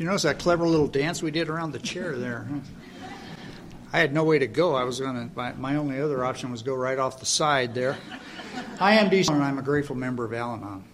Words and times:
you 0.00 0.06
notice 0.06 0.22
that 0.22 0.38
clever 0.38 0.66
little 0.66 0.86
dance 0.86 1.22
we 1.22 1.30
did 1.30 1.48
around 1.48 1.72
the 1.72 1.78
chair 1.78 2.16
there? 2.16 2.48
I 3.92 3.98
had 3.98 4.14
no 4.14 4.24
way 4.24 4.38
to 4.38 4.46
go. 4.46 4.74
I 4.74 4.84
was 4.84 4.98
going 5.00 5.28
to, 5.28 5.36
my, 5.36 5.52
my 5.52 5.76
only 5.76 6.00
other 6.00 6.24
option 6.24 6.50
was 6.50 6.62
go 6.62 6.74
right 6.74 6.98
off 6.98 7.20
the 7.20 7.26
side 7.26 7.74
there. 7.74 7.96
I 8.78 8.94
am 8.94 9.10
DC, 9.10 9.28
and 9.28 9.42
I'm 9.42 9.58
a 9.58 9.62
grateful 9.62 9.96
member 9.96 10.24
of 10.24 10.32
Al 10.32 10.54
Anon. 10.54 10.84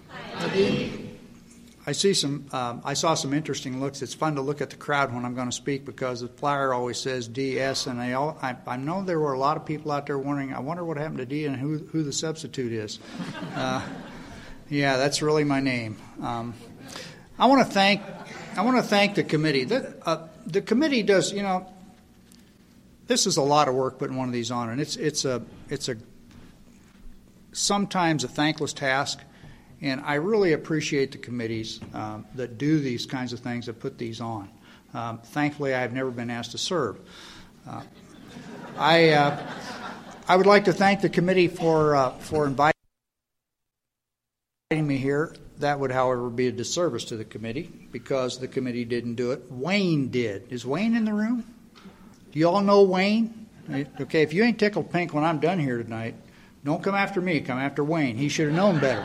I 1.87 1.93
see 1.93 2.15
some. 2.15 2.47
Um, 2.53 2.83
I 2.85 2.95
saw 2.95 3.15
some 3.15 3.33
interesting 3.33 3.79
looks. 3.79 4.03
It's 4.03 4.13
fun 4.13 4.35
to 4.35 4.41
look 4.41 4.61
at 4.61 4.71
the 4.71 4.77
crowd 4.77 5.15
when 5.15 5.25
I'm 5.25 5.37
going 5.37 5.49
to 5.49 5.57
speak 5.57 5.85
because 5.85 6.21
the 6.21 6.29
flyer 6.29 6.75
always 6.75 6.99
says 6.99 7.29
DS, 7.29 7.87
and 7.87 8.01
I, 8.01 8.15
all, 8.15 8.37
I, 8.43 8.57
I 8.67 8.77
know 8.77 9.05
there 9.05 9.21
were 9.21 9.35
a 9.35 9.39
lot 9.39 9.57
of 9.57 9.65
people 9.65 9.93
out 9.93 10.07
there 10.07 10.19
wondering. 10.19 10.53
I 10.53 10.59
wonder 10.59 10.85
what 10.85 10.97
happened 10.97 11.19
to 11.19 11.27
D 11.27 11.47
and 11.47 11.55
who 11.55 11.79
who 11.79 12.03
the 12.03 12.13
substitute 12.13 12.73
is. 12.73 12.99
Uh, 13.55 13.81
yeah, 14.69 14.97
that's 14.99 15.23
really 15.23 15.45
my 15.45 15.61
name. 15.61 15.97
Um, 16.21 16.53
I 17.39 17.47
want 17.47 17.67
to 17.67 17.73
thank. 17.73 18.03
I 18.57 18.63
want 18.63 18.77
to 18.79 18.83
thank 18.83 19.15
the 19.15 19.25
committee. 19.25 19.65
The, 19.65 19.95
uh, 20.07 20.29
the 20.47 20.63
committee 20.63 21.03
does. 21.03 21.33
You 21.33 21.43
know, 21.43 21.71
this 23.07 23.27
is 23.27 23.37
a 23.37 23.43
lot 23.43 23.69
of 23.69 23.75
work 23.75 23.99
putting 23.99 24.17
one 24.17 24.29
of 24.29 24.33
these 24.33 24.51
on, 24.51 24.71
and 24.71 24.81
it's 24.81 24.97
it's 24.97 25.25
a 25.25 25.43
it's 25.69 25.89
a 25.89 25.97
sometimes 27.53 28.25
a 28.25 28.29
thankless 28.29 28.73
task. 28.73 29.21
And 29.83 30.01
I 30.01 30.15
really 30.15 30.55
appreciate 30.55 31.13
the 31.13 31.19
committees 31.19 31.81
um, 31.93 32.25
that 32.35 32.57
do 32.57 32.81
these 32.81 33.05
kinds 33.05 33.35
of 33.35 33.41
things, 33.41 33.67
that 33.67 33.79
put 33.79 33.99
these 33.99 34.23
on. 34.23 34.49
Um, 34.95 35.19
thankfully, 35.19 35.75
I 35.75 35.81
have 35.81 35.93
never 35.93 36.11
been 36.11 36.31
asked 36.31 36.53
to 36.53 36.59
serve. 36.59 36.99
Uh, 37.69 37.83
I, 38.79 39.11
uh, 39.11 39.53
I 40.27 40.37
would 40.37 40.47
like 40.47 40.65
to 40.65 40.73
thank 40.73 41.03
the 41.03 41.11
committee 41.11 41.49
for, 41.49 41.95
uh, 41.95 42.13
for 42.13 42.47
inviting 42.47 42.73
me 44.71 44.97
here. 44.97 45.35
That 45.59 45.81
would, 45.81 45.91
however, 45.91 46.29
be 46.29 46.49
a 46.49 46.53
disservice 46.53 47.05
to 47.07 47.17
the 47.17 47.25
committee 47.25 47.71
because 47.91 48.39
the 48.39 48.49
committee 48.49 48.85
didn't 48.85 49.15
do 49.15 49.33
it. 49.33 49.51
Wayne 49.51 50.09
did. 50.09 50.53
Is 50.53 50.67
Wayne 50.67 50.95
in 50.95 51.05
the 51.05 51.15
room? 51.15 51.45
Do 52.33 52.39
you 52.39 52.49
all 52.49 52.61
know 52.61 52.83
Wayne? 52.83 53.47
Okay, 54.01 54.23
if 54.23 54.33
you 54.33 54.45
ain't 54.45 54.59
tickled 54.59 54.93
pink 54.93 55.15
when 55.15 55.25
I'm 55.25 55.41
done 55.41 55.59
here 55.59 55.83
tonight, 55.83 56.15
don't 56.65 56.83
come 56.83 56.95
after 56.95 57.21
me. 57.21 57.41
Come 57.41 57.59
after 57.59 57.83
Wayne. 57.83 58.17
He 58.17 58.29
should 58.29 58.49
have 58.49 58.57
known 58.57 58.79
better 58.79 59.05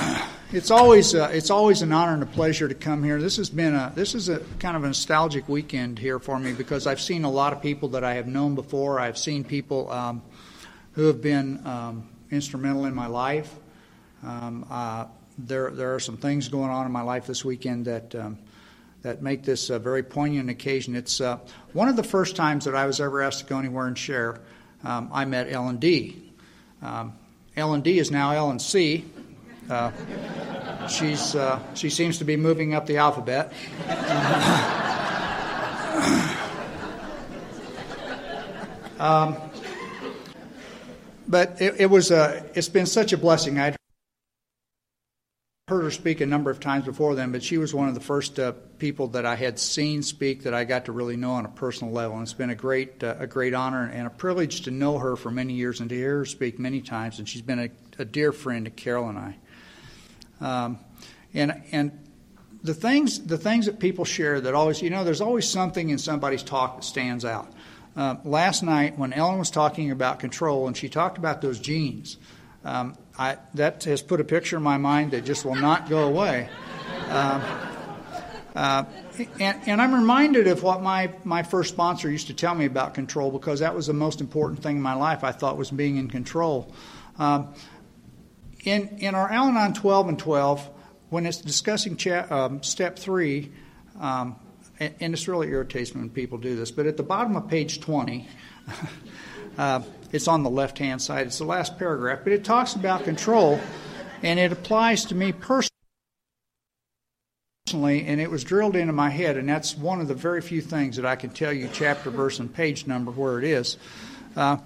it's 0.52 0.70
always 0.70 1.14
uh, 1.14 1.30
it's 1.32 1.50
always 1.50 1.82
an 1.82 1.92
honor 1.92 2.14
and 2.14 2.22
a 2.22 2.26
pleasure 2.26 2.68
to 2.68 2.74
come 2.74 3.04
here. 3.04 3.20
This 3.20 3.36
has 3.36 3.50
been 3.50 3.74
a 3.74 3.92
this 3.94 4.14
is 4.14 4.28
a 4.28 4.40
kind 4.58 4.76
of 4.76 4.84
a 4.84 4.88
nostalgic 4.88 5.48
weekend 5.48 5.98
here 5.98 6.18
for 6.18 6.38
me 6.38 6.52
because 6.52 6.86
I've 6.86 7.00
seen 7.00 7.24
a 7.24 7.30
lot 7.30 7.52
of 7.52 7.62
people 7.62 7.90
that 7.90 8.04
I 8.04 8.14
have 8.14 8.26
known 8.26 8.54
before. 8.54 8.98
I've 8.98 9.18
seen 9.18 9.44
people 9.44 9.90
um, 9.90 10.22
who 10.92 11.06
have 11.06 11.20
been 11.20 11.64
um, 11.66 12.08
instrumental 12.30 12.84
in 12.86 12.94
my 12.94 13.06
life. 13.06 13.54
Um, 14.22 14.66
uh, 14.70 15.06
there 15.38 15.70
there 15.70 15.94
are 15.94 16.00
some 16.00 16.16
things 16.16 16.48
going 16.48 16.70
on 16.70 16.86
in 16.86 16.92
my 16.92 17.02
life 17.02 17.26
this 17.26 17.44
weekend 17.44 17.86
that. 17.86 18.14
Um, 18.14 18.38
that 19.02 19.22
make 19.22 19.44
this 19.44 19.70
a 19.70 19.78
very 19.78 20.02
poignant 20.02 20.50
occasion. 20.50 20.94
It's 20.94 21.20
uh, 21.20 21.38
one 21.72 21.88
of 21.88 21.96
the 21.96 22.02
first 22.02 22.36
times 22.36 22.66
that 22.66 22.74
I 22.74 22.86
was 22.86 23.00
ever 23.00 23.22
asked 23.22 23.40
to 23.40 23.46
go 23.46 23.58
anywhere 23.58 23.86
and 23.86 23.96
share. 23.96 24.40
Um, 24.84 25.10
I 25.12 25.24
met 25.24 25.50
Ellen 25.50 25.78
D. 25.78 26.22
Um, 26.82 27.14
Ellen 27.56 27.80
D 27.80 27.98
is 27.98 28.10
now 28.10 28.32
Ellen 28.32 28.58
C. 28.58 29.04
Uh, 29.68 29.90
she's, 30.88 31.34
uh, 31.34 31.60
she 31.74 31.90
seems 31.90 32.18
to 32.18 32.24
be 32.24 32.36
moving 32.36 32.74
up 32.74 32.86
the 32.86 32.98
alphabet. 32.98 33.52
um, 38.98 39.36
but 41.28 41.60
it, 41.60 41.80
it 41.80 41.86
was 41.86 42.10
a, 42.10 42.44
it's 42.54 42.68
been 42.68 42.86
such 42.86 43.12
a 43.12 43.16
blessing. 43.16 43.58
I'd 43.58 43.79
heard 45.70 45.84
her 45.84 45.90
speak 45.92 46.20
a 46.20 46.26
number 46.26 46.50
of 46.50 46.58
times 46.58 46.84
before 46.84 47.14
then, 47.14 47.30
but 47.30 47.44
she 47.44 47.56
was 47.56 47.72
one 47.72 47.86
of 47.86 47.94
the 47.94 48.00
first 48.00 48.40
uh, 48.40 48.52
people 48.78 49.06
that 49.06 49.24
I 49.24 49.36
had 49.36 49.56
seen 49.56 50.02
speak 50.02 50.42
that 50.42 50.52
I 50.52 50.64
got 50.64 50.86
to 50.86 50.92
really 50.92 51.16
know 51.16 51.30
on 51.30 51.46
a 51.46 51.48
personal 51.48 51.94
level. 51.94 52.16
And 52.16 52.24
it's 52.24 52.32
been 52.32 52.50
a 52.50 52.56
great, 52.56 53.04
uh, 53.04 53.14
a 53.20 53.28
great 53.28 53.54
honor 53.54 53.86
and 53.86 54.04
a 54.04 54.10
privilege 54.10 54.62
to 54.62 54.72
know 54.72 54.98
her 54.98 55.14
for 55.14 55.30
many 55.30 55.52
years 55.52 55.78
and 55.78 55.88
to 55.88 55.94
hear 55.94 56.18
her 56.18 56.24
speak 56.24 56.58
many 56.58 56.80
times. 56.80 57.20
And 57.20 57.28
she's 57.28 57.40
been 57.40 57.60
a, 57.60 57.68
a 58.00 58.04
dear 58.04 58.32
friend 58.32 58.64
to 58.64 58.70
Carol 58.72 59.08
and 59.08 59.18
I. 59.18 59.36
Um, 60.40 60.80
and 61.32 61.62
and 61.70 61.96
the 62.64 62.74
things 62.74 63.24
the 63.24 63.38
things 63.38 63.66
that 63.66 63.78
people 63.78 64.04
share 64.04 64.40
that 64.40 64.54
always 64.54 64.82
you 64.82 64.90
know 64.90 65.04
there's 65.04 65.20
always 65.20 65.48
something 65.48 65.90
in 65.90 65.98
somebody's 65.98 66.42
talk 66.42 66.76
that 66.76 66.84
stands 66.84 67.24
out. 67.24 67.52
Uh, 67.96 68.16
last 68.24 68.64
night 68.64 68.98
when 68.98 69.12
Ellen 69.12 69.38
was 69.38 69.50
talking 69.50 69.92
about 69.92 70.18
control 70.18 70.66
and 70.66 70.76
she 70.76 70.88
talked 70.88 71.16
about 71.16 71.42
those 71.42 71.60
genes, 71.60 72.16
um, 72.64 72.96
I, 73.20 73.36
that 73.52 73.84
has 73.84 74.00
put 74.00 74.22
a 74.22 74.24
picture 74.24 74.56
in 74.56 74.62
my 74.62 74.78
mind 74.78 75.10
that 75.10 75.26
just 75.26 75.44
will 75.44 75.54
not 75.54 75.90
go 75.90 76.08
away. 76.08 76.48
Um, 77.10 77.42
uh, 78.54 78.84
and, 79.38 79.60
and, 79.66 79.82
I'm 79.82 79.94
reminded 79.94 80.46
of 80.46 80.62
what 80.62 80.82
my, 80.82 81.10
my 81.22 81.42
first 81.42 81.68
sponsor 81.68 82.10
used 82.10 82.28
to 82.28 82.34
tell 82.34 82.54
me 82.54 82.64
about 82.64 82.94
control 82.94 83.30
because 83.30 83.60
that 83.60 83.74
was 83.74 83.86
the 83.86 83.92
most 83.92 84.22
important 84.22 84.62
thing 84.62 84.76
in 84.76 84.82
my 84.82 84.94
life 84.94 85.22
I 85.22 85.32
thought 85.32 85.58
was 85.58 85.70
being 85.70 85.98
in 85.98 86.08
control. 86.08 86.72
Um, 87.18 87.52
in, 88.64 88.88
in 89.00 89.14
our 89.14 89.30
Al 89.30 89.48
Anon 89.48 89.74
12 89.74 90.08
and 90.08 90.18
12, 90.18 90.70
when 91.10 91.26
it's 91.26 91.42
discussing 91.42 91.98
cha- 91.98 92.26
um, 92.30 92.62
step 92.62 92.98
three, 92.98 93.52
um, 94.00 94.36
and, 94.78 94.94
and, 94.98 95.12
this 95.12 95.28
really 95.28 95.48
irritates 95.48 95.94
me 95.94 96.00
when 96.00 96.10
people 96.10 96.38
do 96.38 96.56
this, 96.56 96.70
but 96.70 96.86
at 96.86 96.96
the 96.96 97.02
bottom 97.02 97.36
of 97.36 97.48
page 97.48 97.80
20, 97.80 98.26
uh, 99.58 99.82
it's 100.12 100.28
on 100.28 100.42
the 100.42 100.50
left 100.50 100.78
hand 100.78 101.00
side, 101.00 101.26
it's 101.26 101.38
the 101.38 101.44
last 101.44 101.78
paragraph, 101.78 102.20
but 102.24 102.32
it 102.32 102.44
talks 102.44 102.74
about 102.74 103.04
control, 103.04 103.60
and 104.22 104.38
it 104.38 104.52
applies 104.52 105.04
to 105.06 105.14
me 105.14 105.32
personally. 105.32 105.68
And 107.72 108.20
it 108.20 108.30
was 108.30 108.42
drilled 108.42 108.74
into 108.74 108.92
my 108.92 109.10
head, 109.10 109.36
and 109.36 109.48
that's 109.48 109.76
one 109.76 110.00
of 110.00 110.08
the 110.08 110.14
very 110.14 110.40
few 110.40 110.60
things 110.60 110.96
that 110.96 111.06
I 111.06 111.14
can 111.14 111.30
tell 111.30 111.52
you 111.52 111.68
chapter, 111.72 112.10
verse, 112.10 112.40
and 112.40 112.52
page 112.52 112.86
number 112.86 113.12
where 113.12 113.38
it 113.38 113.44
is. 113.44 113.76
Uh, 114.36 114.56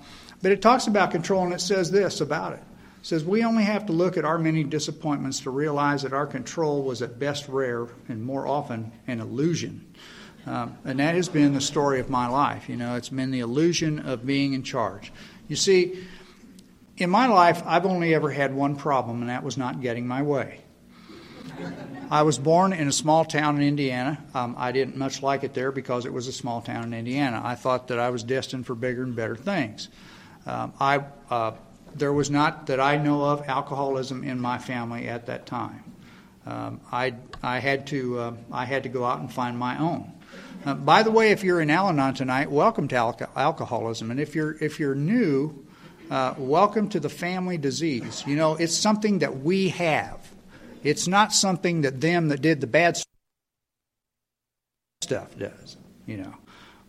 but 0.40 0.52
it 0.52 0.62
talks 0.62 0.86
about 0.86 1.10
control, 1.10 1.44
and 1.44 1.52
it 1.52 1.60
says 1.60 1.90
this 1.90 2.20
about 2.20 2.52
it 2.52 2.62
It 3.00 3.06
says 3.06 3.24
we 3.24 3.44
only 3.44 3.64
have 3.64 3.86
to 3.86 3.92
look 3.92 4.16
at 4.16 4.24
our 4.24 4.38
many 4.38 4.64
disappointments 4.64 5.40
to 5.40 5.50
realize 5.50 6.02
that 6.02 6.12
our 6.12 6.26
control 6.26 6.82
was 6.82 7.02
at 7.02 7.18
best 7.18 7.48
rare 7.48 7.88
and 8.08 8.22
more 8.22 8.46
often 8.46 8.92
an 9.06 9.20
illusion. 9.20 9.86
Um, 10.46 10.76
and 10.84 11.00
that 11.00 11.14
has 11.14 11.28
been 11.28 11.54
the 11.54 11.60
story 11.60 12.00
of 12.00 12.10
my 12.10 12.26
life. 12.26 12.68
You 12.68 12.76
know, 12.76 12.96
it's 12.96 13.08
been 13.08 13.30
the 13.30 13.40
illusion 13.40 14.00
of 14.00 14.26
being 14.26 14.52
in 14.52 14.62
charge. 14.62 15.12
You 15.48 15.56
see, 15.56 16.06
in 16.96 17.10
my 17.10 17.26
life, 17.26 17.62
I've 17.66 17.86
only 17.86 18.14
ever 18.14 18.30
had 18.30 18.54
one 18.54 18.76
problem, 18.76 19.20
and 19.20 19.30
that 19.30 19.42
was 19.42 19.56
not 19.56 19.80
getting 19.80 20.06
my 20.06 20.22
way. 20.22 20.60
I 22.10 22.22
was 22.22 22.38
born 22.38 22.72
in 22.72 22.88
a 22.88 22.92
small 22.92 23.24
town 23.24 23.56
in 23.56 23.62
Indiana. 23.62 24.22
Um, 24.34 24.54
I 24.58 24.72
didn't 24.72 24.96
much 24.96 25.22
like 25.22 25.44
it 25.44 25.54
there 25.54 25.72
because 25.72 26.06
it 26.06 26.12
was 26.12 26.26
a 26.26 26.32
small 26.32 26.60
town 26.62 26.84
in 26.84 26.94
Indiana. 26.94 27.40
I 27.44 27.54
thought 27.54 27.88
that 27.88 27.98
I 27.98 28.10
was 28.10 28.22
destined 28.22 28.66
for 28.66 28.74
bigger 28.74 29.02
and 29.02 29.14
better 29.14 29.36
things. 29.36 29.88
Um, 30.46 30.72
I 30.80 31.04
uh, 31.30 31.52
there 31.94 32.12
was 32.12 32.30
not, 32.30 32.66
that 32.66 32.80
I 32.80 32.96
know 32.96 33.24
of, 33.24 33.48
alcoholism 33.48 34.24
in 34.24 34.40
my 34.40 34.58
family 34.58 35.08
at 35.08 35.26
that 35.26 35.46
time. 35.46 35.84
Um, 36.46 36.80
I, 36.92 37.14
I, 37.42 37.58
had 37.58 37.86
to, 37.88 38.18
uh, 38.18 38.34
I 38.52 38.64
had 38.64 38.82
to 38.82 38.88
go 38.88 39.04
out 39.04 39.20
and 39.20 39.32
find 39.32 39.58
my 39.58 39.78
own. 39.78 40.12
Uh, 40.64 40.74
by 40.74 41.02
the 41.02 41.10
way, 41.10 41.30
if 41.30 41.42
you're 41.42 41.60
in 41.60 41.70
Al 41.70 41.88
Anon 41.88 42.14
tonight, 42.14 42.50
welcome 42.50 42.88
to 42.88 42.96
al- 42.96 43.18
alcoholism. 43.36 44.10
And 44.10 44.20
if 44.20 44.34
you're, 44.34 44.56
if 44.62 44.78
you're 44.78 44.94
new, 44.94 45.64
uh, 46.10 46.34
welcome 46.36 46.88
to 46.90 47.00
the 47.00 47.08
family 47.08 47.56
disease. 47.56 48.24
You 48.26 48.36
know, 48.36 48.56
it's 48.56 48.74
something 48.74 49.20
that 49.20 49.40
we 49.40 49.70
have. 49.70 50.20
It's 50.82 51.08
not 51.08 51.32
something 51.32 51.82
that 51.82 52.00
them 52.00 52.28
that 52.28 52.42
did 52.42 52.60
the 52.60 52.66
bad 52.66 52.98
stuff 55.00 55.36
does, 55.38 55.76
you 56.06 56.18
know. 56.18 56.34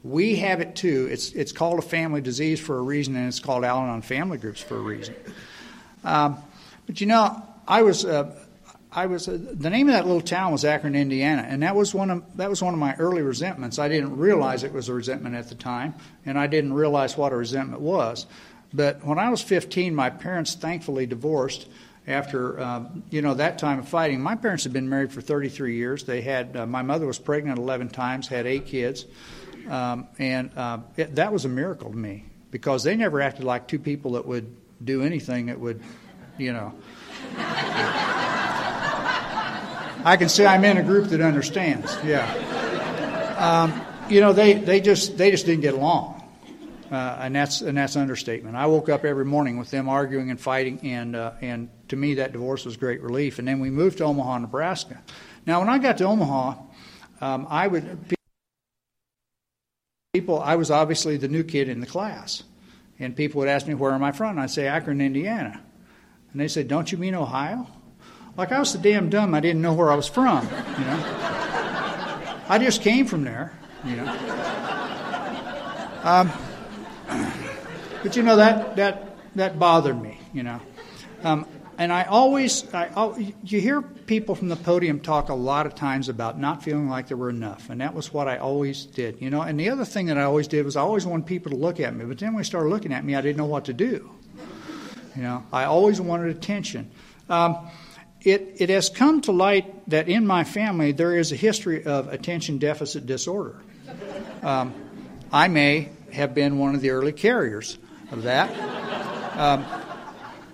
We 0.04 0.36
have 0.36 0.62
it 0.62 0.76
too. 0.76 1.08
It's, 1.10 1.32
it's 1.32 1.52
called 1.52 1.80
a 1.80 1.82
family 1.82 2.22
disease 2.22 2.60
for 2.60 2.78
a 2.78 2.82
reason, 2.82 3.16
and 3.16 3.28
it's 3.28 3.40
called 3.40 3.64
Al 3.64 3.80
Anon 3.80 4.02
family 4.02 4.38
groups 4.38 4.62
for 4.62 4.78
a 4.78 4.82
reason. 4.82 5.16
Um, 6.04 6.38
but 6.86 7.02
you 7.02 7.08
know, 7.08 7.42
I 7.68 7.82
was, 7.82 8.06
uh, 8.06 8.36
I 8.96 9.08
was 9.08 9.28
uh, 9.28 9.38
the 9.38 9.70
name 9.70 9.90
of 9.90 9.94
that 9.94 10.06
little 10.06 10.22
town 10.22 10.54
was 10.54 10.64
Akron, 10.64 10.96
Indiana, 10.96 11.46
and 11.48 11.62
that 11.64 11.76
was 11.76 11.94
one 11.94 12.10
of 12.10 12.38
that 12.38 12.50
was 12.50 12.62
one 12.62 12.74
of 12.74 12.80
my 12.80 12.96
early 12.96 13.22
resentments. 13.22 13.78
I 13.78 13.90
didn't 13.90 14.16
realize 14.16 14.64
it 14.64 14.72
was 14.72 14.88
a 14.88 14.94
resentment 14.94 15.36
at 15.36 15.50
the 15.50 15.56
time, 15.56 15.96
and 16.26 16.40
I 16.40 16.48
didn't 16.48 16.74
realize 16.74 17.18
what 17.18 17.34
a 17.34 17.36
resentment 17.36 17.82
was. 17.82 18.26
But 18.74 19.06
when 19.06 19.20
I 19.20 19.30
was 19.30 19.42
15, 19.42 19.94
my 19.94 20.10
parents 20.10 20.56
thankfully 20.56 21.06
divorced 21.06 21.68
after 22.08 22.58
um, 22.62 23.04
you 23.10 23.22
know 23.22 23.34
that 23.34 23.60
time 23.60 23.80
of 23.80 23.88
fighting. 23.90 24.22
My 24.22 24.36
parents 24.36 24.64
had 24.64 24.72
been 24.72 24.88
married 24.88 25.12
for 25.12 25.20
33 25.20 25.76
years. 25.76 26.06
They 26.06 26.22
had 26.22 26.56
uh, 26.56 26.66
my 26.66 26.82
mother 26.82 27.06
was 27.06 27.20
pregnant 27.20 27.60
11 27.60 27.90
times, 27.90 28.30
had 28.30 28.48
eight 28.48 28.66
kids. 28.66 29.06
Um, 29.68 30.08
and 30.20 30.52
uh, 30.56 30.80
it, 30.96 31.16
that 31.16 31.34
was 31.34 31.44
a 31.44 31.50
miracle 31.50 31.90
to 31.90 31.98
me 31.98 32.24
because 32.50 32.84
they 32.84 32.96
never 32.96 33.20
acted 33.20 33.44
like 33.44 33.68
two 33.68 33.80
people 33.80 34.12
that 34.12 34.26
would 34.26 34.56
do 34.84 35.02
anything 35.02 35.48
that 35.48 35.60
would, 35.60 35.82
you 36.38 36.54
know. 36.54 36.74
I 40.06 40.18
can 40.18 40.30
say 40.30 40.46
I'm 40.46 40.64
in 40.64 40.78
a 40.78 40.84
group 40.84 41.08
that 41.08 41.20
understands. 41.20 41.98
Yeah. 42.06 42.24
Um, 43.40 43.82
you 44.08 44.22
know, 44.22 44.34
they, 44.34 44.54
they 44.54 44.80
just 44.80 45.18
they 45.18 45.32
just 45.32 45.48
didn't 45.48 45.62
get 45.62 45.74
along, 45.74 46.24
uh, 46.92 47.18
and 47.22 47.36
that's 47.36 47.62
and 47.62 47.76
that's 47.76 47.96
an 47.96 48.04
understatement. 48.04 48.56
I 48.56 48.68
woke 48.68 48.88
up 48.88 49.04
every 49.04 49.26
morning 49.26 49.58
with 49.58 49.72
them 49.72 49.90
arguing 49.90 50.30
and 50.30 50.40
fighting, 50.40 50.80
and 50.84 51.16
uh, 51.16 51.32
and 51.42 51.70
to 51.88 51.96
me 51.96 52.14
that 52.16 52.34
divorce 52.34 52.66
was 52.66 52.78
great 52.78 53.02
relief. 53.02 53.40
And 53.40 53.48
then 53.48 53.60
we 53.60 53.72
moved 53.72 53.98
to 53.98 54.04
Omaha, 54.04 54.38
Nebraska. 54.38 55.02
Now, 55.48 55.60
when 55.60 55.70
I 55.70 55.80
got 55.80 55.98
to 55.98 56.04
Omaha, 56.04 56.54
um, 57.22 57.48
I 57.50 57.66
would 57.66 58.16
people. 60.14 60.40
I 60.40 60.56
was 60.56 60.70
obviously 60.70 61.18
the 61.18 61.30
new 61.30 61.44
kid 61.44 61.68
in 61.68 61.80
the 61.80 61.88
class, 61.88 62.44
and 63.00 63.16
people 63.16 63.40
would 63.40 63.50
ask 63.50 63.66
me 63.66 63.74
where 63.74 63.92
am 63.92 64.04
I 64.04 64.12
from. 64.12 64.32
And 64.32 64.42
I'd 64.42 64.52
say 64.52 64.68
Akron, 64.68 65.02
Indiana, 65.02 65.64
and 66.32 66.40
they 66.40 66.48
said, 66.48 66.68
"Don't 66.68 66.92
you 66.92 67.00
mean 67.00 67.16
Ohio?" 67.16 67.68
Like 68.38 68.52
I 68.52 68.60
was 68.60 68.72
so 68.72 68.80
damn 68.80 69.10
dumb, 69.10 69.34
I 69.34 69.40
didn't 69.40 69.62
know 69.62 69.74
where 69.74 69.92
I 69.92 69.96
was 69.96 70.08
from. 70.08 70.44
You 70.44 70.86
know, 70.86 71.04
I 72.50 72.60
just 72.62 72.82
came 72.82 73.06
from 73.06 73.24
there. 73.24 73.54
You 73.86 73.98
know, 73.98 74.08
um, 76.04 76.32
but 78.04 78.16
you 78.16 78.24
know 78.24 78.36
that 78.36 78.76
that 78.76 79.18
that 79.36 79.58
bothered 79.58 80.02
me. 80.02 80.20
You 80.34 80.44
know, 80.44 80.60
um, 81.24 81.46
and 81.78 81.92
I 81.92 82.04
always, 82.04 82.74
I, 82.74 83.34
you 83.44 83.60
hear 83.60 83.82
people 83.82 84.34
from 84.36 84.48
the 84.48 84.56
podium 84.56 85.00
talk 85.00 85.30
a 85.30 85.34
lot 85.34 85.66
of 85.66 85.76
times 85.76 86.08
about 86.08 86.40
not 86.40 86.64
feeling 86.64 86.88
like 86.88 87.08
there 87.08 87.18
were 87.18 87.30
enough, 87.30 87.70
and 87.70 87.82
that 87.82 87.94
was 87.94 88.14
what 88.14 88.28
I 88.28 88.38
always 88.38 88.86
did, 88.86 89.22
you 89.22 89.30
know. 89.30 89.42
And 89.42 89.60
the 89.60 89.70
other 89.70 89.84
thing 89.84 90.06
that 90.06 90.18
I 90.18 90.24
always 90.24 90.48
did 90.48 90.64
was 90.64 90.76
I 90.76 90.82
always 90.82 91.06
wanted 91.06 91.26
people 91.26 91.52
to 91.52 91.58
look 91.58 91.80
at 91.80 91.94
me, 91.94 92.06
but 92.06 92.18
then 92.18 92.34
when 92.34 92.42
they 92.42 92.46
started 92.46 92.70
looking 92.70 92.94
at 92.94 93.04
me, 93.04 93.16
I 93.16 93.22
didn't 93.22 93.38
know 93.38 93.46
what 93.46 93.66
to 93.66 93.74
do. 93.74 94.10
You 95.16 95.22
know, 95.22 95.44
I 95.52 95.66
always 95.66 96.00
wanted 96.00 96.36
attention. 96.36 96.92
Um, 97.30 97.70
it, 98.26 98.56
it 98.58 98.70
has 98.70 98.90
come 98.90 99.22
to 99.22 99.32
light 99.32 99.88
that 99.90 100.10
in 100.10 100.26
my 100.26 100.44
family 100.44 100.92
there 100.92 101.16
is 101.16 101.32
a 101.32 101.36
history 101.36 101.86
of 101.86 102.08
attention 102.08 102.58
deficit 102.58 103.06
disorder. 103.06 103.62
Um, 104.42 104.74
I 105.32 105.48
may 105.48 105.90
have 106.12 106.34
been 106.34 106.58
one 106.58 106.76
of 106.76 106.82
the 106.82 106.90
early 106.90 107.12
carriers 107.12 107.78
of 108.12 108.24
that. 108.24 108.50
Um, 109.38 109.66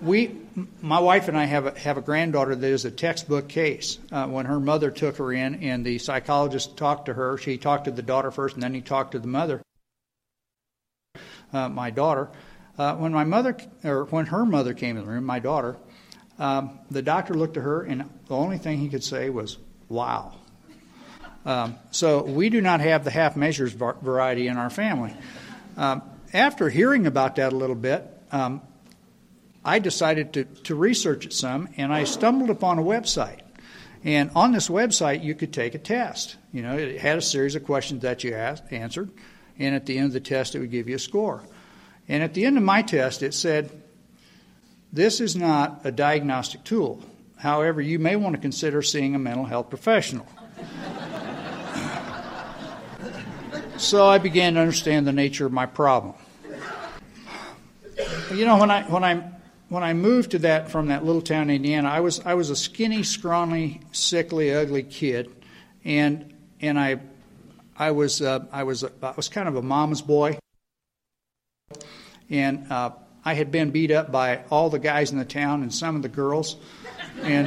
we 0.02 0.38
my 0.82 0.98
wife 0.98 1.28
and 1.28 1.38
I 1.38 1.44
have 1.44 1.66
a, 1.66 1.78
have 1.78 1.96
a 1.96 2.02
granddaughter 2.02 2.54
that 2.54 2.66
is 2.66 2.84
a 2.84 2.90
textbook 2.90 3.48
case. 3.48 3.98
Uh, 4.10 4.26
when 4.26 4.44
her 4.44 4.60
mother 4.60 4.90
took 4.90 5.16
her 5.16 5.32
in, 5.32 5.62
and 5.62 5.84
the 5.84 5.98
psychologist 5.98 6.76
talked 6.76 7.06
to 7.06 7.14
her, 7.14 7.38
she 7.38 7.56
talked 7.56 7.86
to 7.86 7.90
the 7.90 8.02
daughter 8.02 8.30
first, 8.30 8.54
and 8.54 8.62
then 8.62 8.74
he 8.74 8.82
talked 8.82 9.12
to 9.12 9.18
the 9.18 9.28
mother. 9.28 9.62
Uh, 11.52 11.70
my 11.70 11.90
daughter, 11.90 12.28
uh, 12.76 12.96
when 12.96 13.12
my 13.12 13.24
mother 13.24 13.56
or 13.82 14.04
when 14.06 14.26
her 14.26 14.44
mother 14.44 14.74
came 14.74 14.98
in 14.98 15.04
the 15.06 15.10
room, 15.10 15.24
my 15.24 15.38
daughter, 15.38 15.76
um, 16.42 16.78
the 16.90 17.02
doctor 17.02 17.34
looked 17.34 17.56
at 17.56 17.62
her, 17.62 17.82
and 17.82 18.04
the 18.26 18.34
only 18.34 18.58
thing 18.58 18.78
he 18.78 18.88
could 18.88 19.04
say 19.04 19.30
was, 19.30 19.58
"Wow." 19.88 20.32
Um, 21.46 21.76
so 21.92 22.24
we 22.24 22.50
do 22.50 22.60
not 22.60 22.80
have 22.80 23.04
the 23.04 23.10
half 23.10 23.36
measures 23.36 23.72
variety 23.72 24.48
in 24.48 24.56
our 24.56 24.70
family. 24.70 25.14
Um, 25.76 26.02
after 26.32 26.68
hearing 26.68 27.06
about 27.06 27.36
that 27.36 27.52
a 27.52 27.56
little 27.56 27.76
bit, 27.76 28.04
um, 28.32 28.60
I 29.64 29.78
decided 29.78 30.32
to, 30.32 30.44
to 30.44 30.74
research 30.74 31.26
it 31.26 31.32
some, 31.32 31.68
and 31.76 31.92
I 31.92 32.04
stumbled 32.04 32.50
upon 32.50 32.78
a 32.78 32.82
website. 32.82 33.40
And 34.04 34.30
on 34.34 34.52
this 34.52 34.68
website, 34.68 35.22
you 35.22 35.34
could 35.34 35.52
take 35.52 35.76
a 35.76 35.78
test. 35.78 36.36
You 36.52 36.62
know, 36.62 36.76
it 36.76 37.00
had 37.00 37.18
a 37.18 37.22
series 37.22 37.54
of 37.54 37.64
questions 37.64 38.02
that 38.02 38.24
you 38.24 38.34
asked, 38.34 38.64
answered, 38.72 39.10
and 39.58 39.74
at 39.76 39.86
the 39.86 39.96
end 39.96 40.06
of 40.06 40.12
the 40.12 40.20
test, 40.20 40.56
it 40.56 40.58
would 40.58 40.72
give 40.72 40.88
you 40.88 40.96
a 40.96 41.00
score. 41.00 41.42
And 42.08 42.22
at 42.22 42.34
the 42.34 42.44
end 42.44 42.56
of 42.56 42.64
my 42.64 42.82
test, 42.82 43.22
it 43.22 43.34
said, 43.34 43.81
This 44.92 45.20
is 45.20 45.34
not 45.34 45.80
a 45.84 45.90
diagnostic 45.90 46.64
tool. 46.64 47.02
However, 47.38 47.80
you 47.80 47.98
may 47.98 48.14
want 48.14 48.36
to 48.36 48.40
consider 48.40 48.82
seeing 48.82 49.14
a 49.14 49.18
mental 49.18 49.46
health 49.46 49.70
professional. 49.70 50.26
so 53.78 54.06
I 54.06 54.18
began 54.18 54.54
to 54.54 54.60
understand 54.60 55.06
the 55.06 55.12
nature 55.12 55.46
of 55.46 55.52
my 55.52 55.64
problem. 55.64 56.14
You 58.34 58.44
know, 58.44 58.58
when 58.58 58.70
I 58.70 58.82
when 58.82 59.02
I 59.02 59.30
when 59.70 59.82
I 59.82 59.94
moved 59.94 60.32
to 60.32 60.38
that 60.40 60.70
from 60.70 60.88
that 60.88 61.04
little 61.04 61.22
town 61.22 61.48
in 61.48 61.56
Indiana, 61.56 61.88
I 61.88 62.00
was 62.00 62.20
I 62.20 62.34
was 62.34 62.50
a 62.50 62.56
skinny, 62.56 63.02
scrawny, 63.02 63.80
sickly, 63.92 64.54
ugly 64.54 64.82
kid, 64.82 65.30
and 65.84 66.34
and 66.60 66.78
I 66.78 67.00
I 67.76 67.92
was 67.92 68.20
uh, 68.20 68.44
I 68.52 68.64
was 68.64 68.82
a, 68.82 68.92
I 69.02 69.14
was 69.16 69.28
kind 69.28 69.48
of 69.48 69.56
a 69.56 69.62
mama's 69.62 70.02
boy, 70.02 70.38
and 72.28 72.70
uh, 72.70 72.90
I 73.24 73.34
had 73.34 73.52
been 73.52 73.70
beat 73.70 73.90
up 73.90 74.10
by 74.10 74.42
all 74.50 74.70
the 74.70 74.78
guys 74.78 75.12
in 75.12 75.18
the 75.18 75.24
town 75.24 75.62
and 75.62 75.72
some 75.72 75.96
of 75.96 76.02
the 76.02 76.08
girls, 76.08 76.56
and 77.22 77.46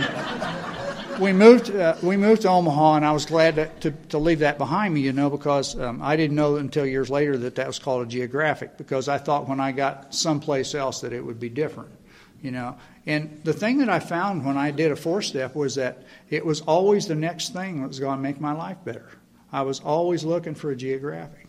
we 1.20 1.34
moved 1.34 1.76
uh, 1.76 1.96
we 2.02 2.18
moved 2.18 2.44
to 2.44 2.50
Omaha, 2.50 2.96
and 2.96 3.06
I 3.06 3.12
was 3.12 3.26
glad 3.26 3.56
to, 3.56 3.68
to, 3.82 3.92
to 4.10 4.18
leave 4.18 4.40
that 4.40 4.58
behind 4.58 4.94
me, 4.94 5.02
you 5.02 5.14
know, 5.14 5.30
because 5.30 5.80
um, 5.80 6.02
I 6.02 6.16
didn't 6.16 6.36
know 6.36 6.56
until 6.56 6.86
years 6.86 7.10
later 7.10 7.38
that 7.38 7.56
that 7.56 7.68
was 7.68 7.80
called 7.80 8.06
a 8.06 8.10
geographic, 8.10 8.78
because 8.78 9.10
I 9.10 9.18
thought 9.18 9.48
when 9.48 9.60
I 9.60 9.72
got 9.72 10.14
someplace 10.14 10.76
else 10.76 11.02
that 11.02 11.14
it 11.14 11.26
would 11.26 11.40
be 11.40 11.50
different 11.50 11.92
you 12.46 12.52
know. 12.52 12.78
And 13.08 13.42
the 13.44 13.54
thing 13.54 13.80
that 13.80 13.90
I 13.90 14.00
found 14.00 14.46
when 14.46 14.56
I 14.56 14.72
did 14.72 14.92
a 14.92 14.96
four 14.96 15.22
step 15.22 15.56
was 15.56 15.76
that 15.76 16.04
it 16.30 16.46
was 16.46 16.62
always 16.62 17.08
the 17.08 17.16
next 17.16 17.54
thing 17.54 17.82
that 17.82 17.88
was 17.88 18.00
going 18.00 18.18
to 18.18 18.22
make 18.22 18.40
my 18.40 18.54
life 18.54 18.78
better. 18.86 19.10
I 19.52 19.64
was 19.64 19.80
always 19.80 20.24
looking 20.24 20.54
for 20.54 20.72
a 20.72 20.76
geographic. 20.76 21.45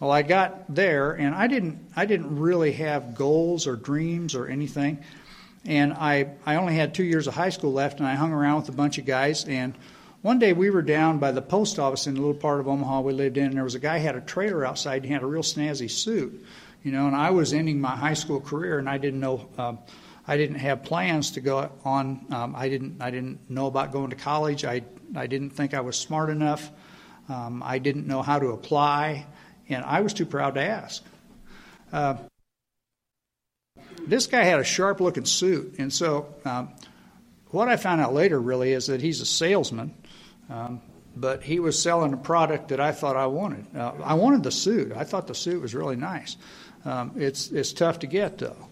Well, 0.00 0.12
I 0.12 0.22
got 0.22 0.72
there, 0.72 1.12
and 1.12 1.34
I 1.34 1.48
didn't 1.48 1.90
I 1.96 2.06
didn't 2.06 2.38
really 2.38 2.72
have 2.72 3.14
goals 3.16 3.66
or 3.66 3.74
dreams 3.74 4.34
or 4.34 4.46
anything. 4.46 4.98
And 5.66 5.92
I 5.92 6.30
I 6.46 6.54
only 6.54 6.74
had 6.74 6.94
two 6.94 7.02
years 7.02 7.26
of 7.26 7.34
high 7.34 7.48
school 7.48 7.72
left, 7.72 7.98
and 7.98 8.06
I 8.06 8.14
hung 8.14 8.32
around 8.32 8.60
with 8.60 8.68
a 8.68 8.72
bunch 8.72 8.98
of 8.98 9.06
guys. 9.06 9.44
And 9.44 9.74
one 10.22 10.38
day 10.38 10.52
we 10.52 10.70
were 10.70 10.82
down 10.82 11.18
by 11.18 11.32
the 11.32 11.42
post 11.42 11.78
office 11.78 12.06
in 12.06 12.16
a 12.16 12.20
little 12.20 12.34
part 12.34 12.60
of 12.60 12.68
Omaha 12.68 13.00
we 13.00 13.12
lived 13.12 13.36
in, 13.38 13.46
and 13.46 13.56
there 13.56 13.64
was 13.64 13.74
a 13.74 13.80
guy 13.80 13.98
had 13.98 14.14
a 14.14 14.20
trailer 14.20 14.64
outside. 14.64 14.96
And 14.96 15.06
he 15.06 15.12
had 15.12 15.22
a 15.22 15.26
real 15.26 15.42
snazzy 15.42 15.90
suit, 15.90 16.44
you 16.84 16.92
know. 16.92 17.08
And 17.08 17.16
I 17.16 17.30
was 17.30 17.52
ending 17.52 17.80
my 17.80 17.96
high 17.96 18.14
school 18.14 18.40
career, 18.40 18.78
and 18.78 18.88
I 18.88 18.98
didn't 18.98 19.20
know. 19.20 19.48
Um, 19.58 19.78
I 20.28 20.36
didn't 20.36 20.56
have 20.56 20.84
plans 20.84 21.32
to 21.32 21.40
go 21.40 21.72
on. 21.84 22.24
Um, 22.30 22.54
I 22.54 22.68
didn't. 22.68 23.02
I 23.02 23.10
didn't 23.10 23.50
know 23.50 23.66
about 23.66 23.90
going 23.90 24.10
to 24.10 24.16
college. 24.16 24.64
I 24.64 24.84
I 25.16 25.26
didn't 25.26 25.50
think 25.50 25.74
I 25.74 25.80
was 25.80 25.96
smart 25.96 26.30
enough. 26.30 26.70
Um, 27.28 27.62
I 27.64 27.78
didn't 27.78 28.06
know 28.06 28.22
how 28.22 28.38
to 28.38 28.48
apply, 28.48 29.26
and 29.68 29.84
I 29.84 30.00
was 30.00 30.12
too 30.12 30.26
proud 30.26 30.54
to 30.54 30.62
ask. 30.62 31.04
Uh, 31.92 32.16
this 34.06 34.26
guy 34.26 34.44
had 34.44 34.60
a 34.60 34.64
sharp 34.64 35.00
looking 35.00 35.24
suit, 35.24 35.76
and 35.78 35.92
so 35.92 36.34
um, 36.44 36.70
what 37.48 37.68
I 37.68 37.76
found 37.76 38.00
out 38.00 38.14
later 38.14 38.40
really 38.40 38.72
is 38.72 38.86
that 38.86 39.00
he's 39.00 39.20
a 39.20 39.26
salesman, 39.26 39.94
um, 40.48 40.80
but 41.16 41.42
he 41.42 41.60
was 41.60 41.80
selling 41.80 42.12
a 42.12 42.16
product 42.16 42.68
that 42.68 42.80
I 42.80 42.92
thought 42.92 43.16
I 43.16 43.26
wanted. 43.26 43.66
Uh, 43.76 43.92
I 44.02 44.14
wanted 44.14 44.42
the 44.42 44.50
suit. 44.50 44.92
I 44.94 45.04
thought 45.04 45.26
the 45.26 45.34
suit 45.34 45.60
was 45.60 45.74
really 45.74 45.96
nice. 45.96 46.36
Um, 46.84 47.12
it's 47.16 47.50
it's 47.50 47.72
tough 47.72 48.00
to 48.00 48.06
get 48.06 48.38
though. 48.38 48.68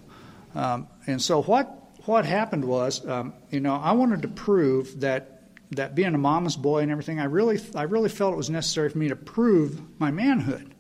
Um, 0.55 0.89
and 1.07 1.21
so 1.21 1.43
what 1.43 1.83
what 2.07 2.25
happened 2.25 2.65
was, 2.65 3.07
um, 3.07 3.35
you 3.51 3.61
know, 3.61 3.75
I 3.75 3.93
wanted 3.93 4.23
to 4.23 4.29
prove 4.29 5.01
that 5.01 5.43
that 5.73 5.95
being 5.95 6.15
a 6.15 6.19
mama's 6.19 6.57
boy 6.57 6.81
and 6.81 6.91
everything, 6.91 7.19
I 7.19 7.25
really 7.25 7.61
I 7.75 7.83
really 7.83 8.09
felt 8.09 8.35
it 8.35 8.37
was 8.37 8.51
necessary 8.51 8.89
for 8.89 8.99
me 8.99 9.09
to 9.09 9.17
prove 9.17 9.81
my 9.99 10.11
manhood. 10.11 10.75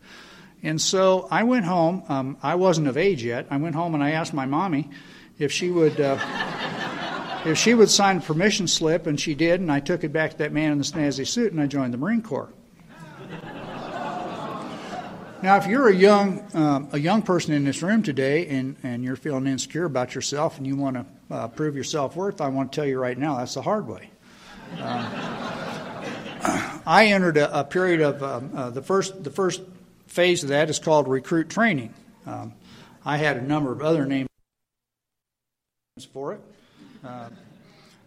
And 0.67 0.81
so 0.81 1.29
I 1.31 1.45
went 1.45 1.65
home. 1.65 2.03
Um, 2.09 2.37
I 2.43 2.57
wasn't 2.57 2.89
of 2.89 2.97
age 2.97 3.23
yet. 3.23 3.47
I 3.51 3.57
went 3.57 3.77
home 3.77 3.95
and 3.95 4.03
I 4.03 4.11
asked 4.11 4.35
my 4.35 4.47
mommy 4.47 4.91
if 5.39 5.53
she 5.53 5.71
would. 5.71 6.01
Uh, 6.01 6.19
if 7.47 7.57
she 7.57 7.73
would 7.73 7.89
sign 7.89 8.17
a 8.17 8.21
permission 8.21 8.67
slip, 8.67 9.07
and 9.07 9.21
she 9.21 9.37
did, 9.37 9.61
and 9.61 9.71
I 9.71 9.79
took 9.79 10.03
it 10.03 10.13
back 10.13 10.33
to 10.33 10.39
that 10.39 10.53
man 10.53 10.73
in 10.73 10.79
the 10.79 10.85
snazzy 10.85 11.25
suit, 11.25 11.53
and 11.53 11.61
I 11.61 11.67
joined 11.67 11.95
the 11.95 11.99
Marine 11.99 12.21
Corps. 12.21 12.53
Now, 15.43 15.57
if 15.59 15.67
you're 15.67 15.89
a 15.89 15.95
young 15.95 16.45
um, 16.55 16.89
a 16.93 16.99
young 16.99 17.23
person 17.23 17.55
in 17.55 17.63
this 17.63 17.81
room 17.83 18.03
today, 18.03 18.49
and, 18.49 18.75
and 18.83 19.05
you're 19.05 19.15
feeling 19.15 19.47
insecure 19.47 19.85
about 19.85 20.17
yourself, 20.17 20.59
and 20.59 20.67
you 20.67 20.75
want 20.75 20.97
to 20.97 21.07
uh, 21.31 21.47
prove 21.47 21.77
your 21.77 21.85
self 21.85 22.17
worth, 22.17 22.41
I 22.41 22.49
want 22.49 22.73
to 22.73 22.77
tell 22.77 22.87
you 22.87 22.99
right 22.99 23.17
now 23.17 23.37
that's 23.37 23.55
the 23.55 23.63
hard 23.63 23.87
way. 23.87 24.11
Um, 24.81 25.07
I 26.87 27.11
entered 27.13 27.37
a, 27.37 27.61
a 27.61 27.63
period 27.63 28.01
of 28.01 28.23
um, 28.23 28.51
uh, 28.53 28.71
the 28.71 28.83
first 28.83 29.23
the 29.23 29.31
first 29.31 29.61
phase 30.07 30.43
of 30.43 30.51
that 30.51 30.71
is 30.71 30.79
called 30.79 31.09
recruit 31.09 31.49
training. 31.49 31.95
Um, 32.27 32.55
I 33.05 33.17
had 33.17 33.37
a 33.37 33.43
number 33.43 33.73
of 33.73 33.83
other 33.83 34.07
names 34.07 34.29
for 36.13 36.35
it, 36.35 36.41
uh, 37.05 37.31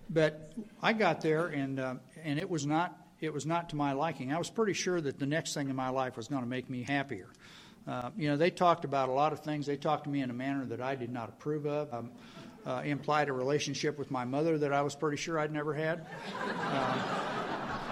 but 0.09 0.51
I 0.81 0.93
got 0.93 1.21
there 1.21 1.47
and 1.47 1.79
uh, 1.79 1.95
and 2.23 2.39
it 2.39 2.49
was 2.49 2.65
not 2.65 2.95
it 3.21 3.33
was 3.33 3.45
not 3.45 3.69
to 3.69 3.75
my 3.75 3.93
liking. 3.93 4.33
I 4.33 4.37
was 4.37 4.49
pretty 4.49 4.73
sure 4.73 4.99
that 5.01 5.19
the 5.19 5.25
next 5.25 5.53
thing 5.53 5.69
in 5.69 5.75
my 5.75 5.89
life 5.89 6.17
was 6.17 6.27
going 6.27 6.41
to 6.41 6.47
make 6.47 6.69
me 6.69 6.83
happier. 6.83 7.27
Uh, 7.87 8.11
you 8.17 8.29
know, 8.29 8.37
they 8.37 8.49
talked 8.49 8.85
about 8.85 9.09
a 9.09 9.11
lot 9.11 9.33
of 9.33 9.39
things. 9.39 9.65
They 9.65 9.77
talked 9.77 10.03
to 10.03 10.09
me 10.09 10.21
in 10.21 10.29
a 10.29 10.33
manner 10.33 10.65
that 10.65 10.81
I 10.81 10.95
did 10.95 11.11
not 11.11 11.29
approve 11.29 11.65
of. 11.65 11.93
Um, 11.93 12.11
uh, 12.65 12.81
implied 12.83 13.29
a 13.29 13.33
relationship 13.33 13.97
with 13.97 14.11
my 14.11 14.25
mother 14.25 14.57
that 14.57 14.73
I 14.73 14.81
was 14.81 14.93
pretty 14.93 15.17
sure 15.17 15.39
I'd 15.39 15.51
never 15.51 15.73
had. 15.73 16.05
Uh, 16.59 17.88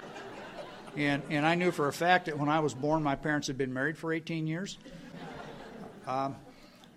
and, 0.98 1.22
and 1.30 1.46
I 1.46 1.54
knew 1.54 1.72
for 1.72 1.88
a 1.88 1.94
fact 1.94 2.26
that 2.26 2.40
when 2.40 2.50
I 2.50 2.60
was 2.60 2.74
born, 2.74 3.04
my 3.04 3.16
parents 3.16 3.48
had 3.48 3.58
been 3.58 3.72
married 3.72 3.98
for 3.98 4.12
18 4.12 4.48
years. 4.48 4.78
Um, 6.08 6.36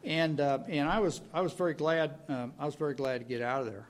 and 0.02 0.40
uh, 0.40 0.61
and 0.69 0.88
I 0.88 1.00
was 1.00 1.21
I 1.35 1.42
was 1.42 1.52
very 1.52 1.75
glad 1.75 2.14
um, 2.28 2.54
I 2.59 2.64
was 2.64 2.75
very 2.75 2.95
glad 2.95 3.19
to 3.19 3.25
get 3.25 3.42
out 3.42 3.61
of 3.61 3.66
there. 3.66 3.87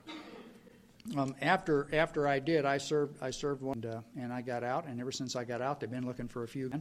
Um, 1.15 1.35
after 1.41 1.87
after 1.93 2.27
I 2.27 2.39
did, 2.39 2.65
I 2.65 2.79
served 2.79 3.21
I 3.21 3.31
served 3.31 3.61
one, 3.61 3.85
uh, 3.85 4.01
and 4.19 4.33
I 4.33 4.41
got 4.41 4.63
out. 4.63 4.87
And 4.87 4.99
ever 4.99 5.11
since 5.11 5.37
I 5.37 5.45
got 5.45 5.61
out, 5.61 5.79
they've 5.79 5.89
been 5.89 6.05
looking 6.05 6.27
for 6.27 6.43
a 6.43 6.47
few. 6.47 6.71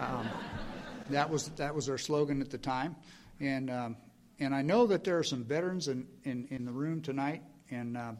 Um, 0.00 0.28
that 1.10 1.30
was 1.30 1.50
that 1.50 1.72
was 1.74 1.86
their 1.86 1.98
slogan 1.98 2.40
at 2.40 2.50
the 2.50 2.58
time, 2.58 2.96
and 3.38 3.70
um, 3.70 3.96
and 4.40 4.52
I 4.54 4.62
know 4.62 4.86
that 4.88 5.04
there 5.04 5.18
are 5.18 5.24
some 5.24 5.44
veterans 5.44 5.86
in 5.86 6.08
in, 6.24 6.48
in 6.50 6.64
the 6.64 6.72
room 6.72 7.00
tonight, 7.00 7.42
and. 7.70 7.96
Uh, 7.96 8.12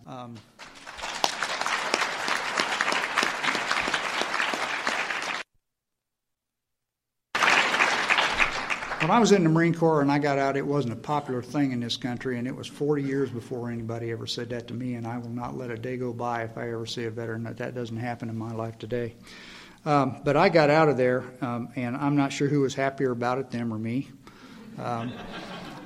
when 9.03 9.11
I 9.11 9.19
was 9.19 9.33
in 9.33 9.43
the 9.43 9.51
Marine 9.51 9.75
Corps 9.75 10.01
and 10.01 10.13
I 10.13 10.21
got 10.21 10.39
out, 10.39 10.57
it 10.57 10.65
wasn't 10.65 10.93
a 10.93 10.97
popular 10.97 11.43
thing 11.43 11.73
in 11.73 11.81
this 11.81 11.97
country, 11.97 12.39
and 12.39 12.47
it 12.47 12.55
was 12.55 12.69
40 12.69 13.03
years 13.03 13.31
before 13.31 13.69
anybody 13.69 14.13
ever 14.13 14.29
said 14.29 14.51
that 14.51 14.69
to 14.69 14.75
me, 14.75 14.95
and 14.95 15.09
I 15.09 15.19
will 15.19 15.29
not 15.29 15.57
let 15.57 15.73
a 15.73 15.77
day 15.77 15.97
go 15.97 16.13
by 16.13 16.45
if 16.45 16.57
I 16.57 16.71
ever 16.71 16.87
see 16.87 17.05
a 17.05 17.11
veteran 17.11 17.43
that 17.43 17.57
that 17.57 17.75
doesn't 17.75 17.97
happen 17.97 18.29
in 18.29 18.39
my 18.39 18.53
life 18.53 18.79
today. 18.79 19.17
Um, 19.85 20.21
but 20.23 20.37
I 20.37 20.49
got 20.49 20.71
out 20.71 20.89
of 20.89 20.97
there, 20.97 21.25
um, 21.41 21.71
and 21.75 21.97
I'm 21.97 22.15
not 22.15 22.33
sure 22.33 22.47
who 22.47 22.61
was 22.61 22.77
happier 22.77 23.11
about 23.11 23.39
it, 23.39 23.51
them 23.51 23.75
or 23.75 23.79
me. 23.79 24.09
Um, 24.79 25.13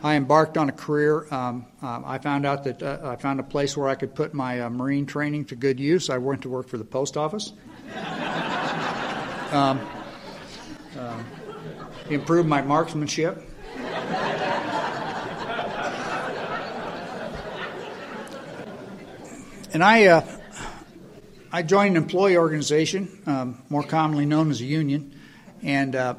I 0.02 0.16
embarked 0.16 0.58
on 0.58 0.68
a 0.68 0.72
career. 0.72 1.26
Um, 1.32 1.64
uh, 1.82 2.02
I 2.04 2.18
found 2.18 2.44
out 2.44 2.64
that 2.64 2.82
uh, 2.82 2.98
I 3.02 3.16
found 3.16 3.40
a 3.40 3.44
place 3.44 3.78
where 3.78 3.88
I 3.88 3.94
could 3.94 4.14
put 4.14 4.34
my 4.34 4.60
uh, 4.60 4.68
Marine 4.68 5.06
training 5.06 5.46
to 5.46 5.56
good 5.56 5.80
use. 5.80 6.10
I 6.10 6.18
went 6.18 6.42
to 6.42 6.50
work 6.50 6.68
for 6.68 6.76
the 6.76 6.84
post 6.84 7.16
office. 7.16 7.54
Um, 9.52 9.86
improved 12.10 12.48
my 12.48 12.62
marksmanship. 12.62 13.42
and 19.72 19.82
I, 19.82 20.06
uh, 20.06 20.26
I 21.52 21.62
joined 21.62 21.96
an 21.96 22.02
employee 22.02 22.36
organization, 22.36 23.22
um, 23.26 23.62
more 23.68 23.82
commonly 23.82 24.26
known 24.26 24.50
as 24.50 24.60
a 24.60 24.64
union, 24.64 25.18
and 25.62 25.94
uh, 25.94 26.14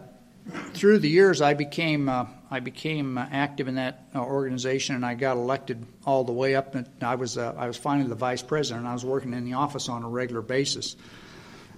through 0.73 0.99
the 0.99 1.09
years 1.09 1.41
I 1.41 1.53
became 1.53 2.09
uh, 2.09 2.25
I 2.49 2.61
became 2.61 3.17
active 3.17 3.67
in 3.67 3.75
that 3.75 4.05
uh, 4.15 4.21
organization, 4.21 4.95
and 4.95 5.05
I 5.05 5.15
got 5.15 5.35
elected 5.35 5.85
all 6.05 6.23
the 6.23 6.31
way 6.31 6.55
up. 6.55 6.75
And 6.75 6.87
I 7.01 7.15
was 7.15 7.37
uh, 7.37 7.53
I 7.57 7.67
was 7.67 7.75
finally 7.75 8.07
the 8.07 8.15
vice 8.15 8.41
president. 8.41 8.81
And 8.81 8.89
I 8.89 8.93
was 8.93 9.03
working 9.03 9.33
in 9.33 9.43
the 9.43 9.53
office 9.53 9.89
on 9.89 10.03
a 10.03 10.07
regular 10.07 10.41
basis. 10.41 10.95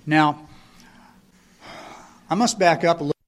Now, 0.06 0.48
I 2.30 2.36
must 2.36 2.60
back 2.60 2.84
up 2.84 3.00
a 3.00 3.04
little 3.04 3.19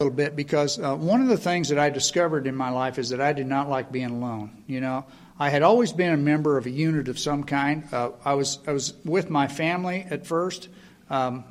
little 0.00 0.14
bit 0.14 0.36
because 0.36 0.78
uh, 0.78 0.94
one 0.94 1.20
of 1.20 1.26
the 1.26 1.36
things 1.36 1.70
that 1.70 1.78
I 1.80 1.90
discovered 1.90 2.46
in 2.46 2.54
my 2.54 2.70
life 2.70 3.00
is 3.00 3.08
that 3.08 3.20
I 3.20 3.32
did 3.32 3.48
not 3.48 3.68
like 3.68 3.90
being 3.90 4.10
alone. 4.10 4.62
You 4.68 4.80
know, 4.80 5.04
I 5.40 5.48
had 5.48 5.62
always 5.62 5.92
been 5.92 6.12
a 6.12 6.16
member 6.16 6.56
of 6.56 6.66
a 6.66 6.70
unit 6.70 7.08
of 7.08 7.18
some 7.18 7.42
kind. 7.42 7.82
Uh, 7.90 8.10
I 8.24 8.34
was 8.34 8.60
I 8.68 8.70
was 8.70 8.94
with 9.04 9.28
my 9.28 9.48
family 9.48 10.06
at 10.08 10.24
first. 10.24 10.68
Um, 11.10 11.42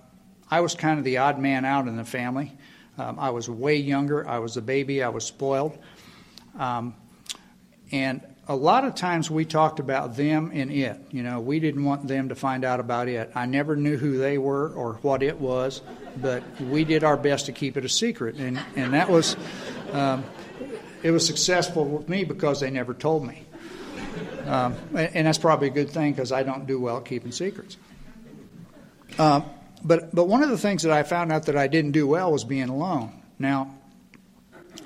I 0.50 0.62
was 0.62 0.75
kind 0.75 0.98
of 0.98 1.04
the 1.04 1.18
odd 1.18 1.38
man 1.39 1.66
out 1.66 1.89
in 1.89 1.98
the 1.98 2.06
family. 2.06 2.58
Um, 2.98 3.20
I 3.20 3.32
was 3.32 3.50
way 3.50 3.75
younger. 3.75 4.25
I 4.25 4.39
was 4.39 4.56
a 4.56 4.62
baby. 4.62 5.04
I 5.04 5.10
was 5.10 5.25
spoiled. 5.25 5.77
Um, 6.58 6.96
and 7.92 8.22
a 8.50 8.56
lot 8.56 8.86
of 8.86 8.96
times 8.96 9.30
we 9.30 9.44
talked 9.46 9.80
about 9.80 10.16
them 10.16 10.51
and 10.54 10.72
it. 10.72 11.00
You 11.12 11.24
know, 11.24 11.39
we 11.39 11.60
didn't 11.60 11.84
want 11.84 12.08
them 12.08 12.30
to 12.30 12.36
find 12.36 12.63
out 12.63 12.80
about 12.80 13.10
it. 13.10 13.32
I 13.36 13.46
never 13.46 13.75
knew 13.75 13.98
who 13.98 14.18
they 14.18 14.38
were 14.38 14.70
or 14.70 14.94
what 15.01 15.22
it 15.22 15.39
was, 15.39 15.82
but 16.22 16.44
we 16.62 16.86
did 16.86 17.04
our 17.04 17.18
best 17.18 17.48
to 17.48 17.51
keep 17.51 17.77
it 17.77 17.84
a 17.84 17.89
secret, 17.89 18.36
and 18.36 18.60
and 18.75 18.94
that 18.94 19.10
was, 19.10 19.36
um, 19.92 20.24
it 21.04 21.12
was 21.12 21.25
successful 21.25 21.86
with 21.86 22.10
me 22.10 22.24
because 22.24 22.62
they 22.62 22.70
never 22.70 22.94
told 22.94 23.25
me, 23.25 23.44
um, 24.46 24.75
and 24.96 25.27
that's 25.27 25.38
probably 25.38 25.68
a 25.68 25.72
good 25.72 25.89
thing 25.89 26.13
because 26.13 26.32
I 26.32 26.44
don't 26.44 26.66
do 26.66 26.80
well 26.80 27.01
keeping 27.01 27.32
secrets. 27.32 27.77
Uh, 29.20 29.42
but 29.84 30.16
but 30.16 30.27
one 30.27 30.42
of 30.42 30.50
the 30.50 30.58
things 30.58 30.84
that 30.84 30.92
I 30.92 31.04
found 31.04 31.32
out 31.32 31.48
that 31.48 31.58
I 31.58 31.68
didn't 31.68 31.92
do 31.92 32.08
well 32.08 32.32
was 32.32 32.46
being 32.46 32.70
alone. 32.70 33.22
Now, 33.39 33.76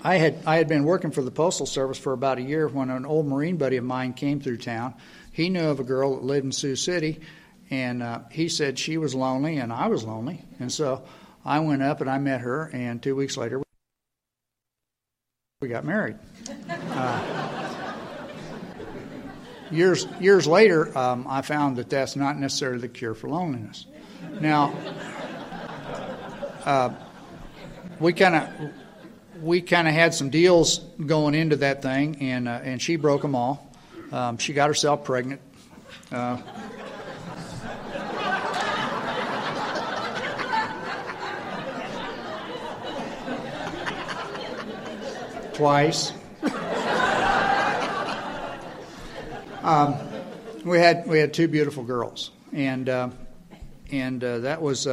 I 0.04 0.16
had 0.16 0.44
I 0.46 0.58
had 0.58 0.68
been 0.68 0.84
working 0.84 1.12
for 1.12 1.22
the 1.22 1.32
postal 1.32 1.66
service 1.66 1.98
for 1.98 2.14
about 2.14 2.38
a 2.38 2.42
year 2.42 2.68
when 2.68 2.90
an 2.90 3.06
old 3.06 3.28
Marine 3.28 3.58
buddy 3.58 3.78
of 3.78 3.84
mine 3.84 4.14
came 4.14 4.40
through 4.40 4.58
town. 4.58 4.96
He 5.32 5.50
knew 5.50 5.70
of 5.70 5.80
a 5.80 5.84
girl 5.84 6.16
that 6.16 6.24
lived 6.24 6.46
in 6.46 6.52
Sioux 6.52 6.76
City, 6.76 7.22
and 7.70 8.02
uh, 8.02 8.22
he 8.32 8.50
said 8.50 8.80
she 8.80 8.98
was 8.98 9.14
lonely 9.14 9.58
and 9.58 9.72
I 9.72 9.88
was 9.88 10.04
lonely, 10.04 10.44
and 10.60 10.72
so 10.72 11.04
I 11.46 11.60
went 11.60 11.84
up 11.84 12.02
and 12.02 12.10
I 12.10 12.18
met 12.18 12.42
her, 12.42 12.70
and 12.74 13.02
two 13.02 13.16
weeks 13.16 13.38
later 13.38 13.62
we 15.62 15.68
got 15.68 15.86
married. 15.86 16.18
Uh, 16.94 17.42
years 19.72 20.06
years 20.20 20.46
later, 20.46 20.96
um, 20.98 21.26
I 21.28 21.42
found 21.42 21.78
that 21.78 21.90
that's 21.90 22.16
not 22.16 22.38
necessarily 22.38 22.80
the 22.80 22.90
cure 22.90 23.14
for 23.14 23.30
loneliness. 23.30 23.86
Now, 24.40 24.74
uh, 26.66 26.94
we 28.00 28.14
kind 28.14 28.36
of 28.36 28.72
we 29.42 29.62
kind 29.62 29.88
of 29.88 29.94
had 29.94 30.14
some 30.14 30.30
deals 30.30 30.80
going 31.06 31.36
into 31.36 31.58
that 31.58 31.82
thing, 31.82 32.18
and 32.22 32.48
uh, 32.48 32.60
and 32.64 32.82
she 32.82 32.96
broke 32.96 33.22
them 33.22 33.36
all. 33.36 33.68
Um, 34.12 34.38
she 34.38 34.54
got 34.54 34.68
herself 34.68 35.04
pregnant. 35.04 35.42
Uh, 36.12 36.38
twice. 45.54 46.14
Um, 49.64 49.96
we 50.66 50.80
had 50.80 51.08
we 51.08 51.20
had 51.20 51.34
two 51.34 51.48
beautiful 51.48 51.84
girls, 51.84 52.32
and 52.52 52.90
uh, 52.90 53.10
and 53.92 54.24
uh, 54.24 54.40
that 54.40 54.62
was 54.62 54.88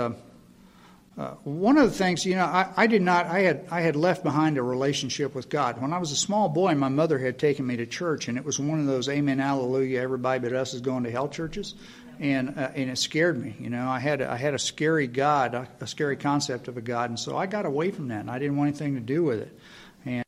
uh, 1.19 1.35
one 1.43 1.77
of 1.79 1.91
the 1.91 1.97
things. 1.97 2.25
You 2.25 2.37
know, 2.37 2.45
I, 2.45 2.73
I, 2.77 2.87
did 2.87 3.03
not. 3.03 3.27
I 3.27 3.41
had 3.41 3.67
I 3.73 3.81
had 3.81 3.97
left 3.97 4.23
behind 4.23 4.57
a 4.57 4.63
relationship 4.63 5.35
with 5.35 5.49
God 5.49 5.83
when 5.83 5.93
I 5.93 5.99
was 5.99 6.13
a 6.13 6.17
small 6.17 6.49
boy. 6.49 6.77
My 6.77 6.89
mother 6.89 7.19
had 7.19 7.41
taken 7.41 7.67
me 7.67 7.77
to 7.79 7.87
church, 7.87 8.29
and 8.29 8.39
it 8.39 8.45
was 8.45 8.61
one 8.61 8.79
of 8.79 8.87
those 8.87 9.09
Amen, 9.09 9.41
Hallelujah, 9.41 10.01
everybody 10.01 10.39
but 10.39 10.53
us 10.53 10.75
is 10.75 10.81
going 10.81 11.03
to 11.03 11.11
hell 11.11 11.29
churches, 11.29 11.75
and 12.21 12.57
uh, 12.57 12.71
and 12.73 12.89
it 12.89 12.99
scared 12.99 13.37
me. 13.37 13.57
You 13.59 13.69
know, 13.69 13.89
I 13.89 13.99
had 13.99 14.23
I 14.23 14.37
had 14.37 14.55
a 14.55 14.61
scary 14.61 15.09
God, 15.09 15.55
a, 15.55 15.69
a 15.81 15.89
scary 15.89 16.17
concept 16.17 16.69
of 16.69 16.77
a 16.77 16.81
God, 16.81 17.11
and 17.11 17.19
so 17.19 17.37
I 17.37 17.47
got 17.47 17.67
away 17.67 17.91
from 17.91 18.09
that, 18.09 18.21
and 18.21 18.31
I 18.31 18.39
didn't 18.39 18.57
want 18.57 18.69
anything 18.69 18.95
to 18.95 19.01
do 19.01 19.25
with 19.25 19.41
it, 19.41 19.59
and 20.07 20.25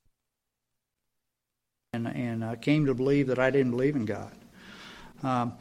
and 1.93 2.09
and 2.09 2.45
I 2.45 2.57
came 2.57 2.87
to 2.87 2.95
believe 2.95 3.29
that 3.29 3.39
I 3.39 3.51
didn't 3.51 3.71
believe 3.71 3.95
in 3.95 4.07
God. 4.07 4.33
Um, 5.23 5.53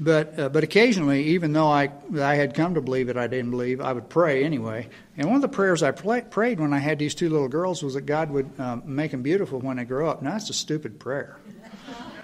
but 0.00 0.38
uh, 0.38 0.48
but 0.48 0.64
occasionally, 0.64 1.24
even 1.28 1.52
though 1.52 1.68
I 1.68 1.90
I 2.18 2.34
had 2.34 2.54
come 2.54 2.74
to 2.74 2.80
believe 2.80 3.10
it, 3.10 3.18
I 3.18 3.26
didn't 3.26 3.50
believe. 3.50 3.82
I 3.82 3.92
would 3.92 4.08
pray 4.08 4.42
anyway. 4.42 4.88
And 5.18 5.26
one 5.26 5.36
of 5.36 5.42
the 5.42 5.48
prayers 5.48 5.82
I 5.82 5.90
play, 5.90 6.22
prayed 6.22 6.58
when 6.58 6.72
I 6.72 6.78
had 6.78 6.98
these 6.98 7.14
two 7.14 7.28
little 7.28 7.48
girls 7.48 7.82
was 7.82 7.94
that 7.94 8.06
God 8.06 8.30
would 8.30 8.50
um, 8.58 8.82
make 8.86 9.10
them 9.10 9.22
beautiful 9.22 9.60
when 9.60 9.76
they 9.76 9.84
grow 9.84 10.08
up. 10.08 10.22
Now 10.22 10.32
that's 10.32 10.48
a 10.48 10.54
stupid 10.54 10.98
prayer. 10.98 11.36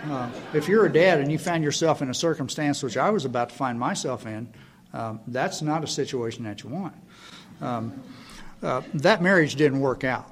Uh, 0.05 0.31
if 0.55 0.69
you're 0.69 0.87
a 0.87 0.93
dad 0.93 1.21
and 1.21 1.31
you 1.31 1.39
find 1.39 1.63
yourself 1.63 2.01
in 2.01 2.09
a 2.09 2.15
circumstance 2.15 2.83
which 2.83 2.97
I 2.97 3.11
was 3.11 3.25
about 3.25 3.51
to 3.51 3.55
find 3.55 3.79
myself 3.79 4.25
in, 4.25 4.49
um, 4.93 5.21
that's 5.27 5.63
not 5.63 5.85
a 5.85 5.87
situation 5.87 6.45
that 6.45 6.63
you 6.63 6.71
want. 6.71 6.95
Um, 7.61 8.03
uh, 8.63 8.83
that 8.95 9.21
marriage 9.21 9.55
didn't 9.57 9.81
work 9.81 10.05
out. 10.05 10.31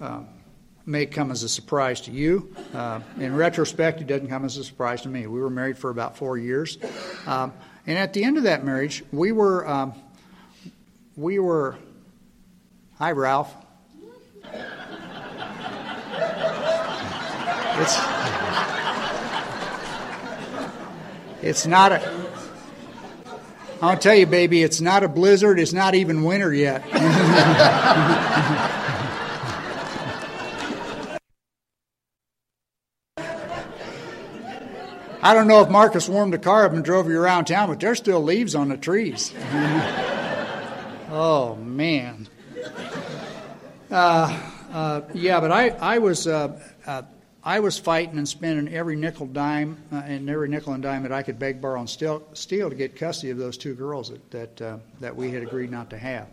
Um, 0.00 0.28
may 0.86 1.06
come 1.06 1.30
as 1.30 1.42
a 1.42 1.48
surprise 1.48 2.00
to 2.02 2.10
you. 2.10 2.54
Uh, 2.74 3.00
in 3.18 3.34
retrospect, 3.34 4.00
it 4.00 4.06
doesn't 4.06 4.28
come 4.28 4.44
as 4.44 4.56
a 4.56 4.64
surprise 4.64 5.02
to 5.02 5.08
me. 5.08 5.26
We 5.26 5.40
were 5.40 5.50
married 5.50 5.78
for 5.78 5.90
about 5.90 6.16
four 6.16 6.36
years, 6.36 6.78
um, 7.26 7.52
and 7.86 7.98
at 7.98 8.12
the 8.12 8.24
end 8.24 8.36
of 8.36 8.44
that 8.44 8.64
marriage, 8.64 9.02
we 9.12 9.32
were 9.32 9.66
um, 9.68 9.94
we 11.16 11.38
were. 11.38 11.76
Hi, 12.98 13.12
Ralph. 13.12 13.54
It's 17.76 17.98
it's 21.42 21.66
not 21.66 21.92
a. 21.92 22.24
I'll 23.82 23.98
tell 23.98 24.14
you, 24.14 24.26
baby, 24.26 24.62
it's 24.62 24.80
not 24.80 25.02
a 25.02 25.08
blizzard. 25.08 25.58
It's 25.58 25.72
not 25.72 25.94
even 25.94 26.22
winter 26.22 26.54
yet. 26.54 26.82
I 35.24 35.32
don't 35.32 35.48
know 35.48 35.62
if 35.62 35.70
Marcus 35.70 36.06
warmed 36.06 36.34
the 36.34 36.38
car 36.38 36.66
up 36.66 36.74
and 36.74 36.84
drove 36.84 37.08
you 37.08 37.18
around 37.18 37.46
town, 37.46 37.70
but 37.70 37.80
there's 37.80 37.96
still 37.96 38.22
leaves 38.22 38.54
on 38.54 38.68
the 38.68 38.76
trees. 38.76 39.32
oh, 41.10 41.56
man. 41.62 42.28
Uh, 43.90 44.38
uh, 44.70 45.00
yeah, 45.14 45.40
but 45.40 45.50
I, 45.50 45.70
I 45.70 45.96
was. 45.98 46.26
Uh, 46.26 46.60
uh, 46.86 47.02
I 47.42 47.60
was 47.60 47.78
fighting 47.78 48.16
and 48.16 48.28
spending 48.28 48.74
every 48.74 48.96
nickel 48.96 49.26
dime 49.26 49.78
uh, 49.92 49.96
and 49.96 50.28
every 50.28 50.48
nickel 50.48 50.72
and 50.72 50.82
dime 50.82 51.02
that 51.02 51.12
I 51.12 51.22
could 51.22 51.38
beg, 51.38 51.60
borrow, 51.60 51.80
and 51.80 51.88
steal, 51.88 52.26
steal 52.32 52.70
to 52.70 52.76
get 52.76 52.96
custody 52.96 53.30
of 53.30 53.38
those 53.38 53.58
two 53.58 53.74
girls 53.74 54.10
that 54.10 54.30
that, 54.30 54.62
uh, 54.62 54.78
that 55.00 55.16
we 55.16 55.30
had 55.30 55.42
agreed 55.42 55.70
not 55.70 55.90
to 55.90 55.98
have, 55.98 56.26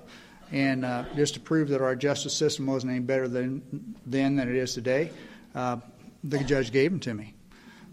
and 0.51 0.85
uh, 0.85 1.03
just 1.15 1.33
to 1.33 1.39
prove 1.39 1.69
that 1.69 1.81
our 1.81 1.95
justice 1.95 2.33
system 2.33 2.65
wasn't 2.65 2.91
any 2.91 3.01
better 3.01 3.27
than 3.27 3.95
then 4.05 4.35
than 4.37 4.49
it 4.49 4.55
is 4.55 4.73
today, 4.73 5.11
uh, 5.53 5.77
the 6.23 6.43
judge 6.43 6.71
gave 6.71 6.91
them 6.91 6.99
to 7.01 7.13
me. 7.13 7.33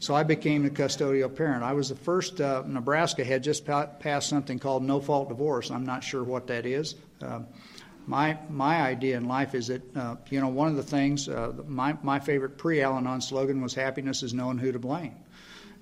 So 0.00 0.14
I 0.14 0.23
became 0.23 0.64
a 0.64 0.71
custodial 0.71 1.35
parent. 1.35 1.64
I 1.64 1.73
was 1.73 1.88
the 1.88 1.97
first, 1.97 2.40
uh, 2.40 2.62
Nebraska 2.67 3.25
had 3.25 3.43
just 3.43 3.67
pa- 3.67 3.87
passed 3.87 4.28
something 4.28 4.59
called 4.59 4.85
no 4.85 5.00
fault 5.00 5.28
divorce. 5.28 5.71
I'm 5.71 5.85
not 5.85 6.05
sure 6.05 6.23
what 6.23 6.47
that 6.47 6.67
is. 6.67 6.95
Uh, 7.21 7.40
my, 8.07 8.38
my 8.49 8.81
idea 8.81 9.17
in 9.17 9.26
life 9.26 9.55
is 9.55 9.67
that, 9.67 9.97
uh, 9.97 10.17
you 10.31 10.40
know, 10.40 10.49
one 10.49 10.69
of 10.69 10.76
the 10.76 10.85
things, 10.85 11.28
uh, 11.28 11.52
my, 11.67 11.97
my 12.02 12.21
favorite 12.21 12.57
pre 12.57 12.81
Al 12.81 12.97
Anon 12.97 13.21
slogan 13.21 13.61
was 13.61 13.75
happiness 13.75 14.23
is 14.23 14.33
knowing 14.33 14.57
who 14.57 14.71
to 14.71 14.78
blame. 14.78 15.17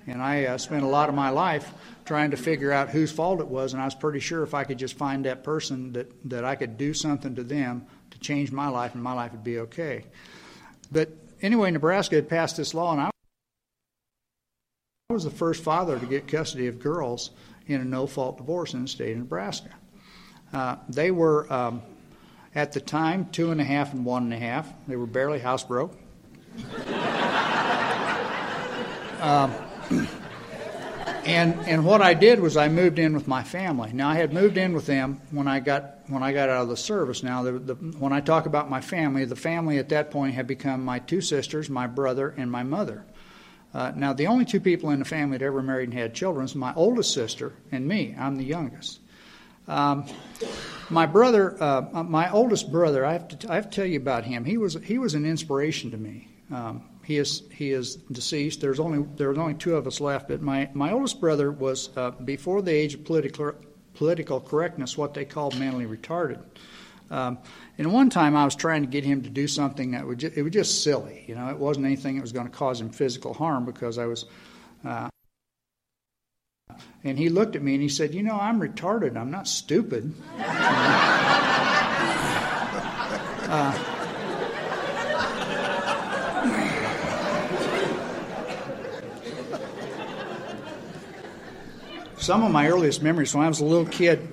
And 0.07 0.23
I 0.23 0.45
uh, 0.47 0.59
spent 0.59 0.83
a 0.83 0.89
lot 0.89 1.09
of 1.09 1.15
my 1.15 1.31
life 1.31 1.73
trying 2.05 2.31
to 2.31 2.37
figure 2.37 2.73
out 2.73 2.89
whose 2.89 3.13
fault 3.13 3.41
it 3.41 3.49
was, 3.49 3.75
and 3.75 3.83
I 3.83 3.85
was 3.85 3.95
pretty 3.95 4.21
sure 4.21 4.43
if 4.45 4.55
I 4.55 4.65
could 4.65 4.79
just 4.79 4.97
find 4.97 5.25
that 5.27 5.45
person 5.45 5.93
that, 5.93 6.31
that 6.31 6.45
I 6.45 6.55
could 6.55 6.79
do 6.79 6.95
something 6.95 7.35
to 7.35 7.43
them 7.43 7.85
to 8.13 8.19
change 8.19 8.51
my 8.51 8.69
life, 8.69 8.95
and 8.95 9.03
my 9.03 9.13
life 9.13 9.33
would 9.33 9.45
be 9.45 9.59
okay. 9.59 10.05
But 10.91 11.11
anyway, 11.43 11.71
Nebraska 11.73 12.15
had 12.15 12.29
passed 12.29 12.57
this 12.57 12.73
law, 12.73 12.93
and 12.93 13.01
I 13.01 13.11
was 15.09 15.23
the 15.23 15.31
first 15.31 15.63
father 15.63 16.01
to 16.01 16.05
get 16.05 16.27
custody 16.27 16.67
of 16.67 16.81
girls 16.81 17.31
in 17.69 17.81
a 17.81 17.85
no 17.85 18.09
fault 18.09 18.39
divorce 18.39 18.75
in 18.75 18.83
the 18.83 18.89
state 18.89 19.13
of 19.13 19.19
Nebraska. 19.19 19.71
Uh, 20.53 20.75
they 20.89 21.13
were, 21.13 21.51
um, 21.51 21.81
at 22.57 22.73
the 22.73 22.81
time, 22.81 23.27
two 23.31 23.53
and 23.53 23.61
a 23.61 23.65
half 23.65 23.95
and 23.95 24.05
one 24.05 24.25
and 24.25 24.35
a 24.35 24.39
half. 24.39 24.69
They 24.89 24.97
were 24.97 25.07
barely 25.07 25.39
house 25.39 25.63
broke. 25.63 25.97
um, 29.21 29.55
and 31.25 31.55
and 31.61 31.85
what 31.85 32.03
I 32.03 32.13
did 32.13 32.41
was 32.41 32.57
I 32.57 32.69
moved 32.69 32.99
in 32.99 33.15
with 33.15 33.29
my 33.29 33.45
family. 33.45 33.93
Now 33.93 34.09
I 34.09 34.17
had 34.17 34.33
moved 34.33 34.57
in 34.57 34.73
with 34.73 34.87
them 34.87 35.21
when 35.31 35.47
I 35.47 35.61
got 35.61 36.01
when 36.09 36.25
I 36.25 36.33
got 36.33 36.49
out 36.49 36.65
of 36.65 36.69
the 36.69 36.77
service. 36.77 37.23
Now 37.23 37.45
the, 37.45 37.53
the, 37.53 37.75
when 37.75 38.13
I 38.13 38.21
talk 38.21 38.47
about 38.47 38.69
my 38.69 38.81
family, 38.81 39.25
the 39.25 39.37
family 39.37 39.79
at 39.79 39.89
that 39.91 40.11
point 40.11 40.35
had 40.35 40.49
become 40.49 40.85
my 40.85 40.99
two 40.99 41.21
sisters, 41.21 41.71
my 41.71 41.87
brother, 41.87 42.35
and 42.37 42.51
my 42.51 42.65
mother. 42.65 43.05
Uh, 43.75 43.93
now 43.95 44.13
the 44.13 44.27
only 44.27 44.45
two 44.45 44.61
people 44.61 44.91
in 44.91 44.99
the 44.99 45.05
family 45.05 45.39
that 45.39 45.45
ever 45.45 45.63
married 45.63 45.91
and 45.91 45.99
had 45.99 46.15
children 46.15 46.45
is 46.45 46.55
my 46.55 46.73
oldest 46.75 47.13
sister 47.13 47.53
and 47.73 47.87
me. 47.87 48.15
I'm 48.19 48.37
the 48.37 48.45
youngest. 48.45 49.01
Um, 49.69 50.07
my 50.91 51.07
brother, 51.07 51.61
uh, 51.63 52.03
my 52.05 52.31
oldest 52.31 52.71
brother, 52.71 53.05
I 53.05 53.13
have 53.13 53.29
to 53.29 53.53
I 53.53 53.57
have 53.57 53.71
to 53.71 53.77
tell 53.77 53.87
you 53.87 53.99
about 53.99 54.25
him. 54.25 54.45
He 54.45 54.57
was 54.57 54.75
he 54.85 54.99
was 54.99 55.15
an 55.15 55.27
inspiration 55.27 55.91
to 55.91 55.97
me. 55.97 56.29
Um, 56.53 56.85
he 57.03 57.19
is 57.19 57.43
he 57.51 57.71
is 57.71 57.97
deceased. 58.11 58.61
There's 58.61 58.81
only 58.81 59.07
there's 59.17 59.39
only 59.39 59.55
two 59.55 59.77
of 59.77 59.87
us 59.87 60.01
left. 60.01 60.29
But 60.29 60.43
my, 60.43 60.69
my 60.75 60.93
oldest 60.93 61.21
brother 61.21 61.51
was 61.51 61.91
uh, 61.97 62.11
before 62.11 62.63
the 62.63 62.73
age 62.73 62.95
of 62.95 63.05
political 63.05 63.55
political 63.95 64.41
correctness, 64.41 64.97
what 64.97 65.15
they 65.15 65.25
called 65.25 65.59
mentally 65.59 65.87
retarded. 65.87 66.43
Um, 67.11 67.39
and 67.79 67.93
one 67.93 68.09
time 68.11 68.35
I 68.37 68.45
was 68.45 68.55
trying 68.55 68.83
to 68.83 68.89
get 68.89 69.05
him 69.05 69.23
to 69.23 69.31
do 69.31 69.47
something 69.47 69.91
that 69.91 70.07
would 70.07 70.19
ju- 70.19 70.33
it 70.35 70.43
was 70.43 70.53
just 70.53 70.83
silly. 70.83 71.25
You 71.27 71.35
know, 71.35 71.49
it 71.49 71.59
wasn't 71.59 71.87
anything 71.87 72.17
that 72.17 72.23
was 72.23 72.33
going 72.33 72.47
to 72.47 72.53
cause 72.53 72.81
him 72.81 72.91
physical 72.91 73.35
harm 73.35 73.65
because 73.65 73.99
I 73.99 74.07
was. 74.07 74.25
Uh, 74.85 75.09
and 77.05 77.19
he 77.19 77.29
looked 77.29 77.55
at 77.57 77.63
me 77.63 77.75
and 77.75 77.83
he 77.83 77.89
said, 77.89 78.15
"You 78.15 78.23
know, 78.23 78.39
I'm 78.39 78.61
retarded. 78.61 79.17
I'm 79.17 79.31
not 79.31 79.47
stupid." 79.47 80.15
uh, 83.49 83.97
some 92.27 92.43
of 92.43 92.51
my 92.51 92.69
earliest 92.69 93.03
memories 93.03 93.33
when 93.35 93.45
I 93.45 93.49
was 93.49 93.61
a 93.61 93.65
little 93.65 93.87
kid, 93.87 94.33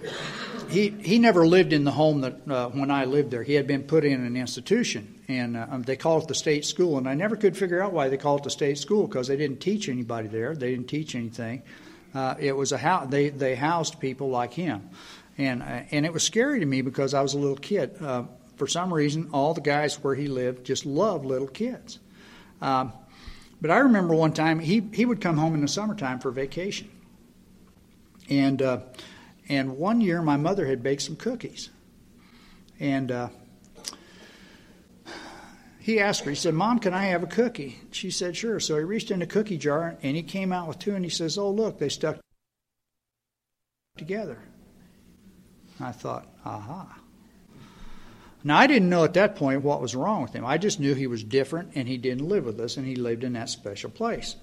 he, 0.73 0.89
he 0.89 1.19
never 1.19 1.45
lived 1.45 1.71
in 1.71 1.83
the 1.83 1.91
home 1.91 2.21
that 2.21 2.49
uh, 2.49 2.69
when 2.69 2.89
I 2.89 3.05
lived 3.05 3.31
there. 3.31 3.43
He 3.43 3.53
had 3.53 3.67
been 3.67 3.83
put 3.83 4.03
in 4.03 4.25
an 4.25 4.35
institution, 4.35 5.21
and 5.27 5.55
uh, 5.55 5.65
they 5.79 5.95
called 5.95 6.23
it 6.23 6.27
the 6.27 6.35
state 6.35 6.65
school. 6.65 6.97
And 6.97 7.07
I 7.07 7.13
never 7.13 7.35
could 7.35 7.55
figure 7.55 7.81
out 7.81 7.93
why 7.93 8.09
they 8.09 8.17
called 8.17 8.41
it 8.41 8.43
the 8.45 8.49
state 8.49 8.77
school 8.77 9.07
because 9.07 9.27
they 9.27 9.37
didn't 9.37 9.59
teach 9.59 9.87
anybody 9.87 10.27
there. 10.27 10.55
They 10.55 10.71
didn't 10.71 10.87
teach 10.87 11.15
anything. 11.15 11.61
Uh, 12.13 12.35
it 12.39 12.55
was 12.55 12.71
a 12.71 12.77
house. 12.77 13.07
They 13.09 13.29
they 13.29 13.55
housed 13.55 13.99
people 13.99 14.29
like 14.29 14.53
him, 14.53 14.89
and 15.37 15.61
uh, 15.61 15.81
and 15.91 16.05
it 16.05 16.13
was 16.13 16.23
scary 16.23 16.59
to 16.59 16.65
me 16.65 16.81
because 16.81 17.13
I 17.13 17.21
was 17.21 17.33
a 17.33 17.39
little 17.39 17.57
kid. 17.57 17.95
Uh, 18.01 18.23
for 18.57 18.67
some 18.67 18.93
reason, 18.93 19.29
all 19.31 19.53
the 19.53 19.61
guys 19.61 19.95
where 20.03 20.15
he 20.15 20.27
lived 20.27 20.65
just 20.65 20.85
loved 20.85 21.25
little 21.25 21.47
kids. 21.47 21.99
Um, 22.61 22.93
but 23.61 23.71
I 23.71 23.77
remember 23.77 24.13
one 24.13 24.33
time 24.33 24.59
he 24.59 24.83
he 24.93 25.05
would 25.05 25.21
come 25.21 25.37
home 25.37 25.53
in 25.53 25.61
the 25.61 25.67
summertime 25.67 26.19
for 26.19 26.31
vacation 26.31 26.89
and 28.29 28.61
uh, 28.61 28.79
and 29.49 29.77
one 29.77 30.01
year 30.01 30.21
my 30.21 30.37
mother 30.37 30.65
had 30.65 30.83
baked 30.83 31.01
some 31.01 31.15
cookies, 31.15 31.69
and 32.79 33.11
uh, 33.11 33.29
he 35.79 35.99
asked 35.99 36.23
her. 36.23 36.31
He 36.31 36.35
said, 36.35 36.53
"Mom, 36.53 36.79
can 36.79 36.93
I 36.93 37.05
have 37.05 37.23
a 37.23 37.27
cookie?" 37.27 37.79
She 37.91 38.11
said, 38.11 38.35
"Sure." 38.37 38.59
So 38.59 38.77
he 38.77 38.83
reached 38.83 39.11
in 39.11 39.21
a 39.21 39.27
cookie 39.27 39.57
jar 39.57 39.97
and 40.01 40.15
he 40.15 40.23
came 40.23 40.51
out 40.51 40.67
with 40.67 40.79
two, 40.79 40.95
and 40.95 41.03
he 41.03 41.09
says, 41.09 41.37
"Oh, 41.37 41.51
look, 41.51 41.79
they 41.79 41.89
stuck 41.89 42.19
together." 43.97 44.39
I 45.79 45.91
thought, 45.91 46.27
"Aha." 46.45 46.99
Now, 48.43 48.57
I 48.57 48.67
didn't 48.67 48.89
know 48.89 49.05
at 49.05 49.13
that 49.13 49.35
point 49.35 49.61
what 49.61 49.81
was 49.81 49.95
wrong 49.95 50.21
with 50.21 50.33
him. 50.33 50.45
I 50.45 50.57
just 50.57 50.79
knew 50.79 50.93
he 50.93 51.07
was 51.07 51.23
different 51.23 51.71
and 51.75 51.87
he 51.87 51.97
didn't 51.97 52.27
live 52.27 52.45
with 52.45 52.59
us 52.59 52.75
and 52.75 52.85
he 52.85 52.95
lived 52.95 53.23
in 53.23 53.33
that 53.33 53.49
special 53.49 53.89
place. 53.89 54.35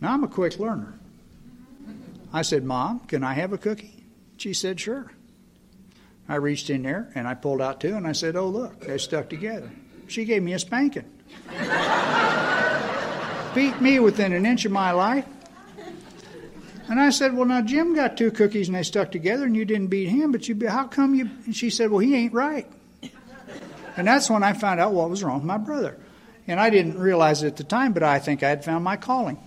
Now, 0.00 0.14
I'm 0.14 0.24
a 0.24 0.28
quick 0.28 0.58
learner. 0.58 0.98
I 2.32 2.42
said, 2.42 2.64
Mom, 2.64 3.00
can 3.00 3.22
I 3.22 3.34
have 3.34 3.52
a 3.52 3.58
cookie? 3.58 4.06
She 4.36 4.54
said, 4.54 4.80
Sure. 4.80 5.12
I 6.28 6.36
reached 6.36 6.70
in 6.70 6.82
there 6.82 7.10
and 7.14 7.28
I 7.28 7.34
pulled 7.34 7.60
out 7.60 7.80
two 7.80 7.94
and 7.94 8.06
I 8.06 8.12
said, 8.12 8.36
Oh, 8.36 8.48
look, 8.48 8.80
they're 8.80 8.98
stuck 8.98 9.28
together. 9.28 9.70
She 10.08 10.24
gave 10.24 10.42
me 10.42 10.54
a 10.54 10.58
spanking. 10.58 11.04
Beat 13.54 13.80
me 13.80 14.00
within 14.00 14.32
an 14.32 14.46
inch 14.46 14.64
of 14.64 14.72
my 14.72 14.92
life. 14.92 15.26
And 16.88 17.00
I 17.00 17.10
said, 17.10 17.36
Well, 17.36 17.46
now 17.46 17.62
Jim 17.62 17.94
got 17.94 18.16
two 18.16 18.30
cookies 18.30 18.68
and 18.68 18.76
they 18.76 18.82
stuck 18.82 19.12
together 19.12 19.44
and 19.44 19.56
you 19.56 19.64
didn't 19.64 19.88
beat 19.88 20.08
him, 20.08 20.32
but 20.32 20.48
you, 20.48 20.54
be- 20.54 20.66
how 20.66 20.86
come 20.86 21.14
you? 21.14 21.28
And 21.44 21.54
she 21.54 21.70
said, 21.70 21.90
Well, 21.90 22.00
he 22.00 22.14
ain't 22.14 22.32
right. 22.32 22.66
And 23.96 24.06
that's 24.06 24.30
when 24.30 24.42
I 24.42 24.54
found 24.54 24.80
out 24.80 24.92
what 24.92 25.10
was 25.10 25.22
wrong 25.22 25.36
with 25.36 25.44
my 25.44 25.58
brother. 25.58 25.98
And 26.46 26.58
I 26.58 26.70
didn't 26.70 26.98
realize 26.98 27.42
it 27.42 27.48
at 27.48 27.56
the 27.56 27.64
time, 27.64 27.92
but 27.92 28.02
I 28.02 28.18
think 28.18 28.42
I 28.42 28.48
had 28.48 28.64
found 28.64 28.84
my 28.84 28.96
calling. 28.96 29.38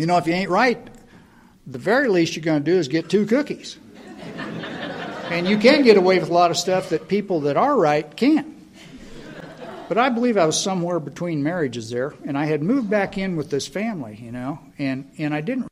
You 0.00 0.06
know, 0.06 0.16
if 0.16 0.26
you 0.26 0.32
ain't 0.32 0.48
right, 0.48 0.78
the 1.66 1.76
very 1.76 2.08
least 2.08 2.34
you're 2.34 2.42
going 2.42 2.64
to 2.64 2.70
do 2.70 2.78
is 2.78 2.88
get 2.88 3.10
two 3.10 3.26
cookies. 3.26 3.76
and 5.28 5.46
you 5.46 5.58
can 5.58 5.82
get 5.82 5.98
away 5.98 6.18
with 6.18 6.30
a 6.30 6.32
lot 6.32 6.50
of 6.50 6.56
stuff 6.56 6.88
that 6.88 7.06
people 7.06 7.40
that 7.42 7.58
are 7.58 7.76
right 7.76 8.16
can't. 8.16 8.48
But 9.90 9.98
I 9.98 10.08
believe 10.08 10.38
I 10.38 10.46
was 10.46 10.58
somewhere 10.58 11.00
between 11.00 11.42
marriages 11.42 11.90
there, 11.90 12.14
and 12.24 12.38
I 12.38 12.46
had 12.46 12.62
moved 12.62 12.88
back 12.88 13.18
in 13.18 13.36
with 13.36 13.50
this 13.50 13.68
family, 13.68 14.18
you 14.22 14.32
know, 14.32 14.58
and, 14.78 15.10
and 15.18 15.34
I 15.34 15.42
didn't 15.42 15.68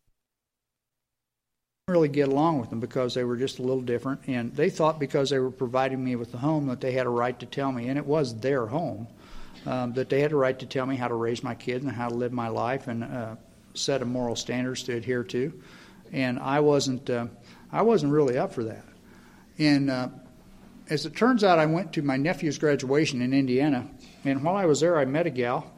really 1.87 2.09
get 2.09 2.29
along 2.29 2.61
with 2.61 2.69
them 2.69 2.81
because 2.81 3.15
they 3.15 3.25
were 3.25 3.37
just 3.37 3.61
a 3.61 3.63
little 3.63 3.81
different, 3.81 4.21
and 4.27 4.55
they 4.55 4.69
thought 4.69 4.99
because 4.99 5.31
they 5.31 5.39
were 5.39 5.51
providing 5.51 6.05
me 6.05 6.17
with 6.17 6.33
the 6.33 6.39
home 6.39 6.67
that 6.67 6.83
they 6.83 6.93
had 6.93 7.07
a 7.07 7.11
right 7.11 7.39
to 7.41 7.47
tell 7.47 7.73
me, 7.73 7.89
and 7.89 7.97
it 7.97 8.05
was 8.05 8.39
their 8.41 8.67
home, 8.67 9.07
um, 9.65 9.95
that 9.95 10.11
they 10.11 10.21
had 10.21 10.33
a 10.33 10.37
right 10.37 10.59
to 10.59 10.67
tell 10.67 10.85
me 10.85 10.97
how 10.97 11.09
to 11.09 11.15
raise 11.15 11.43
my 11.43 11.55
kids 11.55 11.83
and 11.83 11.95
how 11.95 12.11
to 12.11 12.15
live 12.15 12.33
my 12.33 12.49
life 12.49 12.89
and 12.89 13.05
uh, 13.05 13.37
set 13.79 14.03
of 14.03 14.09
moral 14.09 14.37
standards 14.37 14.83
to 14.85 14.95
adhere 14.95 15.25
to, 15.25 15.53
and 16.13 16.39
I 16.39 16.61
wasn't 16.61 17.09
uh, 17.09 17.27
I 17.73 17.83
wasn't 17.83 18.13
really 18.13 18.37
up 18.39 18.53
for 18.53 18.65
that. 18.65 18.85
And 19.59 19.91
uh, 19.91 20.09
as 20.91 21.07
it 21.07 21.17
turns 21.17 21.45
out, 21.45 21.59
I 21.59 21.67
went 21.67 21.93
to 21.95 22.03
my 22.03 22.17
nephew's 22.17 22.59
graduation 22.59 23.23
in 23.23 23.33
Indiana, 23.33 23.89
and 24.25 24.43
while 24.43 24.57
I 24.57 24.67
was 24.67 24.81
there, 24.81 24.99
I 24.99 25.05
met 25.05 25.27
a 25.27 25.31
gal, 25.31 25.71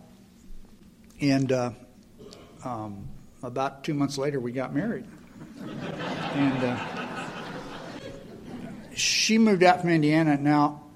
and 1.21 1.53
uh, 1.53 1.71
um, 2.65 3.09
about 3.43 3.85
two 3.85 3.95
months 3.95 4.19
later, 4.19 4.41
we 4.41 4.53
got 4.53 4.75
married, 4.75 5.07
and 5.61 6.65
uh, 6.65 6.77
she 8.95 9.39
moved 9.39 9.63
out 9.63 9.81
from 9.81 9.91
Indiana. 9.91 10.37
Now 10.37 10.90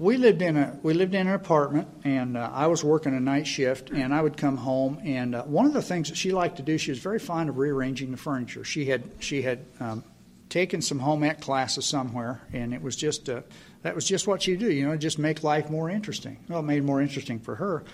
we 0.00 0.16
lived 0.16 0.40
in 0.40 0.56
a 0.56 0.78
we 0.82 0.94
lived 0.94 1.14
in 1.14 1.28
an 1.28 1.34
apartment, 1.34 1.86
and 2.04 2.34
uh, 2.34 2.50
I 2.54 2.68
was 2.68 2.82
working 2.82 3.14
a 3.14 3.20
night 3.20 3.46
shift, 3.46 3.90
and 3.90 4.14
I 4.14 4.22
would 4.22 4.34
come 4.34 4.56
home, 4.56 4.98
and 5.04 5.34
uh, 5.34 5.42
one 5.42 5.66
of 5.66 5.74
the 5.74 5.82
things 5.82 6.08
that 6.08 6.16
she 6.16 6.32
liked 6.32 6.56
to 6.56 6.62
do, 6.62 6.78
she 6.78 6.90
was 6.90 6.98
very 6.98 7.18
fond 7.18 7.50
of 7.50 7.58
rearranging 7.58 8.10
the 8.10 8.16
furniture. 8.16 8.64
She 8.64 8.86
had 8.86 9.02
she 9.18 9.42
had 9.42 9.66
um, 9.78 10.02
taken 10.48 10.80
some 10.80 11.00
home 11.00 11.22
ec 11.22 11.42
classes 11.42 11.84
somewhere, 11.84 12.40
and 12.54 12.72
it 12.72 12.80
was 12.80 12.96
just 12.96 13.28
uh, 13.28 13.42
that 13.82 13.94
was 13.94 14.06
just 14.06 14.26
what 14.26 14.40
she 14.40 14.56
do, 14.56 14.72
you 14.72 14.88
know, 14.88 14.96
just 14.96 15.18
make 15.18 15.42
life 15.42 15.68
more 15.68 15.90
interesting. 15.90 16.38
Well, 16.48 16.60
it 16.60 16.62
made 16.62 16.78
it 16.78 16.84
more 16.84 17.02
interesting 17.02 17.38
for 17.38 17.56
her, 17.56 17.84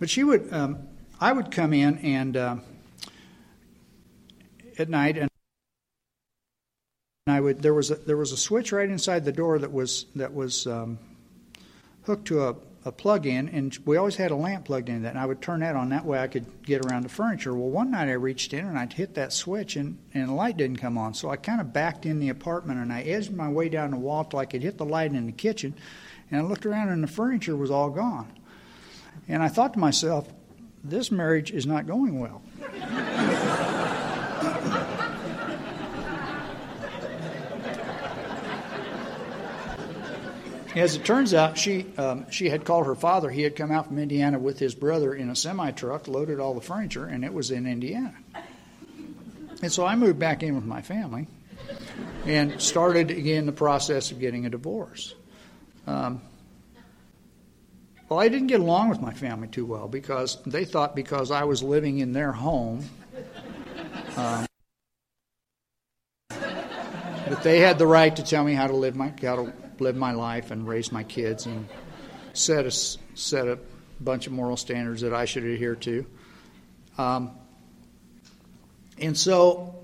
but 0.00 0.08
she 0.08 0.24
would 0.24 0.50
um, 0.54 0.78
I 1.20 1.34
would 1.34 1.50
come 1.50 1.74
in 1.74 1.98
and 1.98 2.36
uh, 2.36 2.56
at 4.78 4.88
night 4.88 5.18
and. 5.18 5.28
I 7.28 7.38
would 7.38 7.62
there 7.62 7.74
was 7.74 7.90
a, 7.92 7.94
there 7.94 8.16
was 8.16 8.32
a 8.32 8.36
switch 8.36 8.72
right 8.72 8.88
inside 8.88 9.24
the 9.24 9.32
door 9.32 9.58
that 9.60 9.70
was 9.70 10.06
that 10.16 10.34
was 10.34 10.66
um, 10.66 10.98
hooked 12.04 12.26
to 12.28 12.44
a, 12.44 12.54
a 12.84 12.92
plug 12.92 13.26
in, 13.26 13.48
and 13.48 13.76
we 13.84 13.96
always 13.96 14.16
had 14.16 14.30
a 14.30 14.36
lamp 14.36 14.64
plugged 14.64 14.88
in 14.88 15.02
that. 15.02 15.10
And 15.10 15.18
I 15.18 15.26
would 15.26 15.40
turn 15.40 15.60
that 15.60 15.76
on. 15.76 15.90
That 15.90 16.04
way 16.04 16.18
I 16.18 16.26
could 16.26 16.64
get 16.64 16.84
around 16.84 17.02
the 17.02 17.08
furniture. 17.08 17.54
Well, 17.54 17.70
one 17.70 17.90
night 17.90 18.08
I 18.08 18.12
reached 18.12 18.52
in 18.52 18.66
and 18.66 18.78
I'd 18.78 18.92
hit 18.92 19.14
that 19.14 19.32
switch, 19.32 19.76
and, 19.76 19.98
and 20.14 20.28
the 20.28 20.34
light 20.34 20.56
didn't 20.56 20.78
come 20.78 20.98
on. 20.98 21.14
So 21.14 21.30
I 21.30 21.36
kind 21.36 21.60
of 21.60 21.72
backed 21.72 22.06
in 22.06 22.18
the 22.18 22.28
apartment 22.28 22.80
and 22.80 22.92
I 22.92 23.02
edged 23.02 23.32
my 23.32 23.48
way 23.48 23.68
down 23.68 23.90
the 23.90 23.96
wall 23.96 24.24
till 24.24 24.38
I 24.38 24.46
could 24.46 24.62
hit 24.62 24.78
the 24.78 24.84
light 24.84 25.12
in 25.12 25.26
the 25.26 25.32
kitchen. 25.32 25.74
And 26.30 26.40
I 26.40 26.44
looked 26.44 26.66
around 26.66 26.88
and 26.88 27.02
the 27.02 27.08
furniture 27.08 27.56
was 27.56 27.70
all 27.70 27.90
gone. 27.90 28.32
And 29.28 29.42
I 29.42 29.48
thought 29.48 29.74
to 29.74 29.78
myself, 29.78 30.28
this 30.82 31.12
marriage 31.12 31.52
is 31.52 31.66
not 31.66 31.86
going 31.86 32.18
well. 32.18 32.42
As 40.74 40.96
it 40.96 41.04
turns 41.04 41.34
out, 41.34 41.58
she 41.58 41.86
um, 41.98 42.30
she 42.30 42.48
had 42.48 42.64
called 42.64 42.86
her 42.86 42.94
father. 42.94 43.28
He 43.28 43.42
had 43.42 43.56
come 43.56 43.70
out 43.70 43.88
from 43.88 43.98
Indiana 43.98 44.38
with 44.38 44.58
his 44.58 44.74
brother 44.74 45.14
in 45.14 45.28
a 45.28 45.36
semi 45.36 45.70
truck, 45.72 46.08
loaded 46.08 46.40
all 46.40 46.54
the 46.54 46.62
furniture, 46.62 47.04
and 47.04 47.24
it 47.24 47.32
was 47.32 47.50
in 47.50 47.66
Indiana. 47.66 48.16
And 49.60 49.70
so 49.70 49.84
I 49.84 49.94
moved 49.96 50.18
back 50.18 50.42
in 50.42 50.54
with 50.54 50.64
my 50.64 50.80
family, 50.80 51.26
and 52.26 52.60
started 52.60 53.10
again 53.10 53.44
the 53.44 53.52
process 53.52 54.12
of 54.12 54.18
getting 54.18 54.46
a 54.46 54.50
divorce. 54.50 55.14
Um, 55.86 56.22
well, 58.08 58.20
I 58.20 58.28
didn't 58.28 58.48
get 58.48 58.60
along 58.60 58.88
with 58.88 59.00
my 59.00 59.12
family 59.12 59.48
too 59.48 59.66
well 59.66 59.88
because 59.88 60.38
they 60.46 60.64
thought 60.64 60.96
because 60.96 61.30
I 61.30 61.44
was 61.44 61.62
living 61.62 61.98
in 61.98 62.12
their 62.12 62.32
home 62.32 62.84
um, 64.16 64.46
that 66.30 67.42
they 67.42 67.60
had 67.60 67.78
the 67.78 67.86
right 67.86 68.14
to 68.16 68.22
tell 68.22 68.44
me 68.44 68.54
how 68.54 68.66
to 68.66 68.76
live 68.76 68.96
my 68.96 69.12
how 69.22 69.36
to 69.36 69.61
live 69.82 69.96
my 69.96 70.12
life 70.12 70.50
and 70.50 70.66
raise 70.66 70.92
my 70.92 71.02
kids 71.04 71.46
and 71.46 71.68
set 72.32 72.64
a 72.66 72.70
set 72.70 73.48
a 73.48 73.58
bunch 74.00 74.26
of 74.26 74.32
moral 74.32 74.56
standards 74.56 75.02
that 75.02 75.12
I 75.12 75.24
should 75.24 75.44
adhere 75.44 75.76
to. 75.76 76.06
Um, 76.98 77.32
and 78.98 79.16
so 79.16 79.74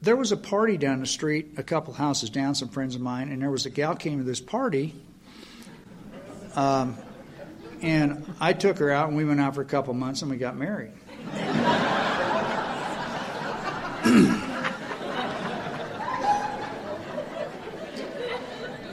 there 0.00 0.16
was 0.16 0.32
a 0.32 0.36
party 0.36 0.76
down 0.76 1.00
the 1.00 1.06
street, 1.06 1.54
a 1.56 1.62
couple 1.62 1.92
houses 1.92 2.30
down, 2.30 2.54
some 2.54 2.68
friends 2.68 2.94
of 2.94 3.00
mine, 3.00 3.30
and 3.30 3.42
there 3.42 3.50
was 3.50 3.66
a 3.66 3.70
gal 3.70 3.96
came 3.96 4.18
to 4.18 4.24
this 4.24 4.40
party. 4.40 4.94
Um, 6.54 6.96
and 7.82 8.34
I 8.40 8.52
took 8.52 8.78
her 8.78 8.90
out, 8.90 9.08
and 9.08 9.16
we 9.16 9.24
went 9.24 9.40
out 9.40 9.54
for 9.54 9.62
a 9.62 9.66
couple 9.66 9.94
months, 9.94 10.22
and 10.22 10.30
we 10.30 10.36
got 10.36 10.56
married. 10.56 10.92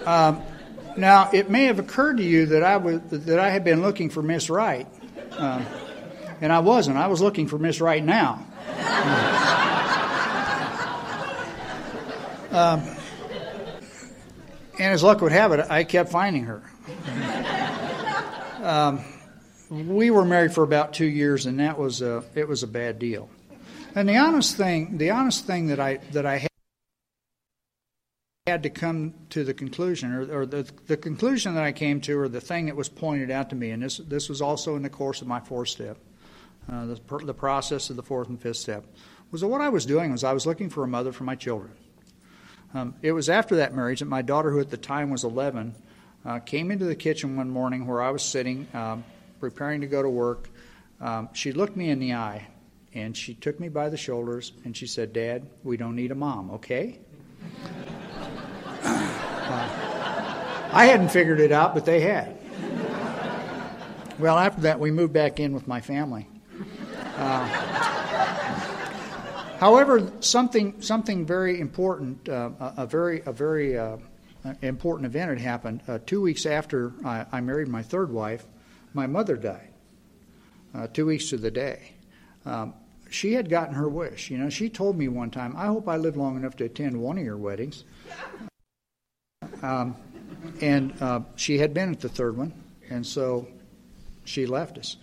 Um, 0.05 0.41
now, 0.97 1.29
it 1.33 1.49
may 1.49 1.65
have 1.65 1.79
occurred 1.79 2.17
to 2.17 2.23
you 2.23 2.45
that 2.47 2.63
I 2.63 2.77
was 2.77 3.01
that 3.09 3.39
I 3.39 3.49
had 3.49 3.63
been 3.63 3.81
looking 3.81 4.09
for 4.09 4.21
Miss 4.21 4.49
Right, 4.49 4.87
uh, 5.31 5.63
and 6.41 6.53
I 6.53 6.59
wasn't. 6.59 6.97
I 6.97 7.07
was 7.07 7.21
looking 7.21 7.47
for 7.47 7.57
Miss 7.57 7.81
Right 7.81 8.03
now. 8.03 8.45
Um, 12.55 12.83
and 14.79 14.93
as 14.93 15.03
luck 15.03 15.19
would 15.19 15.33
have 15.33 15.51
it, 15.51 15.65
I 15.69 15.83
kept 15.83 16.09
finding 16.09 16.45
her. 16.45 16.63
Um, 18.63 19.03
we 19.69 20.09
were 20.09 20.23
married 20.23 20.53
for 20.53 20.63
about 20.63 20.93
two 20.93 21.05
years, 21.05 21.45
and 21.45 21.59
that 21.59 21.77
was 21.77 22.01
a 22.01 22.23
it 22.33 22.47
was 22.47 22.63
a 22.63 22.67
bad 22.67 22.97
deal. 22.97 23.29
And 23.93 24.07
the 24.07 24.17
honest 24.17 24.55
thing, 24.55 24.97
the 24.97 25.11
honest 25.11 25.45
thing 25.45 25.67
that 25.67 25.79
I 25.79 25.97
that 26.13 26.25
I 26.25 26.37
had 26.37 26.49
had 28.55 28.63
to 28.63 28.69
come 28.69 29.13
to 29.29 29.43
the 29.43 29.53
conclusion, 29.53 30.13
or, 30.13 30.39
or, 30.39 30.45
the, 30.45 30.65
the 30.87 30.95
conclusion 30.95 31.55
that 31.55 31.63
I 31.65 31.73
came 31.73 31.99
to, 32.01 32.17
or 32.17 32.29
the 32.29 32.39
thing 32.39 32.67
that 32.67 32.75
was 32.77 32.87
pointed 32.87 33.29
out 33.29 33.49
to 33.49 33.55
me, 33.55 33.71
and 33.71 33.83
this, 33.83 33.97
this 33.97 34.29
was 34.29 34.41
also 34.41 34.77
in 34.77 34.81
the 34.81 34.89
course 34.89 35.21
of 35.21 35.27
my 35.27 35.41
fourth 35.41 35.67
step, 35.67 35.97
uh, 36.71 36.85
the, 36.85 36.95
the 37.25 37.33
process 37.33 37.89
of 37.89 37.97
the 37.97 38.01
fourth 38.01 38.29
and 38.29 38.41
fifth 38.41 38.55
step, 38.55 38.85
was 39.29 39.41
that 39.41 39.49
what 39.49 39.59
I 39.59 39.67
was 39.67 39.85
doing 39.85 40.13
was 40.13 40.23
I 40.23 40.31
was 40.31 40.45
looking 40.45 40.69
for 40.69 40.85
a 40.85 40.87
mother 40.87 41.11
for 41.11 41.25
my 41.25 41.35
children. 41.35 41.73
Um, 42.73 42.95
it 43.01 43.11
was 43.11 43.29
after 43.29 43.57
that 43.57 43.75
marriage 43.75 43.99
that 43.99 44.05
my 44.05 44.21
daughter, 44.21 44.51
who 44.51 44.61
at 44.61 44.69
the 44.69 44.77
time 44.77 45.09
was 45.09 45.25
11, 45.25 45.75
uh, 46.25 46.39
came 46.39 46.71
into 46.71 46.85
the 46.85 46.95
kitchen 46.95 47.35
one 47.35 47.49
morning 47.49 47.85
where 47.85 48.01
I 48.01 48.09
was 48.09 48.23
sitting, 48.23 48.69
um, 48.73 49.03
preparing 49.41 49.81
to 49.81 49.87
go 49.87 50.01
to 50.01 50.09
work. 50.09 50.49
Um, 51.01 51.27
she 51.33 51.51
looked 51.51 51.75
me 51.75 51.89
in 51.89 51.99
the 51.99 52.13
eye, 52.13 52.47
and 52.93 53.17
she 53.17 53.33
took 53.33 53.59
me 53.59 53.67
by 53.67 53.89
the 53.89 53.97
shoulders, 53.97 54.53
and 54.63 54.77
she 54.77 54.87
said, 54.87 55.11
Dad, 55.11 55.45
we 55.65 55.75
don't 55.75 55.97
need 55.97 56.11
a 56.11 56.15
mom, 56.15 56.51
okay? 56.51 56.99
I 60.75 60.87
hadn't 60.87 61.07
figured 61.07 61.39
it 61.39 61.53
out, 61.53 61.73
but 61.73 61.85
they 61.85 62.01
had. 62.01 62.37
Well, 64.19 64.37
after 64.37 64.61
that, 64.61 64.77
we 64.77 64.91
moved 64.91 65.13
back 65.13 65.39
in 65.39 65.53
with 65.53 65.69
my 65.69 65.79
family. 65.79 66.27
Uh, 67.15 67.45
however, 69.57 70.11
something 70.19 70.81
something 70.81 71.25
very 71.25 71.61
important, 71.61 72.27
uh, 72.27 72.49
a, 72.59 72.73
a, 72.79 72.85
very 72.85 73.21
a 73.25 73.31
very 73.31 73.77
uh, 73.77 73.95
important 74.61 75.05
event 75.05 75.29
had 75.29 75.39
happened. 75.39 75.81
Uh, 75.87 75.99
two 76.05 76.21
weeks 76.21 76.45
after 76.45 76.91
I, 77.05 77.25
I, 77.31 77.39
married 77.39 77.69
my 77.69 77.81
third 77.81 78.11
wife, 78.11 78.45
my 78.93 79.07
mother 79.07 79.37
died. 79.37 79.69
Uh, 80.73 80.87
two 80.87 81.05
weeks 81.05 81.29
to 81.29 81.37
the 81.37 81.51
day. 81.51 81.93
Um, 82.45 82.73
she 83.09 83.31
had 83.31 83.49
gotten 83.49 83.75
her 83.75 83.87
wish. 83.87 84.29
You 84.29 84.37
know, 84.37 84.49
she 84.49 84.69
told 84.69 84.97
me 84.97 85.07
one 85.07 85.31
time, 85.31 85.55
"I 85.55 85.67
hope 85.67 85.87
I 85.87 85.95
live 85.95 86.17
long 86.17 86.35
enough 86.35 86.57
to 86.57 86.65
attend 86.65 86.99
one 86.99 87.17
of 87.17 87.23
your 87.23 87.37
weddings." 87.37 87.85
Um, 89.61 89.95
and 90.61 90.93
uh, 91.01 91.21
she 91.35 91.57
had 91.57 91.73
been 91.73 91.91
at 91.91 91.99
the 91.99 92.09
third 92.09 92.37
one, 92.37 92.53
and 92.89 93.05
so 93.05 93.47
she 94.23 94.45
left 94.45 94.77
us. 94.77 94.97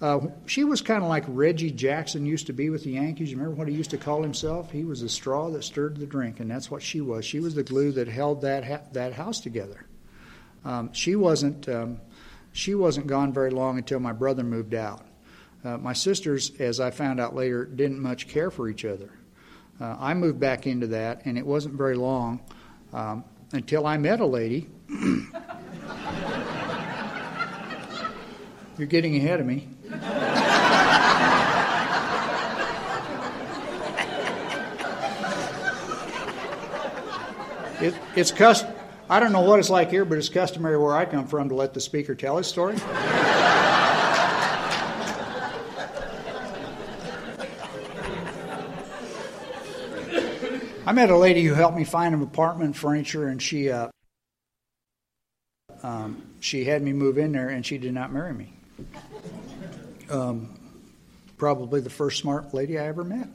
Uh, 0.00 0.26
she 0.46 0.64
was 0.64 0.80
kind 0.80 1.02
of 1.02 1.08
like 1.08 1.22
Reggie 1.28 1.70
Jackson 1.70 2.26
used 2.26 2.48
to 2.48 2.52
be 2.52 2.70
with 2.70 2.82
the 2.82 2.90
Yankees. 2.90 3.30
You 3.30 3.36
remember 3.36 3.56
what 3.56 3.68
he 3.68 3.74
used 3.74 3.90
to 3.90 3.98
call 3.98 4.20
himself? 4.20 4.72
He 4.72 4.84
was 4.84 5.00
the 5.00 5.08
straw 5.08 5.48
that 5.50 5.62
stirred 5.62 5.96
the 5.96 6.06
drink, 6.06 6.40
and 6.40 6.50
that's 6.50 6.70
what 6.70 6.82
she 6.82 7.00
was. 7.00 7.24
She 7.24 7.38
was 7.38 7.54
the 7.54 7.62
glue 7.62 7.92
that 7.92 8.08
held 8.08 8.40
that 8.42 8.64
ha- 8.64 8.82
that 8.92 9.12
house 9.12 9.38
together. 9.38 9.86
Um, 10.64 10.92
she 10.92 11.14
wasn't 11.14 11.68
um, 11.68 12.00
she 12.52 12.74
wasn't 12.74 13.06
gone 13.06 13.32
very 13.32 13.50
long 13.50 13.78
until 13.78 14.00
my 14.00 14.12
brother 14.12 14.42
moved 14.42 14.74
out. 14.74 15.06
Uh, 15.64 15.78
my 15.78 15.92
sisters, 15.92 16.50
as 16.58 16.80
I 16.80 16.90
found 16.90 17.20
out 17.20 17.36
later, 17.36 17.64
didn't 17.64 18.00
much 18.00 18.26
care 18.26 18.50
for 18.50 18.68
each 18.68 18.84
other. 18.84 19.10
Uh, 19.80 19.96
I 19.98 20.14
moved 20.14 20.40
back 20.40 20.66
into 20.66 20.88
that, 20.88 21.22
and 21.24 21.38
it 21.38 21.46
wasn't 21.46 21.74
very 21.74 21.94
long 21.94 22.40
um, 22.92 23.24
until 23.52 23.86
I 23.86 23.96
met 23.98 24.20
a 24.20 24.26
lady. 24.26 24.68
You're 28.78 28.88
getting 28.88 29.16
ahead 29.16 29.40
of 29.40 29.46
me. 29.46 29.68
It, 37.82 37.94
it's 38.14 38.30
cust- 38.30 38.66
I 39.10 39.18
don't 39.18 39.32
know 39.32 39.40
what 39.40 39.58
it's 39.58 39.68
like 39.68 39.90
here, 39.90 40.04
but 40.04 40.16
it's 40.16 40.28
customary 40.28 40.78
where 40.78 40.94
I 40.94 41.04
come 41.04 41.26
from 41.26 41.48
to 41.48 41.56
let 41.56 41.74
the 41.74 41.80
speaker 41.80 42.14
tell 42.14 42.36
his 42.36 42.46
story. 42.46 42.76
I 50.86 50.92
met 50.92 51.10
a 51.10 51.16
lady 51.16 51.42
who 51.42 51.54
helped 51.54 51.76
me 51.76 51.82
find 51.82 52.14
an 52.14 52.22
apartment 52.22 52.76
furniture, 52.76 53.26
and 53.26 53.42
she 53.42 53.68
uh, 53.70 53.88
um, 55.82 56.22
she 56.40 56.64
had 56.64 56.82
me 56.82 56.92
move 56.92 57.18
in 57.18 57.32
there, 57.32 57.48
and 57.48 57.64
she 57.64 57.78
did 57.78 57.92
not 57.92 58.12
marry 58.12 58.32
me. 58.32 58.52
Um, 60.10 60.58
probably 61.36 61.80
the 61.80 61.90
first 61.90 62.20
smart 62.20 62.54
lady 62.54 62.78
I 62.78 62.86
ever 62.86 63.04
met. 63.04 63.28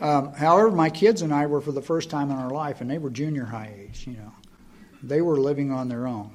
Um, 0.00 0.32
however, 0.32 0.70
my 0.70 0.88
kids 0.88 1.20
and 1.22 1.32
I 1.32 1.46
were 1.46 1.60
for 1.60 1.72
the 1.72 1.82
first 1.82 2.08
time 2.08 2.30
in 2.30 2.36
our 2.36 2.50
life, 2.50 2.80
and 2.80 2.90
they 2.90 2.98
were 2.98 3.10
junior 3.10 3.44
high 3.44 3.74
age. 3.78 4.06
You 4.06 4.14
know, 4.14 4.32
they 5.02 5.20
were 5.20 5.38
living 5.38 5.72
on 5.72 5.88
their 5.88 6.06
own, 6.06 6.34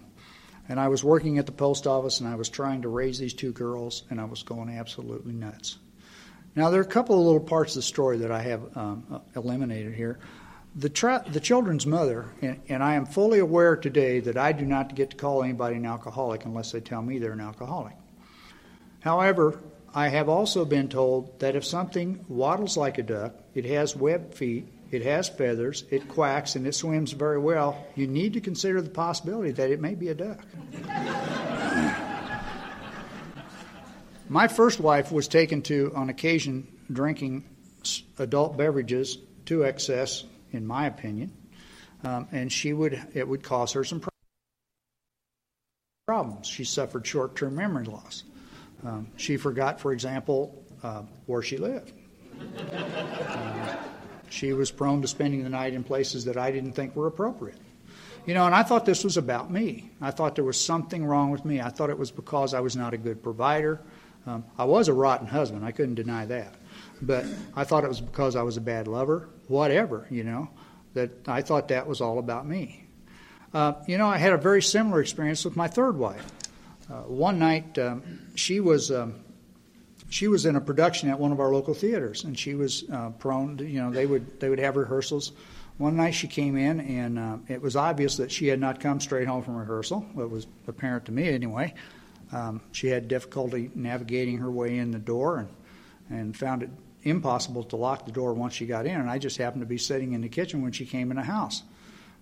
and 0.69 0.79
I 0.79 0.87
was 0.87 1.03
working 1.03 1.39
at 1.39 1.45
the 1.45 1.51
post 1.51 1.87
office, 1.87 2.19
and 2.19 2.29
I 2.29 2.35
was 2.35 2.49
trying 2.49 2.83
to 2.83 2.89
raise 2.89 3.17
these 3.17 3.33
two 3.33 3.51
girls, 3.51 4.03
and 4.09 4.21
I 4.21 4.25
was 4.25 4.43
going 4.43 4.69
absolutely 4.69 5.33
nuts. 5.33 5.77
Now, 6.55 6.69
there 6.69 6.79
are 6.79 6.83
a 6.83 6.87
couple 6.87 7.19
of 7.19 7.25
little 7.25 7.41
parts 7.41 7.71
of 7.71 7.77
the 7.77 7.81
story 7.83 8.19
that 8.19 8.31
I 8.31 8.41
have 8.41 8.77
um, 8.77 9.21
eliminated 9.35 9.93
here. 9.93 10.19
The, 10.77 10.89
tra- 10.89 11.23
the 11.25 11.39
children's 11.39 11.87
mother, 11.87 12.25
and, 12.41 12.59
and, 12.67 12.83
I 12.83 12.95
am 12.95 13.05
fully 13.05 13.39
aware 13.39 13.77
today 13.77 14.19
that 14.19 14.35
I 14.35 14.51
do 14.51 14.65
not 14.65 14.93
get 14.93 15.11
to 15.11 15.15
call 15.15 15.41
anybody 15.41 15.77
an 15.77 15.85
alcoholic 15.85 16.43
unless 16.43 16.73
they 16.73 16.81
tell 16.81 17.01
me 17.01 17.17
they're 17.17 17.31
an 17.31 17.39
alcoholic. 17.39 17.95
However, 18.99 19.61
I 19.93 20.09
have 20.09 20.27
also 20.27 20.65
been 20.65 20.89
told 20.89 21.39
that 21.39 21.55
if 21.55 21.63
something 21.63 22.25
waddles 22.27 22.75
like 22.75 22.97
a 22.97 23.03
duck, 23.03 23.35
it 23.53 23.63
has 23.63 23.95
webbed 23.95 24.33
feet, 24.33 24.67
it 24.91 25.03
has 25.03 25.29
feathers, 25.29 25.85
it 25.89 26.09
quacks, 26.09 26.57
and 26.57 26.67
it 26.67 26.75
swims 26.75 27.13
very 27.13 27.39
well, 27.39 27.85
you 27.95 28.05
need 28.05 28.33
to 28.33 28.41
consider 28.41 28.81
the 28.81 28.89
possibility 28.89 29.51
that 29.51 29.69
it 29.69 29.79
may 29.79 29.95
be 29.95 30.09
a 30.09 30.13
duck. 30.13 30.39
My 34.27 34.49
first 34.49 34.81
wife 34.81 35.11
was 35.11 35.29
taken 35.29 35.61
to, 35.63 35.93
on 35.95 36.09
occasion, 36.09 36.67
drinking 36.91 37.45
adult 38.17 38.57
beverages 38.57 39.17
to 39.45 39.63
excess, 39.63 40.25
in 40.55 40.65
my 40.65 40.87
opinion, 40.87 41.31
um, 42.03 42.27
and 42.31 42.51
she 42.51 42.73
would 42.73 42.99
it 43.13 43.27
would 43.27 43.43
cause 43.43 43.73
her 43.73 43.83
some 43.83 44.01
problems. 46.07 46.47
She 46.47 46.63
suffered 46.63 47.05
short-term 47.05 47.55
memory 47.55 47.85
loss. 47.85 48.23
Um, 48.85 49.07
she 49.17 49.37
forgot, 49.37 49.79
for 49.79 49.91
example, 49.91 50.63
uh, 50.83 51.03
where 51.25 51.41
she 51.41 51.57
lived. 51.57 51.91
Uh, 52.39 53.75
she 54.29 54.53
was 54.53 54.69
prone 54.71 55.01
to 55.01 55.07
spending 55.07 55.43
the 55.43 55.49
night 55.49 55.73
in 55.73 55.83
places 55.83 56.25
that 56.25 56.37
I 56.37 56.51
didn't 56.51 56.73
think 56.73 56.95
were 56.95 57.07
appropriate. 57.07 57.57
You 58.25 58.33
know, 58.33 58.45
and 58.45 58.55
I 58.55 58.63
thought 58.63 58.85
this 58.85 59.03
was 59.03 59.17
about 59.17 59.51
me. 59.51 59.91
I 60.01 60.11
thought 60.11 60.35
there 60.35 60.43
was 60.43 60.59
something 60.59 61.05
wrong 61.05 61.31
with 61.31 61.45
me. 61.45 61.61
I 61.61 61.69
thought 61.69 61.89
it 61.89 61.97
was 61.97 62.11
because 62.11 62.53
I 62.53 62.59
was 62.59 62.75
not 62.75 62.93
a 62.93 62.97
good 62.97 63.21
provider. 63.21 63.79
Um, 64.27 64.43
I 64.57 64.65
was 64.65 64.87
a 64.87 64.93
rotten 64.93 65.27
husband, 65.27 65.63
I 65.63 65.71
couldn't 65.71 65.95
deny 65.95 66.25
that. 66.25 66.55
But 67.01 67.25
I 67.55 67.63
thought 67.63 67.83
it 67.83 67.87
was 67.87 68.01
because 68.01 68.35
I 68.35 68.41
was 68.41 68.57
a 68.57 68.61
bad 68.61 68.87
lover, 68.87 69.29
whatever, 69.47 70.07
you 70.09 70.23
know, 70.23 70.49
that 70.93 71.27
I 71.27 71.41
thought 71.41 71.67
that 71.69 71.87
was 71.87 72.01
all 72.01 72.19
about 72.19 72.47
me. 72.47 72.87
Uh, 73.53 73.73
you 73.87 73.97
know, 73.97 74.07
I 74.07 74.17
had 74.17 74.33
a 74.33 74.37
very 74.37 74.61
similar 74.61 75.01
experience 75.01 75.45
with 75.45 75.55
my 75.55 75.67
third 75.67 75.97
wife. 75.97 76.25
Uh, 76.89 77.01
one 77.01 77.39
night, 77.39 77.77
um, 77.79 78.03
she 78.35 78.59
was 78.59 78.91
um, 78.91 79.15
she 80.09 80.27
was 80.27 80.45
in 80.45 80.55
a 80.55 80.61
production 80.61 81.09
at 81.09 81.19
one 81.19 81.31
of 81.31 81.39
our 81.39 81.51
local 81.51 81.73
theaters, 81.73 82.23
and 82.23 82.37
she 82.37 82.53
was 82.53 82.83
uh, 82.91 83.09
prone. 83.11 83.57
To, 83.57 83.65
you 83.65 83.81
know, 83.81 83.91
they 83.91 84.05
would 84.05 84.39
they 84.39 84.49
would 84.49 84.59
have 84.59 84.75
rehearsals. 84.75 85.31
One 85.77 85.97
night 85.97 86.11
she 86.11 86.27
came 86.27 86.55
in, 86.55 86.79
and 86.79 87.19
uh, 87.19 87.37
it 87.47 87.61
was 87.61 87.75
obvious 87.75 88.17
that 88.17 88.31
she 88.31 88.47
had 88.47 88.59
not 88.59 88.79
come 88.79 88.99
straight 89.01 89.27
home 89.27 89.43
from 89.43 89.55
rehearsal. 89.55 90.05
It 90.17 90.29
was 90.29 90.47
apparent 90.67 91.05
to 91.05 91.11
me, 91.11 91.27
anyway. 91.27 91.73
Um, 92.31 92.61
she 92.71 92.87
had 92.87 93.07
difficulty 93.07 93.71
navigating 93.75 94.37
her 94.37 94.51
way 94.51 94.77
in 94.77 94.91
the 94.91 94.99
door, 94.99 95.39
and 95.39 95.49
and 96.09 96.35
found 96.35 96.63
it 96.63 96.69
impossible 97.05 97.63
to 97.65 97.75
lock 97.75 98.05
the 98.05 98.11
door 98.11 98.33
once 98.33 98.53
she 98.53 98.65
got 98.65 98.85
in. 98.85 98.99
And 98.99 99.09
I 99.09 99.19
just 99.19 99.37
happened 99.37 99.61
to 99.61 99.67
be 99.67 99.77
sitting 99.77 100.13
in 100.13 100.21
the 100.21 100.29
kitchen 100.29 100.61
when 100.61 100.71
she 100.71 100.85
came 100.85 101.11
in 101.11 101.17
the 101.17 101.23
house. 101.23 101.63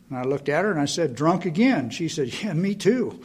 And 0.09 0.19
I 0.19 0.23
looked 0.23 0.49
at 0.49 0.63
her 0.63 0.71
and 0.71 0.79
I 0.79 0.85
said, 0.85 1.15
Drunk 1.15 1.45
again. 1.45 1.89
She 1.89 2.09
said, 2.09 2.43
Yeah, 2.43 2.53
me 2.53 2.75
too. 2.75 3.23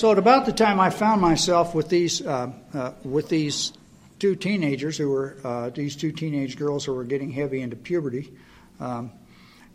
So 0.00 0.10
at 0.12 0.18
about 0.18 0.46
the 0.46 0.52
time 0.52 0.80
I 0.80 0.88
found 0.88 1.20
myself 1.20 1.74
with 1.74 1.90
these 1.90 2.24
uh, 2.24 2.52
uh, 2.72 2.92
with 3.04 3.28
these 3.28 3.74
two 4.18 4.34
teenagers 4.34 4.96
who 4.96 5.10
were 5.10 5.36
uh, 5.44 5.68
these 5.68 5.94
two 5.94 6.10
teenage 6.10 6.56
girls 6.56 6.86
who 6.86 6.94
were 6.94 7.04
getting 7.04 7.30
heavy 7.30 7.60
into 7.60 7.76
puberty, 7.76 8.32
um, 8.80 9.12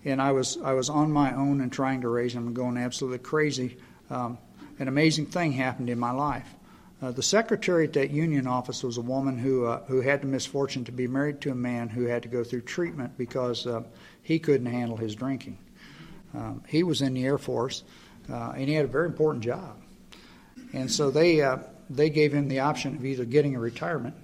and 0.06 0.22
I 0.22 0.32
was 0.32 0.58
I 0.64 0.74
was 0.74 0.90
on 0.90 1.12
my 1.12 1.34
own 1.34 1.60
and 1.62 1.72
trying 1.72 2.02
to 2.02 2.08
raise 2.08 2.34
them 2.34 2.48
and 2.48 2.56
going 2.56 2.78
absolutely 2.78 3.20
crazy. 3.20 3.78
Um, 4.10 4.38
an 4.78 4.88
amazing 4.88 5.26
thing 5.26 5.52
happened 5.52 5.90
in 5.90 6.00
my 6.00 6.12
life. 6.12 6.48
Uh, 7.02 7.12
the 7.12 7.24
secretary 7.24 7.86
at 7.86 7.94
that 7.94 8.12
union 8.12 8.48
office 8.48 8.84
was 8.84 8.98
a 8.98 9.02
woman 9.02 9.38
who 9.38 9.66
uh, 9.66 9.84
who 9.86 10.02
had 10.02 10.22
the 10.22 10.28
misfortune 10.28 10.86
to 10.86 10.92
be 10.92 11.08
married 11.08 11.42
to 11.42 11.52
a 11.52 11.56
man 11.56 11.90
who 11.90 12.06
had 12.06 12.24
to 12.24 12.30
go 12.30 12.44
through 12.44 12.62
treatment 12.62 13.18
because 13.18 13.68
uh, 13.68 13.84
he 14.22 14.40
couldn't 14.40 14.68
handle 14.68 14.96
his 14.96 15.16
drinking. 15.16 15.58
Um, 16.34 16.64
he 16.68 16.84
was 16.84 17.02
in 17.02 17.14
the 17.14 17.26
Air 17.26 17.38
Force, 17.38 17.84
uh, 18.32 18.54
and 18.56 18.68
he 18.68 18.74
had 18.74 18.86
a 18.86 18.90
very 18.90 19.08
important 19.08 19.44
job. 19.44 19.76
And 20.74 20.92
so 20.92 21.10
they 21.10 21.42
uh, 21.42 21.58
they 21.90 22.10
gave 22.10 22.34
him 22.34 22.48
the 22.48 22.60
option 22.60 22.96
of 22.96 23.06
either 23.06 23.26
getting 23.26 23.56
a 23.56 23.60
retirement 23.60 24.16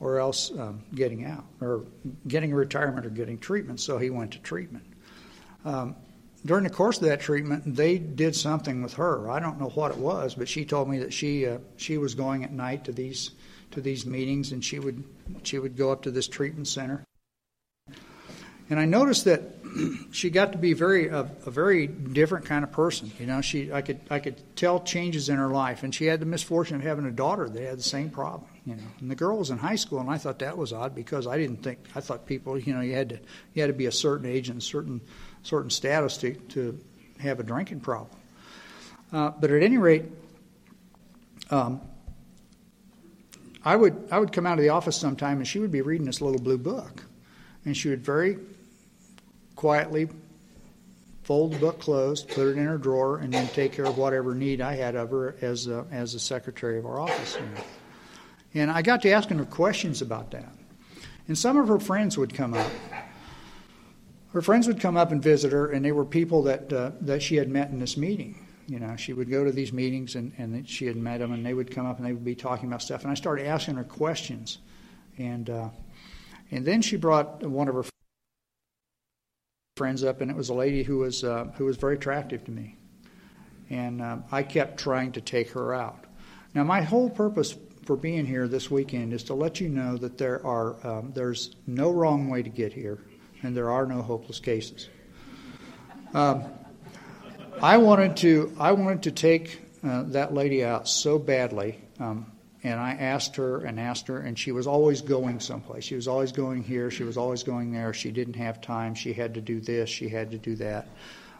or 0.00 0.18
else 0.18 0.50
um, 0.58 0.82
getting 0.94 1.26
out, 1.26 1.44
or 1.60 1.84
getting 2.26 2.52
a 2.52 2.56
retirement 2.56 3.04
or 3.04 3.10
getting 3.10 3.38
treatment. 3.38 3.78
So 3.80 3.98
he 3.98 4.08
went 4.08 4.32
to 4.32 4.38
treatment. 4.38 4.84
Um, 5.64 5.96
during 6.44 6.64
the 6.64 6.70
course 6.70 6.96
of 6.96 7.04
that 7.04 7.20
treatment, 7.20 7.76
they 7.76 7.98
did 7.98 8.34
something 8.34 8.82
with 8.82 8.94
her. 8.94 9.30
I 9.30 9.40
don't 9.40 9.60
know 9.60 9.68
what 9.70 9.90
it 9.90 9.98
was, 9.98 10.34
but 10.34 10.48
she 10.48 10.64
told 10.64 10.88
me 10.88 10.98
that 11.00 11.12
she 11.12 11.46
uh, 11.46 11.58
she 11.76 11.98
was 11.98 12.14
going 12.14 12.44
at 12.44 12.52
night 12.52 12.84
to 12.84 12.92
these 12.92 13.32
to 13.72 13.80
these 13.80 14.06
meetings, 14.06 14.52
and 14.52 14.64
she 14.64 14.78
would 14.78 15.04
she 15.42 15.58
would 15.58 15.76
go 15.76 15.92
up 15.92 16.02
to 16.02 16.10
this 16.10 16.28
treatment 16.28 16.68
center. 16.68 17.04
And 18.70 18.78
I 18.78 18.84
noticed 18.84 19.24
that 19.24 19.42
she 20.12 20.30
got 20.30 20.52
to 20.52 20.58
be 20.58 20.72
very 20.72 21.08
a, 21.08 21.20
a, 21.44 21.50
very 21.50 21.88
different 21.88 22.46
kind 22.46 22.64
of 22.64 22.70
person. 22.70 23.10
You 23.18 23.26
know, 23.26 23.40
she 23.40 23.72
I 23.72 23.82
could 23.82 24.00
I 24.08 24.20
could 24.20 24.40
tell 24.56 24.80
changes 24.80 25.28
in 25.28 25.36
her 25.36 25.48
life, 25.48 25.82
and 25.82 25.94
she 25.94 26.06
had 26.06 26.20
the 26.20 26.26
misfortune 26.26 26.76
of 26.76 26.82
having 26.82 27.04
a 27.04 27.10
daughter 27.10 27.48
that 27.48 27.62
had 27.62 27.78
the 27.78 27.82
same 27.82 28.10
problem. 28.10 28.48
You 28.64 28.76
know, 28.76 28.82
and 29.00 29.10
the 29.10 29.14
girl 29.14 29.38
was 29.38 29.50
in 29.50 29.58
high 29.58 29.76
school, 29.76 30.00
and 30.00 30.08
I 30.08 30.18
thought 30.18 30.38
that 30.38 30.56
was 30.56 30.72
odd 30.72 30.94
because 30.94 31.26
I 31.26 31.36
didn't 31.36 31.62
think 31.62 31.80
I 31.94 32.00
thought 32.00 32.26
people 32.26 32.58
you 32.58 32.72
know 32.72 32.80
you 32.80 32.94
had 32.94 33.08
to 33.10 33.18
you 33.54 33.62
had 33.62 33.68
to 33.68 33.74
be 33.74 33.86
a 33.86 33.92
certain 33.92 34.26
age 34.26 34.48
and 34.48 34.58
a 34.58 34.64
certain 34.64 35.00
certain 35.42 35.70
status 35.70 36.16
to 36.18 36.34
to 36.34 36.78
have 37.18 37.40
a 37.40 37.42
drinking 37.42 37.80
problem. 37.80 38.16
Uh, 39.12 39.30
but 39.30 39.50
at 39.50 39.62
any 39.62 39.78
rate, 39.78 40.04
um, 41.50 41.80
I 43.64 43.76
would 43.76 44.08
I 44.10 44.18
would 44.18 44.32
come 44.32 44.46
out 44.46 44.58
of 44.58 44.62
the 44.62 44.70
office 44.70 44.96
sometime, 44.96 45.38
and 45.38 45.46
she 45.46 45.58
would 45.58 45.72
be 45.72 45.82
reading 45.82 46.06
this 46.06 46.20
little 46.20 46.40
blue 46.40 46.58
book, 46.58 47.04
and 47.64 47.76
she 47.76 47.88
would 47.88 48.04
very 48.04 48.38
quietly 49.56 50.08
fold 51.22 51.52
the 51.52 51.58
book 51.58 51.78
closed, 51.78 52.28
put 52.28 52.46
it 52.46 52.56
in 52.56 52.66
her 52.66 52.78
drawer, 52.78 53.18
and 53.18 53.32
then 53.32 53.46
take 53.48 53.72
care 53.72 53.84
of 53.84 53.98
whatever 53.98 54.34
need 54.34 54.60
I 54.60 54.74
had 54.74 54.96
of 54.96 55.10
her 55.10 55.36
as 55.40 55.66
a, 55.66 55.86
as 55.92 56.14
the 56.14 56.18
secretary 56.18 56.78
of 56.78 56.86
our 56.86 56.98
office. 56.98 57.38
And 58.54 58.70
I 58.70 58.82
got 58.82 59.02
to 59.02 59.10
asking 59.10 59.38
her 59.38 59.44
questions 59.44 60.02
about 60.02 60.30
that. 60.32 60.52
And 61.28 61.38
some 61.38 61.56
of 61.56 61.68
her 61.68 61.78
friends 61.78 62.18
would 62.18 62.34
come 62.34 62.54
up. 62.54 62.70
Her 64.32 64.42
friends 64.42 64.68
would 64.68 64.80
come 64.80 64.96
up 64.96 65.10
and 65.10 65.22
visit 65.22 65.52
her, 65.52 65.70
and 65.70 65.84
they 65.84 65.92
were 65.92 66.04
people 66.04 66.42
that 66.44 66.72
uh, 66.72 66.92
that 67.00 67.22
she 67.22 67.36
had 67.36 67.48
met 67.48 67.70
in 67.70 67.80
this 67.80 67.96
meeting. 67.96 68.46
You 68.68 68.78
know, 68.78 68.94
she 68.94 69.12
would 69.12 69.28
go 69.28 69.44
to 69.44 69.50
these 69.50 69.72
meetings, 69.72 70.14
and, 70.14 70.32
and 70.38 70.68
she 70.68 70.86
had 70.86 70.96
met 70.96 71.18
them, 71.18 71.32
and 71.32 71.44
they 71.44 71.54
would 71.54 71.74
come 71.74 71.86
up 71.86 71.98
and 71.98 72.06
they 72.06 72.12
would 72.12 72.24
be 72.24 72.36
talking 72.36 72.68
about 72.68 72.82
stuff. 72.82 73.02
And 73.02 73.10
I 73.10 73.14
started 73.14 73.46
asking 73.46 73.74
her 73.74 73.84
questions, 73.84 74.58
and 75.18 75.50
uh, 75.50 75.68
and 76.50 76.64
then 76.64 76.80
she 76.80 76.96
brought 76.96 77.42
one 77.42 77.68
of 77.68 77.74
her 77.74 77.84
friends 79.76 80.04
up, 80.04 80.20
and 80.20 80.30
it 80.30 80.36
was 80.36 80.50
a 80.50 80.54
lady 80.54 80.84
who 80.84 80.98
was 80.98 81.24
uh, 81.24 81.46
who 81.56 81.64
was 81.64 81.76
very 81.76 81.94
attractive 81.94 82.44
to 82.44 82.52
me, 82.52 82.76
and 83.68 84.00
uh, 84.00 84.18
I 84.30 84.44
kept 84.44 84.78
trying 84.78 85.10
to 85.12 85.20
take 85.20 85.50
her 85.50 85.74
out. 85.74 86.04
Now, 86.54 86.62
my 86.64 86.82
whole 86.82 87.10
purpose 87.10 87.56
for 87.84 87.96
being 87.96 88.26
here 88.26 88.46
this 88.46 88.70
weekend 88.70 89.12
is 89.12 89.24
to 89.24 89.34
let 89.34 89.60
you 89.60 89.68
know 89.68 89.96
that 89.96 90.18
there 90.18 90.44
are 90.46 90.76
um, 90.86 91.12
there's 91.14 91.56
no 91.66 91.90
wrong 91.90 92.28
way 92.28 92.42
to 92.42 92.50
get 92.50 92.72
here, 92.72 92.98
and 93.42 93.56
there 93.56 93.70
are 93.70 93.86
no 93.86 94.02
hopeless 94.02 94.40
cases. 94.40 94.88
Um, 96.14 96.44
I 97.62 97.76
wanted 97.76 98.16
to 98.18 98.54
I 98.58 98.72
wanted 98.72 99.02
to 99.04 99.10
take 99.12 99.60
uh, 99.84 100.04
that 100.08 100.34
lady 100.34 100.64
out 100.64 100.88
so 100.88 101.18
badly. 101.18 101.78
Um, 101.98 102.32
and 102.62 102.78
I 102.78 102.92
asked 102.92 103.36
her 103.36 103.64
and 103.64 103.80
asked 103.80 104.08
her, 104.08 104.18
and 104.18 104.38
she 104.38 104.52
was 104.52 104.66
always 104.66 105.00
going 105.00 105.40
someplace. 105.40 105.84
She 105.84 105.94
was 105.94 106.06
always 106.06 106.30
going 106.32 106.62
here. 106.62 106.90
She 106.90 107.04
was 107.04 107.16
always 107.16 107.42
going 107.42 107.72
there. 107.72 107.94
She 107.94 108.10
didn't 108.10 108.36
have 108.36 108.60
time. 108.60 108.94
She 108.94 109.14
had 109.14 109.34
to 109.34 109.40
do 109.40 109.60
this. 109.60 109.88
She 109.88 110.08
had 110.08 110.30
to 110.32 110.38
do 110.38 110.56
that. 110.56 110.88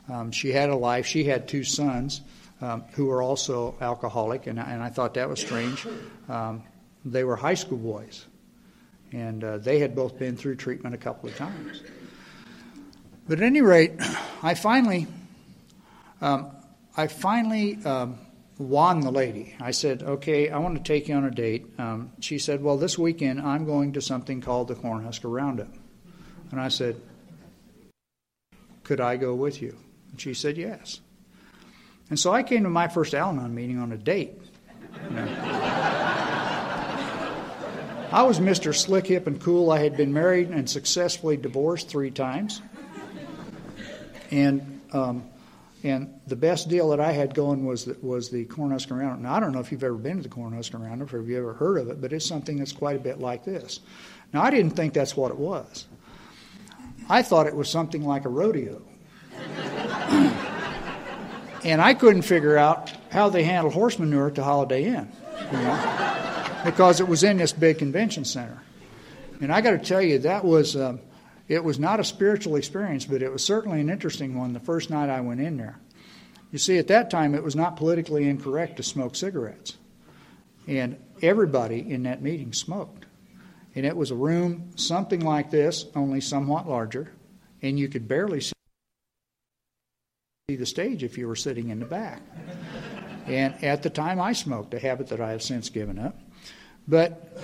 Um, 0.08 0.32
she 0.32 0.50
had 0.50 0.70
a 0.70 0.76
life. 0.76 1.06
She 1.06 1.24
had 1.24 1.46
two 1.46 1.62
sons 1.62 2.22
um, 2.62 2.84
who 2.92 3.06
were 3.06 3.22
also 3.22 3.76
alcoholic, 3.80 4.46
and, 4.46 4.58
and 4.58 4.82
I 4.82 4.88
thought 4.88 5.14
that 5.14 5.28
was 5.28 5.40
strange. 5.40 5.86
Um, 6.28 6.62
they 7.04 7.24
were 7.24 7.36
high 7.36 7.54
school 7.54 7.78
boys, 7.78 8.26
and 9.12 9.42
uh, 9.42 9.58
they 9.58 9.78
had 9.78 9.94
both 9.94 10.18
been 10.18 10.36
through 10.36 10.56
treatment 10.56 10.94
a 10.94 10.98
couple 10.98 11.28
of 11.28 11.36
times. 11.36 11.82
But 13.28 13.38
at 13.38 13.44
any 13.44 13.60
rate, 13.60 13.92
I 14.42 14.54
finally, 14.54 15.06
um, 16.20 16.50
I 16.96 17.06
finally 17.06 17.78
um, 17.84 18.18
won 18.58 19.00
the 19.00 19.10
lady. 19.10 19.54
I 19.60 19.70
said, 19.70 20.02
okay, 20.02 20.50
I 20.50 20.58
want 20.58 20.76
to 20.76 20.82
take 20.82 21.08
you 21.08 21.14
on 21.14 21.24
a 21.24 21.30
date. 21.30 21.66
Um, 21.78 22.12
she 22.20 22.38
said, 22.38 22.62
well, 22.62 22.76
this 22.76 22.98
weekend 22.98 23.40
I'm 23.40 23.64
going 23.64 23.92
to 23.94 24.00
something 24.00 24.40
called 24.40 24.68
the 24.68 24.74
Cornhusker 24.74 25.32
Roundup. 25.32 25.72
And 26.50 26.60
I 26.60 26.68
said, 26.68 27.00
could 28.84 29.00
I 29.00 29.16
go 29.16 29.34
with 29.34 29.62
you? 29.62 29.76
And 30.10 30.20
she 30.20 30.34
said, 30.34 30.56
yes. 30.56 31.00
And 32.08 32.18
so 32.18 32.32
I 32.32 32.42
came 32.42 32.64
to 32.64 32.70
my 32.70 32.88
first 32.88 33.14
Al 33.14 33.30
Anon 33.30 33.54
meeting 33.54 33.78
on 33.78 33.92
a 33.92 33.96
date. 33.96 34.36
You 35.04 35.16
know. 35.16 36.36
I 38.12 38.24
was 38.24 38.40
Mr. 38.40 38.74
Slick, 38.74 39.06
Hip, 39.06 39.28
and 39.28 39.40
Cool. 39.40 39.70
I 39.70 39.78
had 39.78 39.96
been 39.96 40.12
married 40.12 40.50
and 40.50 40.68
successfully 40.68 41.36
divorced 41.36 41.88
three 41.88 42.10
times. 42.10 42.60
And 44.32 44.80
um, 44.92 45.30
and 45.84 46.20
the 46.26 46.36
best 46.36 46.68
deal 46.68 46.90
that 46.90 47.00
I 47.00 47.12
had 47.12 47.34
going 47.34 47.64
was 47.64 47.84
the, 47.84 47.96
was 48.02 48.28
the 48.28 48.44
Cornhusker 48.46 48.98
Roundup. 48.98 49.20
Now, 49.20 49.34
I 49.34 49.40
don't 49.40 49.52
know 49.52 49.60
if 49.60 49.70
you've 49.70 49.84
ever 49.84 49.94
been 49.94 50.16
to 50.16 50.22
the 50.24 50.28
Cornhusker 50.28 50.84
Roundup 50.84 51.12
or 51.14 51.22
if 51.22 51.28
you 51.28 51.38
ever 51.38 51.54
heard 51.54 51.78
of 51.78 51.88
it, 51.88 52.00
but 52.00 52.12
it's 52.12 52.26
something 52.26 52.58
that's 52.58 52.72
quite 52.72 52.96
a 52.96 52.98
bit 52.98 53.20
like 53.20 53.44
this. 53.44 53.80
Now, 54.34 54.42
I 54.42 54.50
didn't 54.50 54.72
think 54.72 54.92
that's 54.92 55.16
what 55.16 55.30
it 55.30 55.38
was. 55.38 55.86
I 57.08 57.22
thought 57.22 57.46
it 57.46 57.54
was 57.54 57.70
something 57.70 58.04
like 58.04 58.24
a 58.24 58.28
rodeo. 58.28 58.82
and 61.64 61.80
I 61.80 61.94
couldn't 61.94 62.22
figure 62.22 62.58
out 62.58 62.92
how 63.10 63.30
they 63.30 63.44
handle 63.44 63.70
horse 63.70 63.98
manure 63.98 64.26
at 64.26 64.34
the 64.34 64.44
Holiday 64.44 64.84
Inn, 64.84 65.10
you 65.52 65.58
know, 65.58 66.09
because 66.64 67.00
it 67.00 67.08
was 67.08 67.22
in 67.22 67.38
this 67.38 67.52
big 67.52 67.78
convention 67.78 68.24
center. 68.24 68.62
And 69.40 69.52
I 69.52 69.60
got 69.60 69.72
to 69.72 69.78
tell 69.78 70.02
you, 70.02 70.18
that 70.20 70.44
was. 70.44 70.76
Um, 70.76 71.00
it 71.50 71.64
was 71.64 71.80
not 71.80 71.98
a 71.98 72.04
spiritual 72.04 72.54
experience, 72.54 73.06
but 73.06 73.22
it 73.22 73.32
was 73.32 73.44
certainly 73.44 73.80
an 73.80 73.90
interesting 73.90 74.38
one 74.38 74.52
the 74.52 74.60
first 74.60 74.88
night 74.88 75.10
I 75.10 75.20
went 75.20 75.40
in 75.40 75.56
there. 75.56 75.80
You 76.52 76.60
see, 76.60 76.78
at 76.78 76.86
that 76.86 77.10
time, 77.10 77.34
it 77.34 77.42
was 77.42 77.56
not 77.56 77.76
politically 77.76 78.28
incorrect 78.28 78.76
to 78.76 78.84
smoke 78.84 79.16
cigarettes. 79.16 79.76
And 80.68 80.96
everybody 81.22 81.90
in 81.90 82.04
that 82.04 82.22
meeting 82.22 82.52
smoked. 82.52 83.06
And 83.74 83.84
it 83.84 83.96
was 83.96 84.12
a 84.12 84.14
room 84.14 84.70
something 84.76 85.20
like 85.20 85.50
this, 85.50 85.86
only 85.96 86.20
somewhat 86.20 86.68
larger, 86.68 87.10
and 87.62 87.76
you 87.76 87.88
could 87.88 88.06
barely 88.06 88.40
see 88.40 88.52
the 90.48 90.66
stage 90.66 91.02
if 91.02 91.18
you 91.18 91.26
were 91.26 91.34
sitting 91.34 91.70
in 91.70 91.80
the 91.80 91.86
back. 91.86 92.22
And 93.26 93.62
at 93.64 93.82
the 93.82 93.90
time, 93.90 94.20
I 94.20 94.34
smoked, 94.34 94.72
a 94.74 94.78
habit 94.78 95.08
that 95.08 95.20
I 95.20 95.32
have 95.32 95.42
since 95.42 95.68
given 95.68 95.98
up. 95.98 96.16
But 96.90 97.38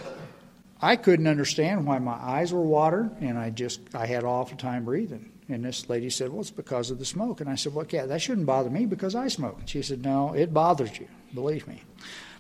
I 0.83 0.97
couldn't 0.97 1.29
understand 1.29 1.87
why 1.87 2.01
my 2.01 2.15
eyes 2.15 2.53
were 2.53 2.63
watered, 2.63 3.13
and 3.21 3.39
I 3.39 3.51
just 3.51 3.81
I 3.95 4.07
had 4.07 4.25
an 4.25 4.29
awful 4.29 4.57
time 4.57 4.85
breathing. 4.85 5.31
And 5.49 5.65
this 5.65 5.89
lady 5.89 6.11
said, 6.11 6.31
"Well, 6.31 6.41
it's 6.41 6.51
because 6.51 6.91
of 6.91 6.99
the 6.99 7.05
smoke." 7.05 7.41
And 7.41 7.49
I 7.49 7.55
said, 7.55 7.73
"Well, 7.73 7.87
yeah, 7.89 8.07
that 8.07 8.21
shouldn't 8.21 8.47
bother 8.47 8.69
me 8.69 8.87
because 8.87 9.15
I 9.15 9.29
smoke." 9.29 9.61
And 9.61 9.69
she 9.69 9.83
said, 9.83 10.05
"No, 10.05 10.35
it 10.35 10.53
bothers 10.53 10.99
you, 10.99 11.07
believe 11.33 11.69
me." 11.69 11.83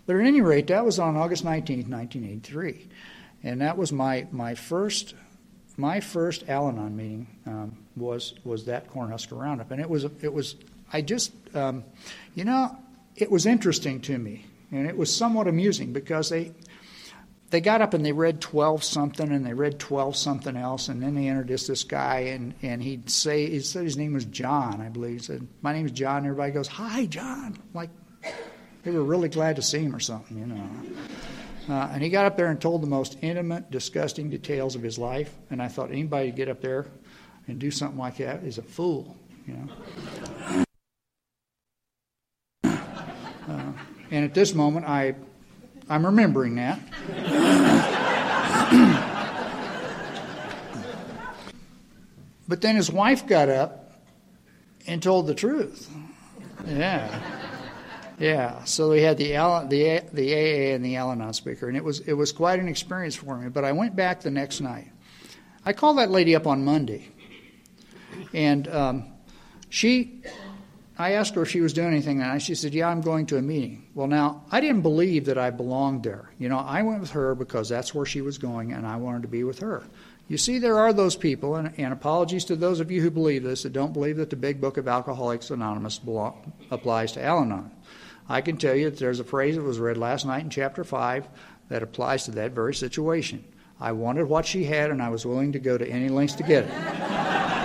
But 0.04 0.16
at 0.16 0.26
any 0.26 0.40
rate, 0.40 0.66
that 0.66 0.84
was 0.84 0.98
on 0.98 1.16
August 1.16 1.44
19th, 1.44 1.88
1983, 1.88 2.88
and 3.44 3.60
that 3.60 3.78
was 3.78 3.92
my 3.92 4.26
my 4.32 4.56
first 4.56 5.14
my 5.76 6.00
first 6.00 6.48
Al-Anon 6.48 6.96
meeting 6.96 7.26
um, 7.46 7.76
was 7.96 8.34
was 8.42 8.64
that 8.64 8.90
Cornhusker 8.90 9.38
Roundup, 9.38 9.70
and 9.70 9.80
it 9.80 9.88
was 9.88 10.04
it 10.22 10.32
was 10.32 10.56
I 10.92 11.02
just 11.02 11.32
um, 11.54 11.84
you 12.34 12.44
know 12.44 12.76
it 13.14 13.30
was 13.30 13.46
interesting 13.46 14.00
to 14.02 14.18
me, 14.18 14.44
and 14.72 14.88
it 14.88 14.96
was 14.96 15.14
somewhat 15.14 15.46
amusing 15.46 15.92
because 15.92 16.30
they 16.30 16.52
they 17.50 17.60
got 17.60 17.80
up 17.80 17.94
and 17.94 18.04
they 18.04 18.12
read 18.12 18.40
12 18.40 18.82
something 18.82 19.30
and 19.30 19.46
they 19.46 19.54
read 19.54 19.78
12 19.78 20.16
something 20.16 20.56
else 20.56 20.88
and 20.88 21.02
then 21.02 21.14
they 21.14 21.26
introduced 21.26 21.68
this 21.68 21.84
guy 21.84 22.18
and, 22.18 22.54
and 22.62 22.82
he'd 22.82 23.08
say 23.08 23.48
he 23.48 23.60
said 23.60 23.84
his 23.84 23.96
name 23.96 24.14
was 24.14 24.24
john 24.24 24.80
i 24.80 24.88
believe. 24.88 25.12
He 25.12 25.18
said 25.18 25.46
my 25.62 25.72
name 25.72 25.86
is 25.86 25.92
john. 25.92 26.18
And 26.18 26.26
everybody 26.26 26.52
goes 26.52 26.68
hi 26.68 27.06
john. 27.06 27.56
Like 27.74 27.90
they 28.82 28.90
were 28.90 29.04
really 29.04 29.28
glad 29.28 29.56
to 29.56 29.62
see 29.62 29.78
him 29.78 29.94
or 29.94 30.00
something 30.00 30.38
you 30.38 30.46
know. 30.46 30.68
Uh, 31.68 31.90
and 31.92 32.02
he 32.02 32.10
got 32.10 32.26
up 32.26 32.36
there 32.36 32.46
and 32.46 32.60
told 32.60 32.80
the 32.80 32.86
most 32.86 33.16
intimate 33.22 33.72
disgusting 33.72 34.30
details 34.30 34.76
of 34.76 34.82
his 34.82 34.98
life. 34.98 35.32
And 35.50 35.62
i 35.62 35.68
thought 35.68 35.90
anybody 35.90 36.30
to 36.30 36.36
get 36.36 36.48
up 36.48 36.60
there 36.60 36.86
and 37.46 37.58
do 37.58 37.70
something 37.70 37.98
like 37.98 38.16
that 38.16 38.42
is 38.42 38.58
a 38.58 38.62
fool 38.62 39.16
you 39.46 39.54
know. 39.54 40.64
Uh, 43.48 43.72
and 44.10 44.24
at 44.24 44.34
this 44.34 44.52
moment 44.52 44.84
i 44.86 45.14
I'm 45.88 46.04
remembering 46.04 46.56
that. 46.56 46.80
but 52.48 52.60
then 52.60 52.76
his 52.76 52.90
wife 52.90 53.26
got 53.26 53.48
up 53.48 54.00
and 54.86 55.02
told 55.02 55.26
the 55.26 55.34
truth. 55.34 55.90
Yeah. 56.66 57.20
Yeah, 58.18 58.64
so 58.64 58.90
we 58.90 59.02
had 59.02 59.18
the 59.18 59.32
the 59.68 60.02
the 60.12 60.34
AA 60.34 60.74
and 60.74 60.82
the 60.82 60.96
Al-Anon 60.96 61.34
speaker, 61.34 61.68
and 61.68 61.76
it 61.76 61.84
was 61.84 62.00
it 62.00 62.14
was 62.14 62.32
quite 62.32 62.58
an 62.58 62.66
experience 62.66 63.14
for 63.14 63.36
me. 63.36 63.50
But 63.50 63.64
I 63.64 63.72
went 63.72 63.94
back 63.94 64.22
the 64.22 64.30
next 64.30 64.62
night. 64.62 64.90
I 65.66 65.74
called 65.74 65.98
that 65.98 66.10
lady 66.10 66.34
up 66.34 66.46
on 66.46 66.64
Monday, 66.64 67.08
and 68.32 68.66
um, 68.68 69.04
she 69.68 70.22
I 70.98 71.12
asked 71.12 71.34
her 71.34 71.42
if 71.42 71.50
she 71.50 71.60
was 71.60 71.74
doing 71.74 71.88
anything 71.88 72.18
that 72.18 72.28
night. 72.28 72.42
She 72.42 72.54
said, 72.54 72.72
Yeah, 72.72 72.88
I'm 72.88 73.02
going 73.02 73.26
to 73.26 73.36
a 73.36 73.42
meeting. 73.42 73.86
Well, 73.94 74.06
now, 74.06 74.44
I 74.50 74.60
didn't 74.60 74.80
believe 74.80 75.26
that 75.26 75.36
I 75.36 75.50
belonged 75.50 76.04
there. 76.04 76.30
You 76.38 76.48
know, 76.48 76.58
I 76.58 76.82
went 76.82 77.00
with 77.00 77.10
her 77.10 77.34
because 77.34 77.68
that's 77.68 77.94
where 77.94 78.06
she 78.06 78.22
was 78.22 78.38
going, 78.38 78.72
and 78.72 78.86
I 78.86 78.96
wanted 78.96 79.22
to 79.22 79.28
be 79.28 79.44
with 79.44 79.58
her. 79.58 79.82
You 80.28 80.38
see, 80.38 80.58
there 80.58 80.78
are 80.78 80.92
those 80.92 81.14
people, 81.14 81.54
and, 81.56 81.72
and 81.78 81.92
apologies 81.92 82.46
to 82.46 82.56
those 82.56 82.80
of 82.80 82.90
you 82.90 83.00
who 83.00 83.10
believe 83.10 83.44
this, 83.44 83.62
that 83.62 83.72
don't 83.72 83.92
believe 83.92 84.16
that 84.16 84.30
the 84.30 84.36
big 84.36 84.60
book 84.60 84.76
of 84.76 84.88
Alcoholics 84.88 85.50
Anonymous 85.50 86.00
applies 86.70 87.12
to 87.12 87.22
Al 87.22 87.42
Anon. 87.42 87.70
I 88.28 88.40
can 88.40 88.56
tell 88.56 88.74
you 88.74 88.90
that 88.90 88.98
there's 88.98 89.20
a 89.20 89.24
phrase 89.24 89.54
that 89.54 89.62
was 89.62 89.78
read 89.78 89.96
last 89.96 90.26
night 90.26 90.42
in 90.42 90.50
chapter 90.50 90.82
5 90.82 91.28
that 91.68 91.82
applies 91.82 92.24
to 92.24 92.32
that 92.32 92.52
very 92.52 92.74
situation. 92.74 93.44
I 93.78 93.92
wanted 93.92 94.28
what 94.28 94.46
she 94.46 94.64
had, 94.64 94.90
and 94.90 95.02
I 95.02 95.10
was 95.10 95.26
willing 95.26 95.52
to 95.52 95.58
go 95.58 95.78
to 95.78 95.86
any 95.86 96.08
lengths 96.08 96.36
to 96.36 96.42
get 96.42 96.64
it. 96.64 97.55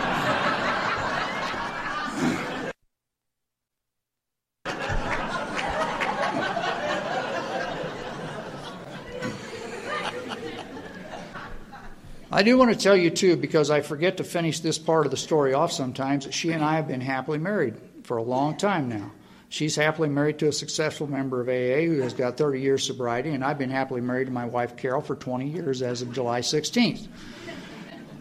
I 12.42 12.44
do 12.44 12.58
want 12.58 12.72
to 12.72 12.76
tell 12.76 12.98
you, 12.98 13.12
too, 13.12 13.36
because 13.36 13.70
I 13.70 13.82
forget 13.82 14.18
to 14.18 14.24
finish 14.24 14.62
this 14.62 14.80
part 14.80 15.06
of 15.06 15.12
the 15.12 15.16
story 15.16 15.54
off 15.54 15.72
sometimes, 15.72 16.26
that 16.26 16.34
she 16.34 16.50
and 16.50 16.66
I 16.66 16.78
have 16.78 16.88
been 16.88 17.00
happily 17.00 17.38
married 17.38 17.76
for 18.02 18.18
a 18.18 18.24
long 18.24 18.58
time 18.58 18.90
now. 18.90 19.12
She's 19.50 19.76
happily 19.76 20.10
married 20.10 20.40
to 20.40 20.48
a 20.48 20.52
successful 20.52 21.06
member 21.06 21.40
of 21.40 21.50
AA 21.50 21.86
who 21.86 22.02
has 22.02 22.16
got 22.16 22.38
30 22.38 22.60
years 22.60 22.84
sobriety, 22.84 23.30
and 23.30 23.46
I've 23.46 23.60
been 23.60 23.70
happily 23.70 24.02
married 24.02 24.26
to 24.26 24.32
my 24.32 24.46
wife 24.46 24.76
Carol 24.76 25.02
for 25.02 25.16
20 25.16 25.50
years 25.50 25.84
as 25.84 26.02
of 26.02 26.14
July 26.14 26.40
16th. 26.40 27.08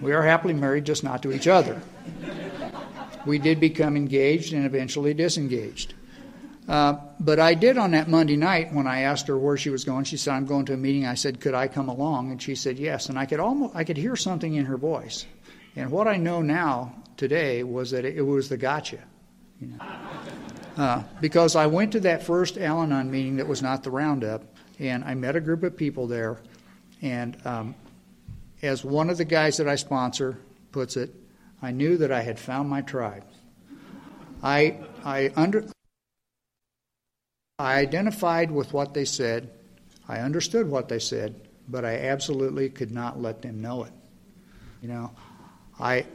We 0.03 0.13
are 0.13 0.23
happily 0.23 0.53
married, 0.53 0.85
just 0.85 1.03
not 1.03 1.23
to 1.23 1.33
each 1.33 1.49
other. 1.49 1.81
We 3.25 3.39
did 3.39 3.59
become 3.59 3.97
engaged 3.97 4.53
and 4.53 4.67
eventually 4.67 5.15
disengaged. 5.15 5.95
Uh, 6.71 7.01
but 7.19 7.41
I 7.41 7.55
did 7.55 7.79
on 7.79 7.91
that 7.91 8.09
Monday 8.09 8.37
night 8.37 8.73
when 8.73 8.87
I 8.87 9.01
asked 9.01 9.27
her 9.27 9.37
where 9.37 9.57
she 9.57 9.71
was 9.71 9.85
going. 9.85 10.05
She 10.05 10.17
said, 10.17 10.35
"I'm 10.35 10.47
going 10.47 10.67
to 10.67 10.75
a 10.75 10.77
meeting." 10.77 11.05
I 11.05 11.15
said, 11.15 11.41
"Could 11.41 11.53
I 11.53 11.67
come 11.67 11.89
along?" 11.89 12.31
And 12.31 12.41
she 12.41 12.55
said, 12.55 12.79
"Yes." 12.79 13.09
And 13.09 13.19
I 13.19 13.27
could 13.27 13.41
almost 13.41 13.75
I 13.75 13.83
could 13.83 13.97
hear 13.97 14.15
something 14.15 14.55
in 14.55 14.67
her 14.67 14.77
voice. 14.77 15.27
And 15.75 15.91
what 15.91 16.07
I 16.07 16.17
know 16.17 16.43
now 16.43 16.95
today 17.17 17.65
was 17.65 17.91
that 17.91 18.05
it, 18.05 18.25
was 18.25 18.49
the 18.49 18.57
gotcha. 18.57 19.01
You 19.61 19.67
know? 19.67 19.85
uh, 20.77 21.03
because 21.21 21.57
I 21.57 21.67
went 21.67 21.91
to 21.93 22.01
that 22.01 22.23
first 22.23 22.57
Al-Anon 22.57 23.11
meeting 23.11 23.37
that 23.39 23.49
was 23.49 23.63
not 23.63 23.83
the 23.83 23.91
roundup, 23.91 24.45
and 24.79 25.03
I 25.03 25.15
met 25.15 25.35
a 25.35 25.41
group 25.41 25.65
of 25.65 25.77
people 25.77 26.07
there. 26.07 26.39
And 27.03 27.37
um, 27.45 27.75
as 28.63 28.85
one 28.85 29.11
of 29.11 29.19
the 29.19 29.25
guys 29.25 29.57
that 29.57 29.67
I 29.67 29.75
sponsor 29.75 30.39
puts 30.71 30.97
it, 30.97 31.13
I 31.61 31.73
knew 31.73 31.97
that 31.97 32.13
I 32.13 32.23
had 32.23 32.39
found 32.39 32.71
my 32.71 32.83
tribe. 32.83 33.25
I 34.41 34.79
I 35.05 35.33
under 35.35 35.67
I 37.61 37.75
identified 37.79 38.51
with 38.51 38.73
what 38.73 38.95
they 38.95 39.05
said. 39.05 39.51
I 40.09 40.21
understood 40.21 40.67
what 40.67 40.89
they 40.89 40.99
said, 40.99 41.41
but 41.69 41.85
I 41.85 41.99
absolutely 41.99 42.71
could 42.71 42.91
not 42.91 43.21
let 43.21 43.43
them 43.43 43.61
know 43.61 43.85
it. 43.85 43.93
You 44.81 44.89
know, 44.89 45.11
I, 45.79 46.07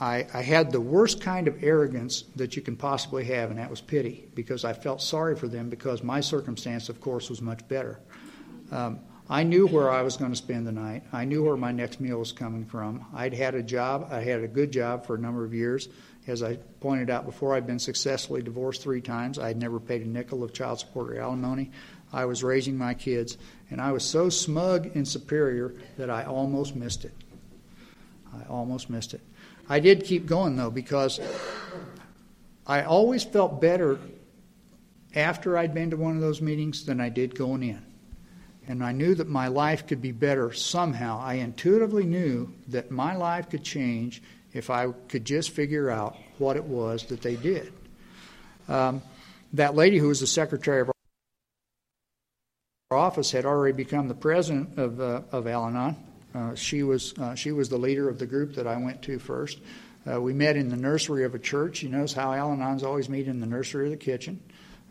I, 0.00 0.26
I 0.32 0.40
had 0.40 0.72
the 0.72 0.80
worst 0.80 1.20
kind 1.20 1.46
of 1.46 1.62
arrogance 1.62 2.24
that 2.36 2.56
you 2.56 2.62
can 2.62 2.74
possibly 2.74 3.24
have, 3.26 3.50
and 3.50 3.58
that 3.58 3.68
was 3.68 3.82
pity, 3.82 4.24
because 4.34 4.64
I 4.64 4.72
felt 4.72 5.02
sorry 5.02 5.36
for 5.36 5.46
them 5.46 5.68
because 5.68 6.02
my 6.02 6.20
circumstance, 6.20 6.88
of 6.88 7.02
course, 7.02 7.28
was 7.28 7.42
much 7.42 7.68
better. 7.68 8.00
Um, 8.72 8.98
I 9.28 9.42
knew 9.42 9.66
where 9.66 9.90
I 9.90 10.00
was 10.00 10.16
going 10.16 10.32
to 10.32 10.36
spend 10.36 10.66
the 10.66 10.72
night. 10.72 11.02
I 11.12 11.26
knew 11.26 11.44
where 11.44 11.56
my 11.56 11.72
next 11.72 12.00
meal 12.00 12.18
was 12.18 12.32
coming 12.32 12.64
from. 12.64 13.04
I'd 13.14 13.34
had 13.34 13.54
a 13.54 13.62
job. 13.62 14.08
I 14.10 14.20
had 14.20 14.40
a 14.40 14.48
good 14.48 14.70
job 14.70 15.06
for 15.06 15.16
a 15.16 15.18
number 15.18 15.44
of 15.44 15.52
years. 15.52 15.88
As 16.26 16.42
I 16.42 16.56
pointed 16.80 17.10
out 17.10 17.26
before, 17.26 17.54
I'd 17.54 17.66
been 17.66 17.78
successfully 17.78 18.42
divorced 18.42 18.82
three 18.82 19.02
times. 19.02 19.38
I 19.38 19.48
had 19.48 19.58
never 19.58 19.78
paid 19.78 20.02
a 20.02 20.08
nickel 20.08 20.42
of 20.42 20.54
child 20.54 20.80
support 20.80 21.10
or 21.10 21.20
alimony. 21.20 21.70
I 22.12 22.24
was 22.24 22.42
raising 22.42 22.78
my 22.78 22.94
kids, 22.94 23.36
and 23.70 23.80
I 23.80 23.92
was 23.92 24.04
so 24.04 24.30
smug 24.30 24.94
and 24.94 25.06
superior 25.06 25.74
that 25.98 26.08
I 26.08 26.24
almost 26.24 26.76
missed 26.76 27.04
it. 27.04 27.14
I 28.32 28.48
almost 28.48 28.88
missed 28.88 29.12
it. 29.12 29.20
I 29.68 29.80
did 29.80 30.04
keep 30.04 30.26
going, 30.26 30.56
though, 30.56 30.70
because 30.70 31.20
I 32.66 32.82
always 32.82 33.22
felt 33.22 33.60
better 33.60 33.98
after 35.14 35.58
I'd 35.58 35.74
been 35.74 35.90
to 35.90 35.96
one 35.96 36.16
of 36.16 36.22
those 36.22 36.40
meetings 36.40 36.86
than 36.86 37.00
I 37.00 37.10
did 37.10 37.34
going 37.34 37.62
in. 37.62 37.84
And 38.66 38.82
I 38.82 38.92
knew 38.92 39.14
that 39.14 39.28
my 39.28 39.48
life 39.48 39.86
could 39.86 40.00
be 40.00 40.12
better 40.12 40.52
somehow. 40.52 41.20
I 41.20 41.34
intuitively 41.34 42.04
knew 42.04 42.54
that 42.68 42.90
my 42.90 43.14
life 43.14 43.50
could 43.50 43.62
change 43.62 44.22
if 44.54 44.70
I 44.70 44.92
could 45.08 45.24
just 45.24 45.50
figure 45.50 45.90
out 45.90 46.16
what 46.38 46.56
it 46.56 46.64
was 46.64 47.04
that 47.06 47.20
they 47.20 47.36
did. 47.36 47.72
Um, 48.68 49.02
that 49.52 49.74
lady 49.74 49.98
who 49.98 50.08
was 50.08 50.20
the 50.20 50.26
secretary 50.26 50.80
of 50.80 50.90
our 52.90 52.96
office 52.96 53.30
had 53.30 53.44
already 53.44 53.76
become 53.76 54.08
the 54.08 54.14
president 54.14 54.78
of, 54.78 55.00
uh, 55.00 55.22
of 55.32 55.46
Al 55.46 55.66
Anon. 55.66 55.96
Uh, 56.34 56.54
she, 56.54 56.82
was, 56.82 57.16
uh, 57.18 57.34
she 57.34 57.52
was 57.52 57.68
the 57.68 57.76
leader 57.76 58.08
of 58.08 58.18
the 58.18 58.26
group 58.26 58.54
that 58.54 58.66
I 58.66 58.76
went 58.76 59.02
to 59.02 59.18
first. 59.18 59.60
Uh, 60.10 60.20
we 60.20 60.32
met 60.32 60.56
in 60.56 60.68
the 60.68 60.76
nursery 60.76 61.24
of 61.24 61.34
a 61.34 61.38
church. 61.38 61.82
You 61.82 61.88
notice 61.88 62.12
how 62.12 62.32
Al 62.32 62.50
Anons 62.50 62.82
always 62.82 63.08
meet 63.08 63.28
in 63.28 63.40
the 63.40 63.46
nursery 63.46 63.86
or 63.86 63.90
the 63.90 63.96
kitchen. 63.96 64.40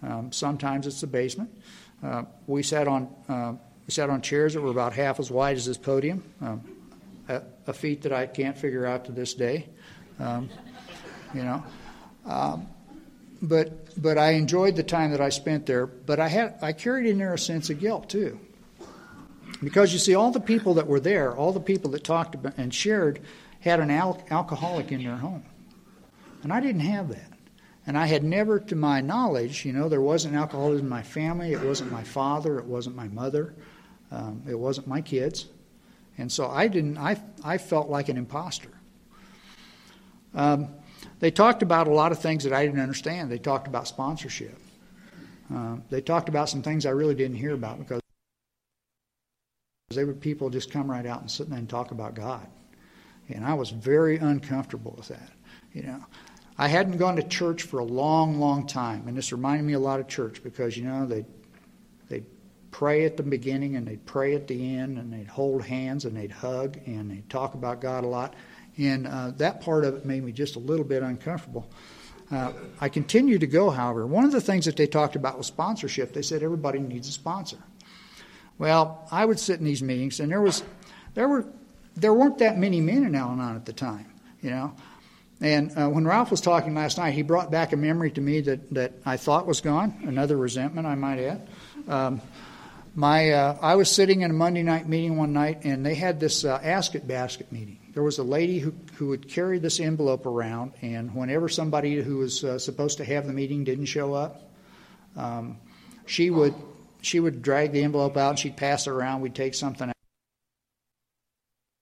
Um, 0.01 0.31
sometimes 0.31 0.87
it's 0.87 1.01
the 1.01 1.07
basement. 1.07 1.49
Uh, 2.03 2.23
we 2.47 2.63
sat 2.63 2.87
on 2.87 3.09
uh, 3.29 3.53
we 3.85 3.91
sat 3.91 4.09
on 4.09 4.21
chairs 4.21 4.53
that 4.53 4.61
were 4.61 4.71
about 4.71 4.93
half 4.93 5.19
as 5.19 5.29
wide 5.29 5.57
as 5.57 5.65
this 5.65 5.77
podium. 5.77 6.23
Um, 6.41 6.61
a, 7.27 7.41
a 7.67 7.73
feat 7.73 8.01
that 8.03 8.13
I 8.13 8.25
can't 8.25 8.57
figure 8.57 8.85
out 8.85 9.05
to 9.05 9.11
this 9.11 9.33
day. 9.33 9.69
Um, 10.19 10.49
you 11.33 11.43
know, 11.43 11.63
um, 12.25 12.67
but 13.41 14.01
but 14.01 14.17
I 14.17 14.31
enjoyed 14.31 14.75
the 14.75 14.83
time 14.83 15.11
that 15.11 15.21
I 15.21 15.29
spent 15.29 15.65
there. 15.65 15.85
But 15.85 16.19
I 16.19 16.27
had 16.27 16.55
I 16.61 16.73
carried 16.73 17.07
in 17.07 17.17
there 17.17 17.33
a 17.33 17.39
sense 17.39 17.69
of 17.69 17.79
guilt 17.79 18.09
too, 18.09 18.39
because 19.63 19.93
you 19.93 19.99
see, 19.99 20.15
all 20.15 20.31
the 20.31 20.39
people 20.39 20.75
that 20.75 20.87
were 20.87 20.99
there, 20.99 21.35
all 21.35 21.51
the 21.51 21.59
people 21.59 21.91
that 21.91 22.03
talked 22.03 22.35
about 22.35 22.53
and 22.57 22.73
shared, 22.73 23.19
had 23.59 23.79
an 23.79 23.89
al- 23.89 24.23
alcoholic 24.29 24.91
in 24.91 25.03
their 25.03 25.17
home, 25.17 25.43
and 26.43 26.53
I 26.53 26.59
didn't 26.59 26.81
have 26.81 27.09
that. 27.09 27.29
And 27.85 27.97
I 27.97 28.05
had 28.05 28.23
never, 28.23 28.61
to 28.61 28.77
my 28.77 29.01
knowledge, 29.01 29.65
you 29.65 29.73
know, 29.73 29.89
there 29.89 29.99
wasn't 29.99 30.35
alcoholism 30.35 30.85
in 30.85 30.89
my 30.89 31.03
family. 31.03 31.51
It 31.51 31.61
wasn't 31.61 31.91
my 31.91 32.03
father. 32.03 32.57
It 32.57 32.63
wasn't 32.63 32.95
my 32.95 33.09
mother. 33.09 33.53
Um, 34.09 34.41
it 34.47 34.57
wasn't 34.57 34.87
my 34.87 35.01
kids. 35.01 35.47
And 36.17 36.31
so 36.31 36.49
I 36.49 36.67
didn't, 36.67 36.97
I, 36.97 37.21
I 37.43 37.57
felt 37.57 37.89
like 37.89 38.09
an 38.09 38.17
imposter. 38.17 38.69
Um, 40.33 40.69
they 41.19 41.31
talked 41.31 41.63
about 41.63 41.87
a 41.87 41.91
lot 41.91 42.11
of 42.11 42.19
things 42.19 42.43
that 42.43 42.53
I 42.53 42.65
didn't 42.65 42.81
understand. 42.81 43.31
They 43.31 43.37
talked 43.37 43.67
about 43.67 43.87
sponsorship. 43.87 44.57
Uh, 45.53 45.77
they 45.89 46.01
talked 46.01 46.29
about 46.29 46.49
some 46.49 46.61
things 46.61 46.85
I 46.85 46.91
really 46.91 47.15
didn't 47.15 47.37
hear 47.37 47.53
about 47.53 47.79
because 47.79 48.01
they 49.89 50.03
would 50.03 50.21
people 50.21 50.49
just 50.49 50.71
come 50.71 50.89
right 50.89 51.05
out 51.05 51.21
and 51.21 51.29
sit 51.29 51.49
there 51.49 51.59
and 51.59 51.69
talk 51.69 51.91
about 51.91 52.15
God. 52.15 52.47
And 53.29 53.45
I 53.45 53.53
was 53.53 53.69
very 53.69 54.17
uncomfortable 54.17 54.95
with 54.97 55.09
that. 55.09 55.29
You 55.73 55.83
know, 55.83 56.05
I 56.57 56.67
hadn't 56.67 56.97
gone 56.97 57.15
to 57.15 57.23
church 57.23 57.63
for 57.63 57.79
a 57.79 57.83
long, 57.83 58.39
long 58.39 58.67
time, 58.67 59.07
and 59.07 59.17
this 59.17 59.31
reminded 59.31 59.63
me 59.65 59.73
a 59.73 59.79
lot 59.79 59.99
of 59.99 60.07
church 60.07 60.43
because 60.43 60.77
you 60.77 60.83
know 60.83 61.05
they 61.05 61.21
they 61.21 61.25
pray 62.73 63.05
at 63.05 63.15
the 63.15 63.23
beginning 63.23 63.77
and 63.77 63.87
they'd 63.87 64.05
pray 64.05 64.35
at 64.35 64.47
the 64.47 64.75
end 64.75 64.97
and 64.97 65.13
they'd 65.13 65.27
hold 65.27 65.63
hands 65.63 66.03
and 66.03 66.17
they'd 66.17 66.31
hug 66.31 66.77
and 66.85 67.09
they'd 67.09 67.29
talk 67.29 67.53
about 67.53 67.79
God 67.79 68.03
a 68.03 68.07
lot. 68.07 68.33
And 68.77 69.07
uh, 69.07 69.31
that 69.37 69.61
part 69.61 69.85
of 69.85 69.95
it 69.95 70.05
made 70.05 70.23
me 70.23 70.31
just 70.31 70.55
a 70.55 70.59
little 70.59 70.83
bit 70.83 71.03
uncomfortable. 71.03 71.69
Uh, 72.31 72.51
I 72.81 72.89
continued 72.89 73.41
to 73.41 73.47
go, 73.47 73.69
however. 73.69 74.07
One 74.07 74.25
of 74.25 74.31
the 74.31 74.41
things 74.41 74.65
that 74.65 74.75
they 74.75 74.87
talked 74.87 75.15
about 75.15 75.37
was 75.37 75.45
sponsorship. 75.45 76.13
They 76.13 76.23
said 76.23 76.41
everybody 76.41 76.79
needs 76.79 77.07
a 77.07 77.11
sponsor. 77.11 77.59
Well, 78.57 79.07
I 79.11 79.23
would 79.23 79.39
sit 79.39 79.59
in 79.59 79.65
these 79.65 79.83
meetings, 79.83 80.19
and 80.19 80.31
there 80.31 80.41
was, 80.41 80.63
there 81.13 81.27
were, 81.27 81.45
there 81.95 82.13
weren't 82.13 82.39
that 82.39 82.57
many 82.57 82.81
men 82.81 83.03
in 83.03 83.13
Al-Anon 83.13 83.55
at 83.55 83.65
the 83.65 83.73
time, 83.73 84.07
you 84.41 84.49
know. 84.49 84.73
And 85.41 85.77
uh, 85.77 85.89
when 85.89 86.07
Ralph 86.07 86.31
was 86.31 86.41
talking 86.41 86.73
last 86.73 86.97
night, 86.97 87.13
he 87.13 87.21
brought 87.21 87.51
back 87.51 87.73
a 87.73 87.77
memory 87.77 88.09
to 88.11 88.21
me 88.21 88.41
that, 88.41 88.73
that 88.73 88.93
I 89.05 89.17
thought 89.17 89.45
was 89.45 89.61
gone, 89.61 89.93
another 90.07 90.37
resentment, 90.37 90.87
I 90.87 90.95
might 90.95 91.19
add. 91.19 91.47
Um, 91.87 92.21
my, 92.95 93.31
uh, 93.31 93.57
I 93.61 93.75
was 93.75 93.89
sitting 93.89 94.21
in 94.21 94.31
a 94.31 94.33
Monday 94.33 94.63
night 94.63 94.87
meeting 94.87 95.17
one 95.17 95.33
night, 95.33 95.63
and 95.63 95.85
they 95.85 95.95
had 95.95 96.19
this 96.19 96.45
uh, 96.45 96.59
Ask 96.63 96.93
It 96.95 97.07
Basket 97.07 97.51
meeting. 97.51 97.79
There 97.93 98.03
was 98.03 98.19
a 98.19 98.23
lady 98.23 98.59
who, 98.59 98.73
who 98.95 99.07
would 99.07 99.27
carry 99.29 99.59
this 99.59 99.79
envelope 99.79 100.25
around, 100.25 100.73
and 100.81 101.13
whenever 101.15 101.49
somebody 101.49 102.01
who 102.01 102.17
was 102.17 102.43
uh, 102.43 102.59
supposed 102.59 102.97
to 102.97 103.05
have 103.05 103.25
the 103.25 103.33
meeting 103.33 103.63
didn't 103.63 103.85
show 103.85 104.13
up, 104.13 104.51
um, 105.15 105.57
she 106.05 106.29
would 106.29 106.53
she 107.01 107.19
would 107.19 107.41
drag 107.41 107.73
the 107.73 107.83
envelope 107.83 108.15
out 108.15 108.29
and 108.29 108.39
she'd 108.39 108.55
pass 108.55 108.87
it 108.87 108.91
around. 108.91 109.19
We'd 109.21 109.35
take 109.35 109.53
something 109.53 109.91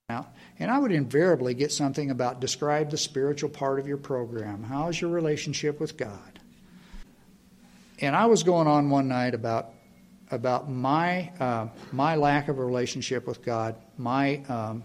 out. 0.09 0.27
And 0.57 0.71
I 0.71 0.79
would 0.79 0.91
invariably 0.91 1.53
get 1.53 1.71
something 1.71 2.09
about 2.09 2.41
describe 2.41 2.89
the 2.89 2.97
spiritual 2.97 3.49
part 3.49 3.79
of 3.79 3.87
your 3.87 3.97
program. 3.97 4.63
How 4.63 4.87
is 4.89 4.99
your 4.99 5.11
relationship 5.11 5.79
with 5.79 5.95
God? 5.95 6.39
And 7.99 8.15
I 8.15 8.25
was 8.25 8.41
going 8.41 8.67
on 8.67 8.89
one 8.89 9.07
night 9.07 9.35
about 9.35 9.73
about 10.31 10.69
my 10.69 11.31
uh, 11.39 11.67
my 11.91 12.15
lack 12.15 12.47
of 12.47 12.57
a 12.57 12.65
relationship 12.65 13.27
with 13.27 13.43
God. 13.43 13.75
My 13.97 14.43
um, 14.49 14.83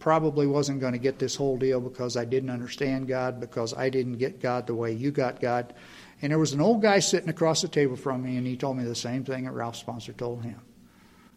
probably 0.00 0.46
wasn't 0.46 0.80
going 0.80 0.94
to 0.94 0.98
get 0.98 1.18
this 1.18 1.36
whole 1.36 1.56
deal 1.58 1.80
because 1.80 2.16
I 2.16 2.24
didn't 2.24 2.50
understand 2.50 3.06
God, 3.06 3.38
because 3.38 3.74
I 3.74 3.90
didn't 3.90 4.14
get 4.14 4.40
God 4.40 4.66
the 4.66 4.74
way 4.74 4.92
you 4.92 5.10
got 5.10 5.40
God. 5.40 5.74
And 6.22 6.32
there 6.32 6.38
was 6.38 6.52
an 6.52 6.60
old 6.60 6.82
guy 6.82 6.98
sitting 6.98 7.28
across 7.28 7.62
the 7.62 7.68
table 7.68 7.96
from 7.96 8.22
me, 8.22 8.36
and 8.36 8.46
he 8.46 8.56
told 8.56 8.76
me 8.76 8.84
the 8.84 8.94
same 8.94 9.24
thing 9.24 9.44
that 9.44 9.52
Ralph 9.52 9.76
Sponsor 9.76 10.12
told 10.12 10.42
him. 10.42 10.60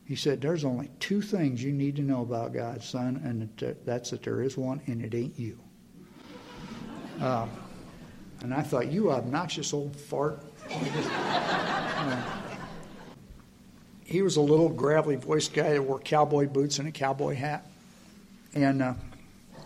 He 0.05 0.15
said, 0.15 0.41
There's 0.41 0.65
only 0.65 0.89
two 0.99 1.21
things 1.21 1.63
you 1.63 1.71
need 1.71 1.95
to 1.97 2.01
know 2.01 2.21
about 2.21 2.53
God, 2.53 2.83
son, 2.83 3.21
and 3.23 3.49
that's 3.85 4.09
that 4.09 4.23
there 4.23 4.41
is 4.41 4.57
one, 4.57 4.81
and 4.87 5.03
it 5.03 5.13
ain't 5.13 5.37
you. 5.37 5.59
Uh, 7.21 7.47
and 8.41 8.53
I 8.53 8.61
thought, 8.61 8.91
You 8.91 9.11
obnoxious 9.11 9.73
old 9.73 9.95
fart. 9.95 10.43
he 14.05 14.21
was 14.21 14.35
a 14.35 14.41
little 14.41 14.69
gravelly 14.69 15.15
voiced 15.15 15.53
guy 15.53 15.73
that 15.73 15.81
wore 15.81 15.99
cowboy 15.99 16.47
boots 16.47 16.79
and 16.79 16.87
a 16.87 16.91
cowboy 16.91 17.35
hat. 17.35 17.65
And, 18.53 18.81
uh, 18.81 18.93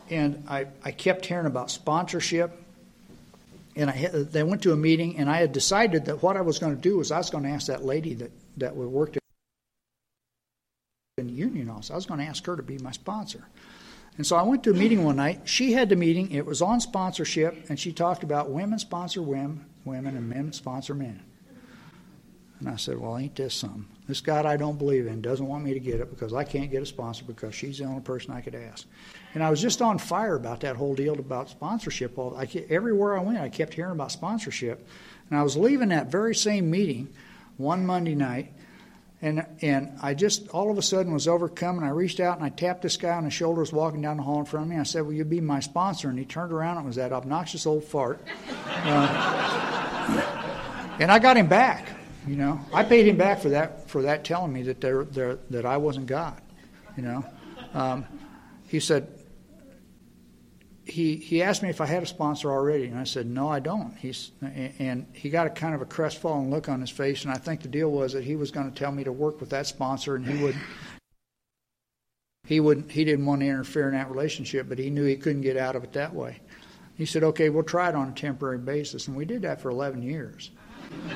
and 0.09 0.43
I, 0.47 0.67
I 0.83 0.91
kept 0.91 1.25
hearing 1.25 1.45
about 1.45 1.71
sponsorship. 1.71 2.63
And 3.75 3.89
I, 3.89 3.93
had, 3.93 4.11
they 4.31 4.43
went 4.43 4.63
to 4.63 4.71
a 4.71 4.75
meeting, 4.75 5.17
and 5.17 5.29
I 5.29 5.37
had 5.37 5.51
decided 5.51 6.05
that 6.05 6.23
what 6.23 6.35
I 6.35 6.41
was 6.41 6.57
going 6.57 6.75
to 6.75 6.81
do 6.81 6.97
was 6.97 7.11
I 7.11 7.17
was 7.17 7.29
going 7.29 7.43
to 7.43 7.49
ask 7.49 7.67
that 7.67 7.85
lady 7.85 8.15
that, 8.15 8.31
that 8.57 8.75
worked 8.75 9.17
in 11.17 11.27
the 11.27 11.33
union 11.33 11.69
office. 11.69 11.91
I 11.91 11.95
was 11.95 12.07
going 12.07 12.19
to 12.19 12.25
ask 12.25 12.43
her 12.45 12.55
to 12.55 12.63
be 12.63 12.79
my 12.79 12.91
sponsor. 12.91 13.43
And 14.17 14.25
so 14.25 14.35
I 14.35 14.41
went 14.41 14.63
to 14.63 14.71
a 14.71 14.73
meeting 14.73 15.03
one 15.03 15.17
night. 15.17 15.41
She 15.45 15.73
had 15.73 15.89
the 15.89 15.95
meeting. 15.95 16.31
It 16.31 16.45
was 16.45 16.61
on 16.61 16.79
sponsorship, 16.79 17.69
and 17.69 17.79
she 17.79 17.93
talked 17.93 18.23
about 18.23 18.49
women 18.49 18.79
sponsor 18.79 19.21
women, 19.21 19.65
women 19.85 20.17
and 20.17 20.27
men 20.27 20.53
sponsor 20.53 20.95
men. 20.95 21.23
And 22.59 22.69
I 22.69 22.75
said, 22.75 22.97
Well, 22.97 23.17
ain't 23.17 23.35
this 23.35 23.53
something? 23.53 23.85
This 24.07 24.21
God 24.21 24.45
I 24.45 24.57
don't 24.57 24.77
believe 24.77 25.05
in 25.05 25.21
doesn't 25.21 25.45
want 25.45 25.63
me 25.63 25.73
to 25.73 25.79
get 25.79 25.99
it 25.99 26.09
because 26.09 26.33
I 26.33 26.43
can't 26.43 26.71
get 26.71 26.81
a 26.81 26.85
sponsor 26.85 27.25
because 27.25 27.53
she's 27.53 27.77
the 27.77 27.85
only 27.85 28.01
person 28.01 28.31
I 28.31 28.41
could 28.41 28.55
ask. 28.55 28.87
And 29.33 29.43
I 29.43 29.49
was 29.49 29.61
just 29.61 29.81
on 29.81 29.97
fire 29.97 30.35
about 30.35 30.61
that 30.61 30.75
whole 30.75 30.95
deal 30.95 31.13
about 31.19 31.49
sponsorship. 31.49 32.17
All 32.17 32.35
I, 32.35 32.47
everywhere 32.69 33.17
I 33.17 33.21
went, 33.21 33.37
I 33.37 33.49
kept 33.49 33.73
hearing 33.73 33.91
about 33.91 34.11
sponsorship. 34.11 34.87
And 35.29 35.37
I 35.37 35.43
was 35.43 35.57
leaving 35.57 35.89
that 35.89 36.07
very 36.07 36.33
same 36.33 36.71
meeting 36.71 37.13
one 37.57 37.85
Monday 37.85 38.15
night, 38.15 38.53
and, 39.21 39.45
and 39.61 39.97
I 40.01 40.13
just 40.13 40.47
all 40.49 40.71
of 40.71 40.77
a 40.77 40.81
sudden 40.81 41.11
was 41.11 41.27
overcome, 41.27 41.77
and 41.77 41.85
I 41.85 41.89
reached 41.89 42.19
out 42.19 42.37
and 42.37 42.45
I 42.45 42.49
tapped 42.49 42.83
this 42.83 42.97
guy 42.97 43.15
on 43.15 43.23
the 43.23 43.31
shoulder, 43.31 43.61
was 43.61 43.73
walking 43.73 44.01
down 44.01 44.17
the 44.17 44.23
hall 44.23 44.39
in 44.39 44.45
front 44.45 44.67
of 44.67 44.69
me. 44.69 44.77
I 44.79 44.83
said, 44.83 45.05
Will 45.05 45.13
you 45.13 45.25
be 45.25 45.41
my 45.41 45.59
sponsor? 45.59 46.09
And 46.09 46.19
he 46.19 46.25
turned 46.25 46.51
around, 46.53 46.77
and 46.77 46.85
was 46.85 46.97
that 46.97 47.11
obnoxious 47.11 47.65
old 47.65 47.83
fart. 47.83 48.21
Uh, 48.67 49.07
and 50.99 51.11
I 51.11 51.19
got 51.19 51.35
him 51.35 51.47
back. 51.47 51.96
You 52.27 52.35
know, 52.35 52.59
I 52.73 52.83
paid 52.83 53.07
him 53.07 53.17
back 53.17 53.39
for 53.39 53.49
that 53.49 53.89
for 53.89 54.01
that 54.01 54.25
telling 54.25 54.51
me 54.51 54.63
that 54.63 54.81
they're, 54.81 55.05
they're, 55.05 55.39
that 55.49 55.65
I 55.65 55.77
wasn't 55.77 56.07
God. 56.07 56.41
You 56.97 57.03
know, 57.03 57.25
um, 57.73 58.05
he 58.67 58.79
said, 58.79 59.07
he, 60.83 61.15
he 61.17 61.41
asked 61.41 61.63
me 61.63 61.69
if 61.69 61.81
I 61.81 61.85
had 61.85 62.03
a 62.03 62.05
sponsor 62.05 62.49
already, 62.49 62.85
and 62.85 62.97
I 62.97 63.03
said, 63.03 63.27
no, 63.27 63.49
I 63.49 63.59
don't. 63.59 63.95
He's, 63.97 64.31
and 64.41 65.05
he 65.13 65.29
got 65.29 65.47
a 65.47 65.49
kind 65.49 65.75
of 65.75 65.81
a 65.81 65.85
crestfallen 65.85 66.49
look 66.49 66.69
on 66.69 66.81
his 66.81 66.89
face, 66.89 67.23
and 67.23 67.33
I 67.33 67.37
think 67.37 67.61
the 67.61 67.67
deal 67.67 67.91
was 67.91 68.13
that 68.13 68.23
he 68.23 68.35
was 68.35 68.51
going 68.51 68.71
to 68.71 68.77
tell 68.77 68.91
me 68.91 69.03
to 69.03 69.11
work 69.11 69.39
with 69.39 69.49
that 69.49 69.67
sponsor, 69.67 70.15
and 70.15 70.25
he 70.25 70.41
would 70.41 70.55
he 72.45 72.59
would 72.61 72.89
he 72.89 73.03
didn't 73.03 73.25
want 73.25 73.41
to 73.41 73.47
interfere 73.47 73.89
in 73.89 73.95
that 73.95 74.09
relationship, 74.09 74.69
but 74.69 74.79
he 74.79 74.89
knew 74.89 75.03
he 75.03 75.17
couldn't 75.17 75.41
get 75.41 75.57
out 75.57 75.75
of 75.75 75.83
it 75.83 75.93
that 75.93 76.13
way. 76.13 76.39
He 76.95 77.05
said, 77.05 77.23
okay, 77.23 77.49
we'll 77.49 77.63
try 77.63 77.89
it 77.89 77.95
on 77.95 78.09
a 78.09 78.13
temporary 78.13 78.57
basis, 78.57 79.07
and 79.07 79.15
we 79.15 79.25
did 79.25 79.41
that 79.43 79.61
for 79.61 79.69
11 79.69 80.01
years. 80.01 80.51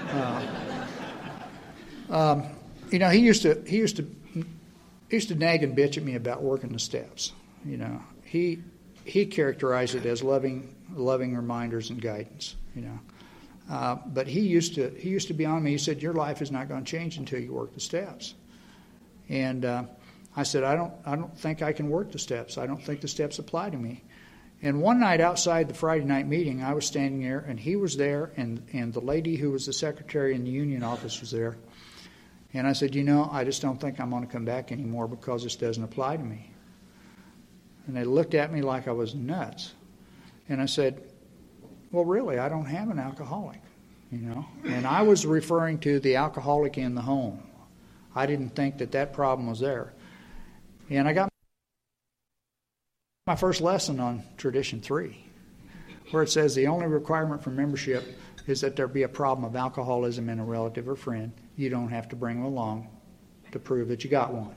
Uh, 0.09 0.85
um, 2.09 2.43
you 2.91 2.99
know, 2.99 3.09
he 3.09 3.19
used 3.19 3.41
to 3.43 3.63
he 3.65 3.77
used 3.77 3.95
to 3.97 4.09
he 4.33 4.45
used 5.09 5.29
to 5.29 5.35
nag 5.35 5.63
and 5.63 5.75
bitch 5.75 5.97
at 5.97 6.03
me 6.03 6.15
about 6.15 6.41
working 6.41 6.71
the 6.71 6.79
steps. 6.79 7.33
You 7.65 7.77
know, 7.77 8.01
he 8.23 8.61
he 9.05 9.25
characterized 9.25 9.95
it 9.95 10.05
as 10.05 10.23
loving, 10.23 10.75
loving 10.93 11.35
reminders 11.35 11.89
and 11.89 12.01
guidance. 12.01 12.55
You 12.75 12.83
know, 12.83 12.99
uh, 13.69 13.97
but 14.07 14.27
he 14.27 14.41
used 14.41 14.75
to 14.75 14.89
he 14.97 15.09
used 15.09 15.27
to 15.27 15.33
be 15.33 15.45
on 15.45 15.63
me. 15.63 15.71
He 15.71 15.77
said, 15.77 16.01
"Your 16.01 16.13
life 16.13 16.41
is 16.41 16.51
not 16.51 16.67
going 16.67 16.83
to 16.83 16.89
change 16.89 17.17
until 17.17 17.39
you 17.39 17.53
work 17.53 17.73
the 17.73 17.79
steps." 17.79 18.35
And 19.29 19.63
uh, 19.63 19.83
I 20.35 20.43
said, 20.43 20.63
"I 20.63 20.75
don't 20.75 20.93
I 21.05 21.15
don't 21.15 21.37
think 21.37 21.61
I 21.61 21.71
can 21.71 21.89
work 21.89 22.11
the 22.11 22.19
steps. 22.19 22.57
I 22.57 22.65
don't 22.67 22.83
think 22.83 23.01
the 23.01 23.07
steps 23.07 23.39
apply 23.39 23.69
to 23.69 23.77
me." 23.77 24.03
And 24.63 24.81
one 24.81 24.99
night 24.99 25.21
outside 25.21 25.67
the 25.67 25.73
Friday 25.73 26.05
night 26.05 26.27
meeting, 26.27 26.63
I 26.63 26.73
was 26.73 26.85
standing 26.85 27.23
there, 27.23 27.39
and 27.39 27.59
he 27.59 27.75
was 27.75 27.97
there, 27.97 28.31
and 28.37 28.61
and 28.73 28.93
the 28.93 28.99
lady 28.99 29.35
who 29.35 29.51
was 29.51 29.65
the 29.65 29.73
secretary 29.73 30.35
in 30.35 30.43
the 30.43 30.51
union 30.51 30.83
office 30.83 31.19
was 31.19 31.31
there. 31.31 31.57
And 32.53 32.67
I 32.67 32.73
said, 32.73 32.95
You 32.95 33.03
know, 33.03 33.29
I 33.31 33.43
just 33.43 33.61
don't 33.61 33.79
think 33.79 33.99
I'm 33.99 34.09
going 34.09 34.25
to 34.25 34.31
come 34.31 34.45
back 34.45 34.71
anymore 34.71 35.07
because 35.07 35.43
this 35.43 35.55
doesn't 35.55 35.83
apply 35.83 36.17
to 36.17 36.23
me. 36.23 36.51
And 37.87 37.95
they 37.95 38.03
looked 38.03 38.33
at 38.33 38.51
me 38.51 38.61
like 38.61 38.87
I 38.87 38.91
was 38.91 39.15
nuts. 39.15 39.73
And 40.49 40.61
I 40.61 40.65
said, 40.65 41.01
Well, 41.91 42.05
really, 42.05 42.37
I 42.39 42.49
don't 42.49 42.65
have 42.65 42.89
an 42.89 42.99
alcoholic, 42.99 43.61
you 44.11 44.19
know. 44.19 44.45
And 44.65 44.85
I 44.85 45.01
was 45.01 45.25
referring 45.25 45.79
to 45.79 45.99
the 45.99 46.17
alcoholic 46.17 46.77
in 46.77 46.93
the 46.93 47.01
home. 47.01 47.41
I 48.13 48.25
didn't 48.25 48.55
think 48.55 48.79
that 48.79 48.91
that 48.91 49.13
problem 49.13 49.47
was 49.47 49.59
there. 49.59 49.93
And 50.89 51.07
I 51.07 51.13
got 51.13 51.30
my 53.27 53.35
first 53.35 53.61
lesson 53.61 53.99
on 53.99 54.23
Tradition 54.35 54.81
3, 54.81 55.15
where 56.09 56.23
it 56.23 56.31
says 56.31 56.55
the 56.55 56.65
only 56.65 56.87
requirement 56.87 57.43
for 57.43 57.51
membership 57.51 58.03
is 58.47 58.61
that 58.61 58.75
there 58.75 58.87
be 58.87 59.03
a 59.03 59.07
problem 59.07 59.45
of 59.45 59.55
alcoholism 59.55 60.27
in 60.27 60.39
a 60.39 60.43
relative 60.43 60.89
or 60.89 60.95
friend. 60.95 61.31
You 61.55 61.69
don't 61.69 61.89
have 61.89 62.09
to 62.09 62.15
bring 62.15 62.37
them 62.37 62.45
along 62.45 62.89
to 63.51 63.59
prove 63.59 63.89
that 63.89 64.03
you 64.03 64.09
got 64.09 64.33
one. 64.33 64.55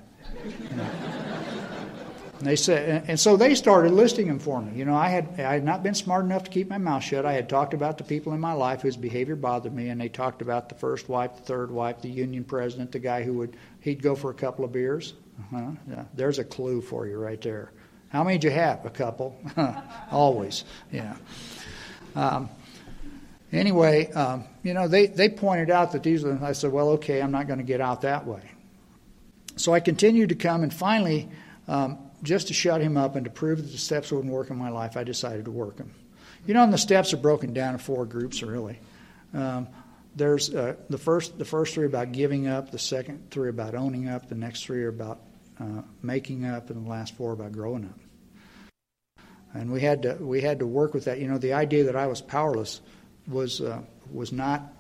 And 2.39 2.49
they 2.49 2.57
said, 2.57 3.05
and 3.07 3.21
so 3.21 3.37
they 3.37 3.55
started 3.55 3.93
listing 3.93 4.29
them 4.29 4.39
for 4.39 4.63
me. 4.63 4.79
You 4.79 4.87
know, 4.87 4.97
I 4.97 5.09
had 5.09 5.39
I 5.39 5.53
had 5.53 5.65
not 5.65 5.83
been 5.83 5.95
smart 5.95 6.25
enough 6.25 6.45
to 6.45 6.51
keep 6.51 6.71
my 6.71 6.79
mouth 6.79 7.05
shut. 7.05 7.27
I 7.27 7.35
had 7.35 7.51
talked 7.51 7.75
about 7.75 7.99
the 7.99 8.05
people 8.05 8.33
in 8.33 8.41
my 8.41 8.55
life 8.55 8.81
whose 8.81 8.97
behavior 8.97 9.37
bothered 9.37 9.75
me, 9.75 9.91
and 9.91 10.01
they 10.01 10.09
talked 10.09 10.41
about 10.41 10.71
the 10.71 10.75
first 10.75 11.11
wife, 11.11 11.37
the 11.37 11.43
third 11.43 11.71
wife, 11.71 12.01
the 12.01 12.09
union 12.09 12.45
president, 12.45 12.93
the 12.93 12.99
guy 12.99 13.23
who 13.23 13.35
would 13.35 13.59
he'd 13.81 14.03
go 14.03 14.15
for 14.15 14.31
a 14.31 14.35
couple 14.35 14.65
of 14.65 14.73
beers. 14.73 15.13
Uh-huh. 15.39 15.71
Yeah, 15.87 16.05
there's 16.15 16.39
a 16.39 16.45
clue 16.45 16.81
for 16.81 17.07
you 17.07 17.19
right 17.19 17.41
there. 17.43 17.71
How 18.15 18.23
many 18.23 18.39
you 18.41 18.51
have? 18.51 18.87
A 18.87 18.91
couple, 18.91 19.37
always. 20.13 20.63
Yeah. 20.93 21.17
Um, 22.15 22.49
anyway, 23.51 24.09
um, 24.13 24.45
you 24.63 24.73
know, 24.73 24.87
they, 24.87 25.07
they 25.07 25.29
pointed 25.29 25.69
out 25.69 25.91
that 25.93 26.05
these 26.05 26.23
were, 26.23 26.39
I 26.41 26.53
said, 26.53 26.71
well, 26.71 26.91
okay, 26.91 27.21
I'm 27.21 27.33
not 27.33 27.49
going 27.49 27.59
to 27.59 27.65
get 27.65 27.81
out 27.81 28.03
that 28.03 28.25
way. 28.25 28.43
So 29.57 29.75
I 29.75 29.81
continued 29.81 30.29
to 30.29 30.37
come, 30.37 30.63
and 30.63 30.73
finally, 30.73 31.29
um, 31.67 31.99
just 32.23 32.47
to 32.49 32.55
shut 32.55 32.81
him 32.81 32.97
up 32.97 33.17
and 33.17 33.25
to 33.25 33.33
prove 33.33 33.59
that 33.59 33.73
the 33.73 33.79
steps 33.79 34.13
wouldn't 34.13 34.33
work 34.33 34.49
in 34.49 34.57
my 34.59 34.71
life, 34.71 34.97
I 34.97 35.03
decided 35.03 35.47
to 35.47 35.51
work 35.51 35.77
them. 35.79 35.93
You 36.47 36.55
know, 36.55 36.63
and 36.63 36.73
the 36.73 36.79
steps 36.79 37.13
are 37.15 37.17
broken 37.17 37.53
down 37.53 37.75
in 37.75 37.79
four 37.79 38.07
groups, 38.07 38.45
really. 38.45 38.79
Um, 39.35 39.67
there's 40.15 40.55
uh, 40.55 40.77
the 40.89 40.99
first 40.99 41.37
the 41.37 41.45
first 41.45 41.75
three 41.75 41.87
about 41.87 42.13
giving 42.13 42.47
up, 42.47 42.71
the 42.71 42.79
second 42.79 43.33
three 43.33 43.49
about 43.49 43.75
owning 43.75 44.09
up, 44.09 44.29
the 44.29 44.37
next 44.37 44.67
three 44.67 44.85
are 44.85 44.89
about 44.89 45.19
uh, 45.61 45.83
making 46.03 46.45
up, 46.45 46.71
and 46.71 46.85
the 46.85 46.91
last 46.91 47.15
four 47.15 47.37
by 47.37 47.49
growing 47.49 47.85
up. 47.85 47.99
And 49.55 49.71
we 49.71 49.81
had 49.81 50.03
to 50.03 50.15
we 50.21 50.41
had 50.41 50.59
to 50.59 50.67
work 50.67 50.95
with 50.95 51.05
that. 51.05 51.19
You 51.19 51.29
know, 51.29 51.39
the 51.39 51.53
idea 51.53 51.85
that 51.85 51.97
I 51.97 52.07
was 52.07 52.21
powerless 52.21 52.81
was 53.29 53.61
uh, 53.61 53.83
was 54.11 54.33
not 54.33 54.75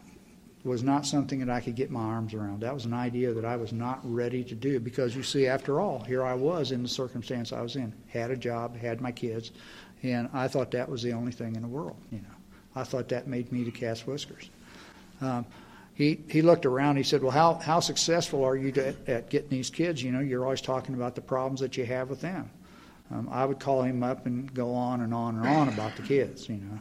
was 0.64 0.82
not 0.82 1.04
something 1.04 1.40
that 1.40 1.50
I 1.50 1.60
could 1.60 1.76
get 1.76 1.90
my 1.90 2.00
arms 2.00 2.32
around. 2.32 2.62
That 2.62 2.74
was 2.74 2.86
an 2.86 2.94
idea 2.94 3.34
that 3.34 3.44
I 3.44 3.56
was 3.56 3.72
not 3.72 4.00
ready 4.02 4.42
to 4.44 4.54
do 4.54 4.80
because 4.80 5.14
you 5.14 5.22
see, 5.22 5.46
after 5.46 5.78
all, 5.78 6.00
here 6.00 6.24
I 6.24 6.34
was 6.34 6.72
in 6.72 6.82
the 6.82 6.88
circumstance 6.88 7.52
I 7.52 7.60
was 7.60 7.76
in. 7.76 7.92
Had 8.08 8.30
a 8.30 8.36
job, 8.36 8.76
had 8.76 9.00
my 9.00 9.12
kids, 9.12 9.52
and 10.02 10.28
I 10.32 10.48
thought 10.48 10.70
that 10.72 10.88
was 10.88 11.02
the 11.02 11.12
only 11.12 11.32
thing 11.32 11.54
in 11.54 11.62
the 11.62 11.68
world. 11.68 11.96
You 12.10 12.18
know, 12.18 12.34
I 12.74 12.84
thought 12.84 13.08
that 13.10 13.28
made 13.28 13.52
me 13.52 13.64
to 13.64 13.70
cast 13.70 14.06
whiskers. 14.06 14.48
Um, 15.20 15.44
he 15.94 16.20
he 16.28 16.42
looked 16.42 16.66
around. 16.66 16.96
He 16.96 17.02
said, 17.04 17.22
"Well, 17.22 17.30
how 17.30 17.54
how 17.54 17.80
successful 17.80 18.44
are 18.44 18.56
you 18.56 18.72
to, 18.72 18.94
at 19.06 19.30
getting 19.30 19.48
these 19.48 19.70
kids? 19.70 20.02
You 20.02 20.12
know, 20.12 20.20
you're 20.20 20.44
always 20.44 20.60
talking 20.60 20.94
about 20.94 21.14
the 21.14 21.20
problems 21.20 21.60
that 21.60 21.76
you 21.76 21.86
have 21.86 22.10
with 22.10 22.20
them." 22.20 22.50
Um, 23.10 23.28
I 23.30 23.44
would 23.44 23.60
call 23.60 23.82
him 23.82 24.02
up 24.02 24.26
and 24.26 24.52
go 24.52 24.74
on 24.74 25.02
and 25.02 25.14
on 25.14 25.36
and 25.36 25.46
on 25.46 25.68
about 25.68 25.96
the 25.96 26.02
kids. 26.02 26.48
You 26.48 26.56
know. 26.56 26.80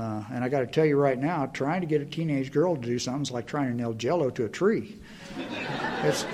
Uh, 0.00 0.24
and 0.32 0.44
I 0.44 0.48
got 0.48 0.60
to 0.60 0.66
tell 0.66 0.84
you 0.84 0.96
right 0.96 1.18
now, 1.18 1.46
trying 1.46 1.80
to 1.80 1.86
get 1.86 2.00
a 2.00 2.04
teenage 2.04 2.50
girl 2.52 2.74
to 2.74 2.82
do 2.82 2.98
something 2.98 3.22
is 3.22 3.30
like 3.30 3.46
trying 3.46 3.70
to 3.70 3.76
nail 3.76 3.92
Jello 3.92 4.28
to 4.30 4.44
a 4.44 4.48
tree. 4.48 4.96
it's 6.02 6.26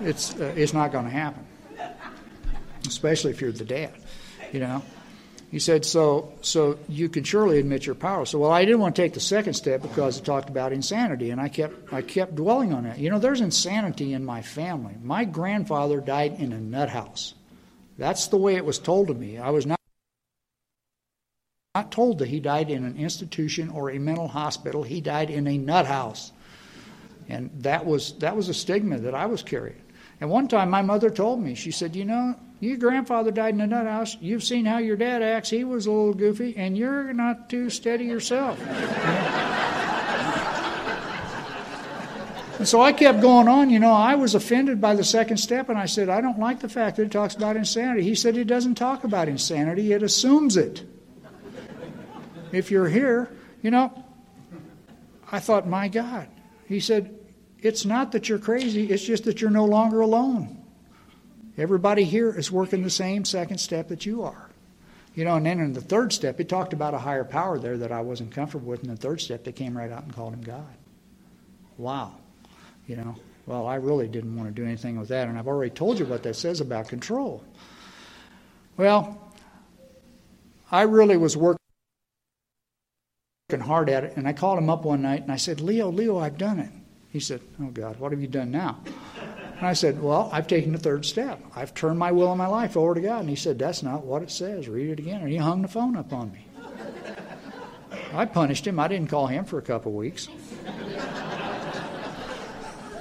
it's 0.00 0.40
uh, 0.40 0.52
it's 0.56 0.72
not 0.72 0.90
going 0.90 1.04
to 1.04 1.10
happen, 1.10 1.46
especially 2.86 3.30
if 3.30 3.40
you're 3.40 3.52
the 3.52 3.64
dad. 3.64 3.92
You 4.52 4.60
know. 4.60 4.82
He 5.50 5.58
said, 5.58 5.84
so 5.84 6.32
so 6.42 6.78
you 6.88 7.08
can 7.08 7.24
surely 7.24 7.58
admit 7.58 7.84
your 7.84 7.96
power. 7.96 8.24
So 8.24 8.38
well, 8.38 8.52
I 8.52 8.64
didn't 8.64 8.80
want 8.80 8.94
to 8.94 9.02
take 9.02 9.14
the 9.14 9.20
second 9.20 9.54
step 9.54 9.82
because 9.82 10.18
it 10.18 10.24
talked 10.24 10.48
about 10.48 10.72
insanity, 10.72 11.30
and 11.30 11.40
I 11.40 11.48
kept 11.48 11.92
I 11.92 12.02
kept 12.02 12.36
dwelling 12.36 12.72
on 12.72 12.84
that. 12.84 12.98
You 12.98 13.10
know, 13.10 13.18
there's 13.18 13.40
insanity 13.40 14.12
in 14.12 14.24
my 14.24 14.42
family. 14.42 14.94
My 15.02 15.24
grandfather 15.24 16.00
died 16.00 16.38
in 16.38 16.52
a 16.52 16.60
nut 16.60 16.88
house. 16.88 17.34
That's 17.98 18.28
the 18.28 18.36
way 18.36 18.54
it 18.54 18.64
was 18.64 18.78
told 18.78 19.08
to 19.08 19.14
me. 19.14 19.38
I 19.38 19.50
was 19.50 19.66
not 19.66 19.80
not 21.74 21.92
told 21.92 22.18
that 22.18 22.28
he 22.28 22.40
died 22.40 22.68
in 22.68 22.84
an 22.84 22.96
institution 22.96 23.70
or 23.70 23.90
a 23.90 23.98
mental 23.98 24.26
hospital. 24.26 24.82
He 24.82 25.00
died 25.00 25.30
in 25.30 25.46
a 25.46 25.56
nut 25.56 25.86
house. 25.86 26.32
And 27.28 27.50
that 27.60 27.86
was, 27.86 28.14
that 28.18 28.36
was 28.36 28.48
a 28.48 28.54
stigma 28.54 28.98
that 28.98 29.14
I 29.14 29.26
was 29.26 29.42
carrying. 29.44 29.80
And 30.20 30.28
one 30.28 30.48
time 30.48 30.70
my 30.70 30.82
mother 30.82 31.10
told 31.10 31.42
me, 31.42 31.54
she 31.54 31.70
said, 31.70 31.96
You 31.96 32.04
know, 32.04 32.34
your 32.60 32.76
grandfather 32.76 33.30
died 33.30 33.54
in 33.54 33.60
a 33.60 33.66
nut 33.66 33.86
house. 33.86 34.16
You've 34.20 34.44
seen 34.44 34.66
how 34.66 34.78
your 34.78 34.96
dad 34.96 35.22
acts. 35.22 35.50
He 35.50 35.64
was 35.64 35.86
a 35.86 35.90
little 35.90 36.14
goofy, 36.14 36.56
and 36.56 36.76
you're 36.76 37.12
not 37.12 37.48
too 37.48 37.70
steady 37.70 38.04
yourself. 38.04 38.60
and 42.58 42.68
so 42.68 42.82
I 42.82 42.92
kept 42.92 43.22
going 43.22 43.48
on. 43.48 43.70
You 43.70 43.78
know, 43.78 43.92
I 43.92 44.14
was 44.14 44.34
offended 44.34 44.80
by 44.80 44.94
the 44.94 45.04
second 45.04 45.38
step, 45.38 45.70
and 45.70 45.78
I 45.78 45.86
said, 45.86 46.08
I 46.10 46.20
don't 46.20 46.38
like 46.38 46.60
the 46.60 46.68
fact 46.68 46.98
that 46.98 47.04
it 47.04 47.12
talks 47.12 47.34
about 47.34 47.56
insanity. 47.56 48.02
He 48.02 48.14
said, 48.14 48.36
It 48.36 48.44
doesn't 48.44 48.74
talk 48.74 49.04
about 49.04 49.28
insanity, 49.28 49.92
it 49.92 50.02
assumes 50.02 50.56
it 50.56 50.84
if 52.52 52.70
you're 52.70 52.88
here, 52.88 53.30
you 53.62 53.70
know, 53.70 54.04
I 55.30 55.38
thought, 55.38 55.68
my 55.68 55.88
God. 55.88 56.28
He 56.66 56.80
said, 56.80 57.16
it's 57.62 57.84
not 57.84 58.12
that 58.12 58.28
you're 58.28 58.38
crazy, 58.38 58.90
it's 58.90 59.04
just 59.04 59.24
that 59.24 59.40
you're 59.40 59.50
no 59.50 59.64
longer 59.64 60.00
alone. 60.00 60.62
Everybody 61.56 62.04
here 62.04 62.36
is 62.36 62.50
working 62.50 62.82
the 62.82 62.90
same 62.90 63.24
second 63.24 63.58
step 63.58 63.88
that 63.88 64.06
you 64.06 64.22
are. 64.22 64.48
You 65.14 65.24
know, 65.24 65.36
and 65.36 65.44
then 65.44 65.60
in 65.60 65.72
the 65.72 65.80
third 65.80 66.12
step, 66.12 66.40
it 66.40 66.48
talked 66.48 66.72
about 66.72 66.94
a 66.94 66.98
higher 66.98 67.24
power 67.24 67.58
there 67.58 67.76
that 67.78 67.92
I 67.92 68.00
wasn't 68.00 68.32
comfortable 68.32 68.68
with. 68.68 68.82
In 68.82 68.88
the 68.88 68.96
third 68.96 69.20
step, 69.20 69.44
they 69.44 69.52
came 69.52 69.76
right 69.76 69.90
out 69.90 70.04
and 70.04 70.14
called 70.14 70.32
him 70.32 70.42
God. 70.42 70.74
Wow. 71.76 72.14
You 72.86 72.96
know, 72.96 73.16
well, 73.46 73.66
I 73.66 73.74
really 73.76 74.08
didn't 74.08 74.36
want 74.36 74.48
to 74.48 74.54
do 74.54 74.66
anything 74.66 74.98
with 74.98 75.08
that, 75.08 75.28
and 75.28 75.38
I've 75.38 75.48
already 75.48 75.70
told 75.70 75.98
you 75.98 76.06
what 76.06 76.22
that 76.22 76.36
says 76.36 76.60
about 76.60 76.88
control. 76.88 77.42
Well, 78.76 79.32
I 80.70 80.82
really 80.82 81.16
was 81.16 81.36
working 81.36 81.60
working 83.50 83.66
hard 83.66 83.88
at 83.88 84.04
it. 84.04 84.16
And 84.16 84.28
I 84.28 84.32
called 84.32 84.58
him 84.58 84.70
up 84.70 84.84
one 84.84 85.02
night 85.02 85.22
and 85.22 85.32
I 85.32 85.36
said, 85.36 85.60
Leo, 85.60 85.90
Leo, 85.90 86.18
I've 86.18 86.38
done 86.38 86.60
it. 86.60 86.70
He 87.10 87.20
said, 87.20 87.40
Oh 87.60 87.66
God, 87.66 87.98
what 87.98 88.12
have 88.12 88.20
you 88.20 88.28
done 88.28 88.50
now? 88.50 88.78
And 89.58 89.66
I 89.66 89.72
said, 89.72 90.00
Well, 90.00 90.30
I've 90.32 90.46
taken 90.46 90.72
the 90.72 90.78
third 90.78 91.04
step. 91.04 91.42
I've 91.54 91.74
turned 91.74 91.98
my 91.98 92.12
will 92.12 92.30
and 92.30 92.38
my 92.38 92.46
life 92.46 92.76
over 92.76 92.94
to 92.94 93.00
God. 93.00 93.20
And 93.20 93.28
he 93.28 93.36
said, 93.36 93.58
That's 93.58 93.82
not 93.82 94.04
what 94.04 94.22
it 94.22 94.30
says. 94.30 94.68
Read 94.68 94.90
it 94.90 94.98
again. 94.98 95.20
And 95.20 95.30
he 95.30 95.36
hung 95.36 95.62
the 95.62 95.68
phone 95.68 95.96
up 95.96 96.12
on 96.12 96.32
me. 96.32 96.46
I 98.12 98.24
punished 98.24 98.66
him. 98.66 98.78
I 98.78 98.88
didn't 98.88 99.10
call 99.10 99.26
him 99.26 99.44
for 99.44 99.58
a 99.58 99.62
couple 99.62 99.92
weeks. 99.92 100.28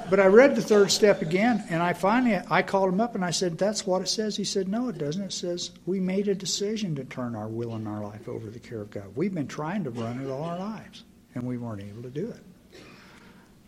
But 0.10 0.20
I 0.20 0.26
read 0.26 0.55
the 0.55 0.62
third 0.62 0.91
step 0.91 1.22
again, 1.22 1.64
and 1.70 1.84
I 1.84 1.93
finally 1.93 2.41
I 2.49 2.64
called 2.64 2.91
him 2.91 2.99
up 2.99 3.14
and 3.14 3.24
I 3.24 3.30
said, 3.30 3.60
"That's 3.60 3.86
what 3.86 4.01
it 4.01 4.07
says." 4.07 4.36
He 4.36 4.43
said, 4.43 4.68
"No, 4.68 4.89
it 4.89 4.97
doesn't. 4.97 5.22
It 5.22 5.34
says 5.34 5.70
we 5.86 5.99
made 5.99 6.28
a 6.28 6.34
decision 6.34 6.95
to 6.95 7.03
turn 7.03 7.36
our 7.36 7.47
will 7.47 7.76
and 7.76 7.88
our 7.88 8.03
life 8.03 8.28
over 8.28 8.47
to 8.47 8.51
the 8.51 8.60
care 8.60 8.82
of 8.82 8.89
God. 8.89 9.16
We've 9.16 9.34
been 9.34 9.47
trying 9.47 9.84
to 9.84 9.91
run 9.91 10.20
it 10.20 10.28
all 10.28 10.43
our 10.43 10.57
lives, 10.57 11.03
and 11.36 11.43
we 11.43 11.60
weren't 11.60 11.84
able 11.84 12.01
to 12.01 12.10
do 12.10 12.28
it. 12.28 12.41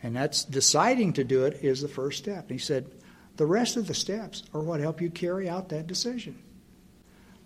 And 0.03 0.15
that's 0.15 0.43
deciding 0.43 1.13
to 1.13 1.23
do 1.23 1.45
it 1.45 1.63
is 1.63 1.81
the 1.81 1.87
first 1.87 2.17
step." 2.17 2.49
And 2.49 2.51
he 2.51 2.57
said, 2.57 2.89
"The 3.37 3.45
rest 3.45 3.77
of 3.77 3.87
the 3.87 3.93
steps 3.93 4.43
are 4.53 4.61
what 4.61 4.79
help 4.79 5.01
you 5.01 5.09
carry 5.09 5.47
out 5.47 5.69
that 5.69 5.87
decision." 5.87 6.37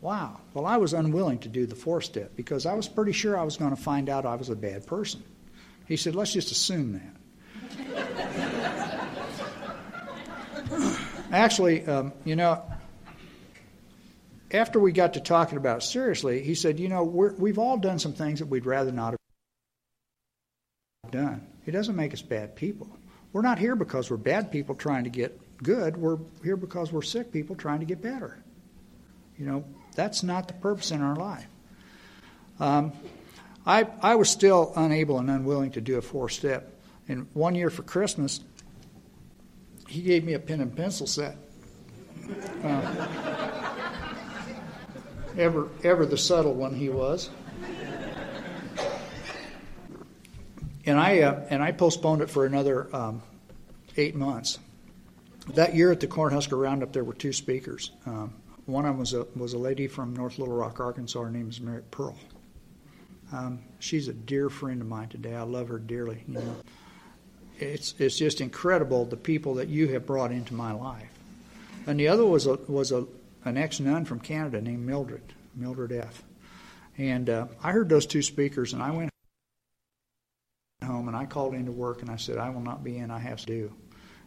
Wow. 0.01 0.39
Well, 0.53 0.65
I 0.65 0.77
was 0.77 0.93
unwilling 0.93 1.39
to 1.39 1.49
do 1.49 1.65
the 1.65 1.75
fourth 1.75 2.05
step 2.05 2.35
because 2.35 2.65
I 2.65 2.73
was 2.73 2.87
pretty 2.87 3.11
sure 3.11 3.37
I 3.37 3.43
was 3.43 3.57
going 3.57 3.75
to 3.75 3.81
find 3.81 4.09
out 4.09 4.25
I 4.25 4.35
was 4.35 4.49
a 4.49 4.55
bad 4.55 4.85
person. 4.85 5.23
He 5.87 5.97
said, 5.97 6.15
"Let's 6.15 6.33
just 6.33 6.51
assume 6.51 6.93
that." 6.93 7.11
Actually, 11.31 11.85
um, 11.85 12.13
you 12.23 12.35
know, 12.35 12.61
after 14.51 14.79
we 14.79 14.91
got 14.91 15.13
to 15.15 15.19
talking 15.19 15.57
about 15.57 15.77
it 15.79 15.81
seriously, 15.81 16.41
he 16.43 16.55
said, 16.55 16.79
you 16.79 16.87
know, 16.87 17.03
we 17.03 17.49
have 17.49 17.57
all 17.59 17.77
done 17.77 17.99
some 17.99 18.13
things 18.13 18.39
that 18.39 18.47
we'd 18.47 18.65
rather 18.65 18.91
not 18.91 19.15
have 21.03 21.11
done. 21.11 21.45
It 21.65 21.71
doesn't 21.71 21.95
make 21.95 22.13
us 22.13 22.21
bad 22.21 22.55
people. 22.55 22.87
We're 23.33 23.41
not 23.41 23.59
here 23.59 23.75
because 23.75 24.09
we're 24.09 24.17
bad 24.17 24.51
people 24.51 24.75
trying 24.75 25.03
to 25.05 25.09
get 25.09 25.39
good. 25.61 25.97
We're 25.97 26.17
here 26.43 26.57
because 26.57 26.91
we're 26.91 27.01
sick 27.01 27.31
people 27.31 27.55
trying 27.55 27.79
to 27.79 27.85
get 27.85 28.01
better. 28.01 28.37
You 29.37 29.45
know, 29.45 29.65
that's 29.95 30.23
not 30.23 30.47
the 30.47 30.53
purpose 30.53 30.91
in 30.91 31.01
our 31.01 31.15
life. 31.15 31.47
Um, 32.59 32.93
I, 33.65 33.87
I 34.01 34.15
was 34.15 34.29
still 34.29 34.71
unable 34.75 35.19
and 35.19 35.29
unwilling 35.29 35.71
to 35.71 35.81
do 35.81 35.97
a 35.97 36.01
four 36.01 36.29
step. 36.29 36.71
And 37.07 37.27
one 37.33 37.55
year 37.55 37.69
for 37.69 37.83
Christmas, 37.83 38.39
he 39.87 40.01
gave 40.01 40.23
me 40.23 40.33
a 40.33 40.39
pen 40.39 40.61
and 40.61 40.75
pencil 40.75 41.07
set. 41.07 41.37
Uh, 42.63 43.07
ever, 45.37 45.67
ever 45.83 46.05
the 46.05 46.17
subtle 46.17 46.53
one 46.53 46.73
he 46.73 46.89
was. 46.89 47.29
And 50.85 50.99
I, 50.99 51.21
uh, 51.21 51.45
and 51.49 51.63
I 51.63 51.71
postponed 51.71 52.21
it 52.21 52.29
for 52.29 52.45
another 52.45 52.93
um, 52.95 53.21
eight 53.97 54.15
months. 54.15 54.59
That 55.53 55.75
year 55.75 55.91
at 55.91 55.99
the 55.99 56.07
Cornhusker 56.07 56.59
Roundup, 56.59 56.93
there 56.93 57.03
were 57.03 57.13
two 57.13 57.33
speakers. 57.33 57.91
Um, 58.05 58.33
one 58.65 58.85
of 58.85 58.93
them 58.93 58.99
was 58.99 59.13
a, 59.13 59.27
was 59.35 59.53
a 59.53 59.57
lady 59.57 59.87
from 59.87 60.15
North 60.15 60.39
Little 60.39 60.55
Rock, 60.55 60.79
Arkansas. 60.79 61.21
Her 61.21 61.29
name 61.29 61.49
is 61.49 61.61
Mary 61.61 61.83
Pearl. 61.91 62.17
Um, 63.31 63.59
she's 63.79 64.07
a 64.07 64.13
dear 64.13 64.49
friend 64.49 64.81
of 64.81 64.87
mine 64.87 65.09
today. 65.09 65.35
I 65.35 65.41
love 65.41 65.67
her 65.69 65.79
dearly. 65.79 66.23
You 66.27 66.35
know 66.35 66.55
it's 67.59 67.95
it's 67.99 68.17
just 68.17 68.41
incredible 68.41 69.05
the 69.05 69.17
people 69.17 69.55
that 69.55 69.69
you 69.69 69.87
have 69.89 70.05
brought 70.05 70.31
into 70.31 70.53
my 70.53 70.71
life. 70.71 71.09
And 71.87 71.99
the 71.99 72.07
other 72.07 72.25
was 72.25 72.47
a 72.47 72.55
was 72.67 72.91
a 72.91 73.05
an 73.43 73.57
ex 73.57 73.79
nun 73.79 74.05
from 74.05 74.19
Canada 74.19 74.61
named 74.61 74.85
Mildred 74.85 75.33
Mildred 75.55 75.91
F. 75.91 76.23
And 76.97 77.29
uh, 77.29 77.47
I 77.61 77.71
heard 77.71 77.89
those 77.89 78.05
two 78.05 78.21
speakers, 78.21 78.73
and 78.73 78.81
I 78.81 78.91
went 78.91 79.11
home 80.85 81.07
and 81.07 81.17
I 81.17 81.25
called 81.25 81.53
into 81.53 81.71
work 81.71 82.01
and 82.01 82.09
I 82.09 82.15
said 82.15 82.37
I 82.37 82.49
will 82.49 82.61
not 82.61 82.83
be 82.83 82.97
in. 82.97 83.11
I 83.11 83.19
have 83.19 83.39
to 83.41 83.45
do. 83.45 83.73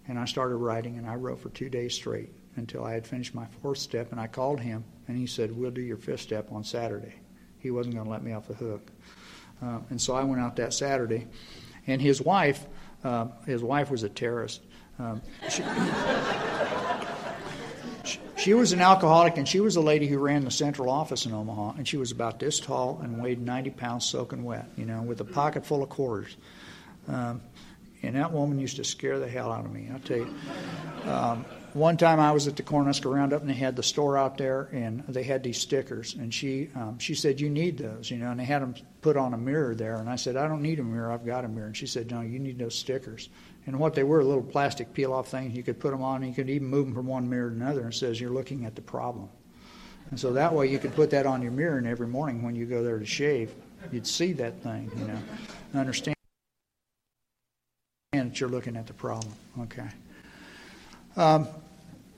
And 0.07 0.19
I 0.19 0.25
started 0.25 0.57
writing, 0.57 0.97
and 0.97 1.07
I 1.07 1.17
wrote 1.17 1.39
for 1.39 1.51
two 1.51 1.69
days 1.69 1.95
straight 1.95 2.33
until 2.57 2.83
I 2.83 2.95
had 2.95 3.07
finished 3.07 3.35
my 3.35 3.45
fourth 3.61 3.77
step. 3.77 4.11
And 4.11 4.19
I 4.19 4.27
called 4.27 4.59
him, 4.59 4.85
and 5.07 5.19
he 5.19 5.27
said, 5.27 5.55
"We'll 5.55 5.71
do 5.71 5.83
your 5.83 5.99
fifth 5.99 6.23
step 6.23 6.51
on 6.51 6.65
Saturday." 6.65 7.15
He 7.59 7.71
wasn't 7.71 7.95
going 7.95 8.07
to 8.07 8.11
let 8.11 8.23
me 8.23 8.33
off 8.33 8.49
the 8.49 8.55
hook. 8.55 8.91
Uh, 9.63 9.81
and 9.91 10.01
so 10.01 10.15
I 10.15 10.25
went 10.25 10.41
out 10.41 10.57
that 10.57 10.73
Saturday, 10.73 11.27
and 11.87 12.01
his 12.01 12.23
wife 12.23 12.67
um, 13.05 13.33
his 13.47 13.63
wife 13.63 13.91
was 13.91 14.03
a 14.03 14.09
terrorist. 14.09 14.63
Um, 14.99 15.23
she, 15.49 15.63
she, 18.39 18.55
was 18.55 18.73
an 18.73 18.81
alcoholic, 18.81 19.37
and 19.37 19.47
she 19.47 19.61
was 19.61 19.77
a 19.77 19.81
lady 19.81 20.07
who 20.07 20.19
ran 20.19 20.45
the 20.45 20.51
central 20.51 20.91
office 20.91 21.27
in 21.27 21.33
Omaha, 21.33 21.75
and 21.77 21.87
she 21.87 21.97
was 21.97 22.11
about 22.11 22.39
this 22.39 22.61
tall 22.61 23.01
and 23.03 23.23
weighed 23.23 23.41
90 23.41 23.71
pounds 23.71 24.07
soaking 24.07 24.45
wet, 24.45 24.69
you 24.77 24.85
know, 24.85 25.03
with 25.03 25.21
a 25.21 25.25
pocket 25.25 25.67
full 25.67 25.83
of 25.83 25.89
quarters. 25.89 26.37
Um, 27.07 27.41
and 28.03 28.15
that 28.17 28.33
woman 28.33 28.59
used 28.59 28.77
to 28.77 28.85
scare 28.85 29.19
the 29.19 29.29
hell 29.29 29.51
out 29.51 29.65
of 29.65 29.73
me, 29.73 29.89
I'll 29.93 29.99
tell 30.01 30.19
you. 30.19 30.35
Um, 31.05 31.45
one 31.75 31.97
time 31.97 32.19
I 32.19 32.33
was 32.33 32.47
at 32.49 32.57
the 32.57 32.63
Cornhusker 32.63 33.13
Roundup 33.13 33.41
and 33.41 33.51
they 33.51 33.55
had 33.55 33.77
the 33.77 33.83
store 33.83 34.17
out 34.17 34.39
there 34.39 34.69
and 34.73 35.05
they 35.09 35.23
had 35.23 35.43
these 35.43 35.59
stickers 35.59 36.15
and 36.15 36.33
she 36.33 36.71
um, 36.75 36.99
she 36.99 37.15
said 37.15 37.41
you 37.41 37.51
need 37.51 37.79
those 37.79 38.11
you 38.11 38.17
know 38.17 38.31
and 38.31 38.41
they 38.41 38.45
had 38.45 38.63
them 38.63 38.75
put 39.03 39.17
on 39.17 39.35
a 39.35 39.39
mirror 39.39 39.75
there 39.75 39.97
and 39.97 40.09
I 40.09 40.17
said 40.17 40.37
I 40.37 40.49
don't 40.49 40.63
need 40.63 40.81
a 40.81 40.83
mirror 40.83 41.13
I've 41.13 41.27
got 41.27 41.45
a 41.45 41.49
mirror 41.49 41.67
and 41.67 41.77
she 41.77 41.87
said 41.87 42.11
no 42.11 42.23
you 42.23 42.39
need 42.39 42.59
those 42.59 42.75
stickers 42.75 43.29
and 43.69 43.79
what 43.79 43.95
they 43.95 44.03
were 44.03 44.25
little 44.25 44.43
plastic 44.43 44.93
peel 44.93 45.13
off 45.13 45.29
things 45.29 45.55
you 45.55 45.63
could 45.63 45.79
put 45.79 45.93
them 45.93 46.03
on 46.03 46.23
and 46.23 46.31
you 46.31 46.35
could 46.35 46.51
even 46.51 46.67
move 46.67 46.87
them 46.87 46.95
from 46.95 47.07
one 47.07 47.29
mirror 47.29 47.51
to 47.51 47.57
another 47.57 47.83
and 47.83 47.95
says 47.95 48.21
you're 48.21 48.31
looking 48.31 48.65
at 48.65 48.75
the 48.75 48.83
problem 48.83 49.29
and 50.11 50.19
so 50.19 50.33
that 50.33 50.53
way 50.53 50.67
you 50.67 50.79
could 50.79 50.95
put 50.95 51.11
that 51.11 51.27
on 51.27 51.41
your 51.41 51.53
mirror 51.53 51.79
and 51.79 51.87
every 51.87 52.09
morning 52.09 52.43
when 52.43 52.57
you 52.57 52.67
go 52.67 52.83
there 52.83 52.99
to 52.99 53.07
shave 53.07 53.55
you'd 53.93 54.07
see 54.07 54.33
that 54.33 54.61
thing 54.63 54.91
you 54.97 55.05
know 55.05 55.19
understand 55.75 56.17
that 58.13 58.41
you're 58.41 58.49
looking 58.49 58.77
at 58.77 58.87
the 58.87 58.95
problem. 58.95 59.33
Okay. 59.61 59.89
Um, 61.17 61.49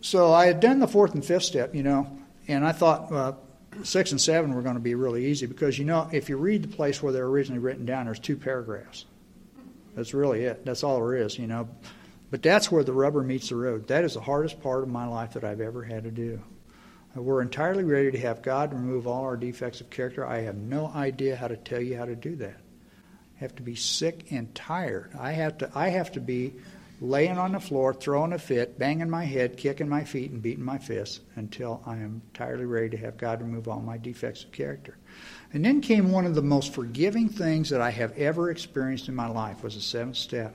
so 0.00 0.32
I 0.32 0.46
had 0.46 0.60
done 0.60 0.78
the 0.78 0.88
fourth 0.88 1.14
and 1.14 1.24
fifth 1.24 1.44
step, 1.44 1.74
you 1.74 1.82
know, 1.82 2.18
and 2.48 2.64
I 2.64 2.72
thought 2.72 3.12
uh, 3.12 3.32
six 3.82 4.12
and 4.12 4.20
seven 4.20 4.54
were 4.54 4.62
going 4.62 4.74
to 4.74 4.80
be 4.80 4.94
really 4.94 5.26
easy 5.26 5.46
because, 5.46 5.78
you 5.78 5.84
know, 5.84 6.08
if 6.12 6.28
you 6.28 6.36
read 6.36 6.62
the 6.62 6.68
place 6.68 7.02
where 7.02 7.12
they're 7.12 7.26
originally 7.26 7.58
written 7.58 7.84
down, 7.84 8.06
there's 8.06 8.18
two 8.18 8.36
paragraphs. 8.36 9.04
That's 9.94 10.14
really 10.14 10.44
it. 10.44 10.64
That's 10.64 10.84
all 10.84 10.96
there 10.96 11.16
is, 11.16 11.38
you 11.38 11.46
know. 11.46 11.68
But 12.30 12.42
that's 12.42 12.70
where 12.70 12.84
the 12.84 12.92
rubber 12.92 13.22
meets 13.22 13.48
the 13.48 13.56
road. 13.56 13.88
That 13.88 14.04
is 14.04 14.14
the 14.14 14.20
hardest 14.20 14.62
part 14.62 14.82
of 14.82 14.88
my 14.88 15.06
life 15.06 15.32
that 15.32 15.44
I've 15.44 15.60
ever 15.60 15.82
had 15.82 16.04
to 16.04 16.10
do. 16.10 16.40
We're 17.14 17.42
entirely 17.42 17.82
ready 17.82 18.12
to 18.12 18.20
have 18.20 18.40
God 18.40 18.72
remove 18.72 19.08
all 19.08 19.24
our 19.24 19.36
defects 19.36 19.80
of 19.80 19.90
character. 19.90 20.24
I 20.24 20.42
have 20.42 20.56
no 20.56 20.86
idea 20.86 21.34
how 21.34 21.48
to 21.48 21.56
tell 21.56 21.80
you 21.80 21.96
how 21.96 22.04
to 22.04 22.14
do 22.14 22.36
that. 22.36 22.56
I 23.36 23.38
have 23.40 23.56
to 23.56 23.62
be 23.62 23.74
sick 23.74 24.30
and 24.30 24.54
tired. 24.54 25.10
I 25.18 25.32
have 25.32 25.58
to 25.58 25.70
I 25.74 25.88
have 25.88 26.12
to 26.12 26.20
be 26.20 26.54
laying 27.00 27.36
on 27.36 27.52
the 27.52 27.60
floor, 27.60 27.94
throwing 27.94 28.32
a 28.32 28.38
fit, 28.38 28.78
banging 28.78 29.10
my 29.10 29.24
head, 29.24 29.56
kicking 29.56 29.88
my 29.88 30.04
feet, 30.04 30.30
and 30.30 30.40
beating 30.40 30.64
my 30.64 30.78
fists 30.78 31.20
until 31.34 31.82
I 31.84 31.94
am 31.94 32.22
entirely 32.28 32.66
ready 32.66 32.90
to 32.90 32.96
have 32.98 33.16
God 33.16 33.42
remove 33.42 33.66
all 33.66 33.80
my 33.80 33.96
defects 33.96 34.44
of 34.44 34.52
character. 34.52 34.96
And 35.52 35.64
then 35.64 35.80
came 35.80 36.12
one 36.12 36.26
of 36.26 36.34
the 36.34 36.42
most 36.42 36.72
forgiving 36.72 37.28
things 37.28 37.70
that 37.70 37.80
I 37.80 37.90
have 37.90 38.16
ever 38.16 38.50
experienced 38.50 39.08
in 39.08 39.14
my 39.14 39.28
life 39.28 39.62
was 39.62 39.74
the 39.74 39.80
seventh 39.80 40.16
step. 40.16 40.54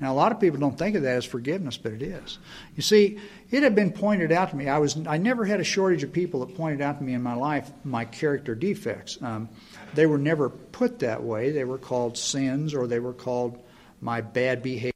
Now, 0.00 0.12
a 0.12 0.14
lot 0.14 0.32
of 0.32 0.40
people 0.40 0.58
don't 0.58 0.76
think 0.76 0.96
of 0.96 1.02
that 1.02 1.16
as 1.16 1.24
forgiveness, 1.24 1.76
but 1.76 1.92
it 1.92 2.02
is. 2.02 2.38
You 2.74 2.82
see, 2.82 3.18
it 3.50 3.62
had 3.62 3.74
been 3.74 3.92
pointed 3.92 4.32
out 4.32 4.50
to 4.50 4.56
me. 4.56 4.68
I 4.68 4.78
was 4.78 4.98
I 5.06 5.18
never 5.18 5.44
had 5.44 5.60
a 5.60 5.64
shortage 5.64 6.02
of 6.02 6.12
people 6.12 6.44
that 6.44 6.56
pointed 6.56 6.80
out 6.80 6.98
to 6.98 7.04
me 7.04 7.14
in 7.14 7.22
my 7.22 7.34
life 7.34 7.70
my 7.84 8.04
character 8.04 8.54
defects. 8.54 9.18
Um, 9.22 9.48
they 9.94 10.06
were 10.06 10.18
never 10.18 10.50
put 10.50 10.98
that 10.98 11.22
way. 11.22 11.52
They 11.52 11.64
were 11.64 11.78
called 11.78 12.18
sins, 12.18 12.74
or 12.74 12.88
they 12.88 12.98
were 12.98 13.12
called 13.12 13.62
my 14.00 14.20
bad 14.20 14.62
behavior. 14.62 14.92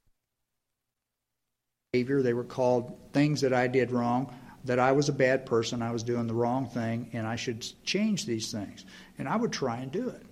They 1.93 2.35
were 2.35 2.45
called 2.45 2.99
things 3.13 3.41
that 3.43 3.53
I 3.53 3.69
did 3.69 3.93
wrong. 3.93 4.35
That 4.69 4.79
I 4.79 4.93
was 4.93 5.09
a 5.09 5.13
bad 5.13 5.47
person. 5.47 5.83
I 5.83 5.93
was 5.93 6.03
doing 6.03 6.27
the 6.27 6.35
wrong 6.35 6.69
thing, 6.69 7.09
and 7.15 7.27
I 7.27 7.37
should 7.37 7.67
change 7.85 8.27
these 8.27 8.53
things. 8.53 8.85
And 9.19 9.27
I 9.27 9.35
would 9.35 9.53
try 9.53 9.79
and 9.79 9.91
do 9.91 10.11
it. 10.11 10.23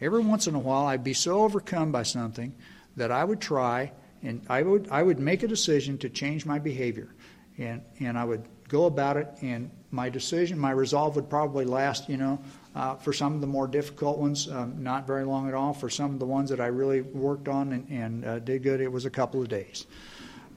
Every 0.00 0.20
once 0.20 0.46
in 0.46 0.54
a 0.54 0.58
while, 0.58 0.86
I'd 0.86 1.04
be 1.04 1.14
so 1.14 1.42
overcome 1.42 1.92
by 1.92 2.02
something 2.02 2.52
that 2.96 3.12
I 3.12 3.22
would 3.24 3.40
try 3.40 3.92
and 4.22 4.44
I 4.48 4.62
would 4.62 4.88
I 4.90 5.02
would 5.02 5.20
make 5.20 5.42
a 5.42 5.48
decision 5.48 5.98
to 5.98 6.08
change 6.08 6.44
my 6.44 6.58
behavior, 6.58 7.14
and 7.56 7.82
and 8.00 8.18
I 8.18 8.24
would 8.24 8.42
go 8.68 8.86
about 8.86 9.16
it. 9.16 9.28
And 9.40 9.70
my 9.90 10.08
decision, 10.08 10.58
my 10.58 10.72
resolve 10.72 11.16
would 11.16 11.30
probably 11.30 11.64
last, 11.64 12.08
you 12.08 12.16
know, 12.16 12.38
uh, 12.74 12.96
for 12.96 13.12
some 13.12 13.34
of 13.34 13.40
the 13.40 13.46
more 13.46 13.66
difficult 13.66 14.18
ones, 14.18 14.48
um, 14.50 14.82
not 14.82 15.06
very 15.06 15.24
long 15.24 15.48
at 15.48 15.54
all. 15.54 15.72
For 15.72 15.88
some 15.88 16.12
of 16.12 16.18
the 16.18 16.26
ones 16.26 16.50
that 16.50 16.60
I 16.60 16.66
really 16.66 17.00
worked 17.00 17.48
on 17.48 17.72
and, 17.72 17.88
and 17.88 18.24
uh, 18.24 18.38
did 18.40 18.62
good, 18.62 18.80
it 18.80 18.90
was 18.90 19.04
a 19.04 19.10
couple 19.10 19.40
of 19.40 19.48
days. 19.48 19.86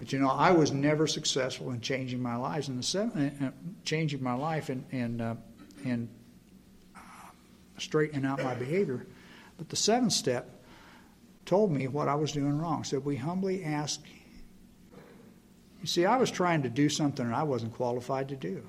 But 0.02 0.12
you 0.12 0.18
know, 0.18 0.30
I 0.30 0.50
was 0.50 0.72
never 0.72 1.06
successful 1.06 1.70
in 1.70 1.80
changing 1.80 2.24
my 2.24 2.36
lives 2.36 2.70
in 2.70 2.76
the 2.76 2.82
seven, 2.82 3.38
uh, 3.40 3.52
changing 3.86 4.24
my 4.24 4.34
life 4.34 4.70
and 4.70 4.84
and 4.92 5.22
uh, 5.22 5.36
and 5.86 6.10
uh, 6.96 7.00
straightening 7.78 8.26
out 8.26 8.44
my 8.44 8.56
behavior. 8.56 9.06
But 9.60 9.70
the 9.70 9.76
seventh 9.76 10.14
step 10.14 10.50
told 11.46 11.72
me 11.72 11.88
what 11.88 12.08
I 12.08 12.16
was 12.16 12.32
doing 12.32 12.58
wrong. 12.58 12.84
So 12.84 12.98
we 12.98 13.16
humbly 13.16 13.64
ask. 13.64 14.02
You 15.82 15.88
see, 15.88 16.08
I 16.08 16.18
was 16.18 16.32
trying 16.32 16.64
to 16.64 16.70
do 16.70 16.90
something 16.90 17.32
I 17.32 17.44
wasn't 17.44 17.76
qualified 17.76 18.28
to 18.30 18.36
do. 18.36 18.68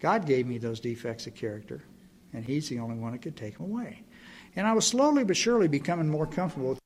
God 0.00 0.26
gave 0.26 0.48
me 0.48 0.58
those 0.58 0.80
defects 0.80 1.28
of 1.28 1.36
character, 1.36 1.84
and 2.32 2.44
He's 2.44 2.68
the 2.68 2.80
only 2.80 2.96
one 2.96 3.12
that 3.12 3.22
could 3.22 3.36
take 3.36 3.58
them 3.58 3.66
away. 3.66 4.02
And 4.56 4.66
I 4.66 4.72
was 4.72 4.84
slowly 4.84 5.22
but 5.22 5.36
surely 5.36 5.68
becoming 5.68 6.08
more 6.08 6.26
comfortable 6.26 6.76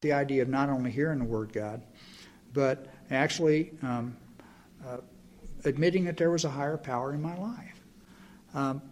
the 0.00 0.12
idea 0.12 0.42
of 0.42 0.48
not 0.48 0.68
only 0.68 0.90
hearing 0.90 1.18
the 1.18 1.24
Word 1.24 1.52
God, 1.52 1.82
but 2.52 2.86
actually 3.10 3.72
um, 3.82 4.16
uh, 4.86 4.98
admitting 5.64 6.04
that 6.04 6.16
there 6.16 6.30
was 6.30 6.44
a 6.44 6.50
higher 6.50 6.76
power 6.76 7.12
in 7.12 7.20
my 7.20 7.36
life. 7.36 7.80
Um, 8.54 8.82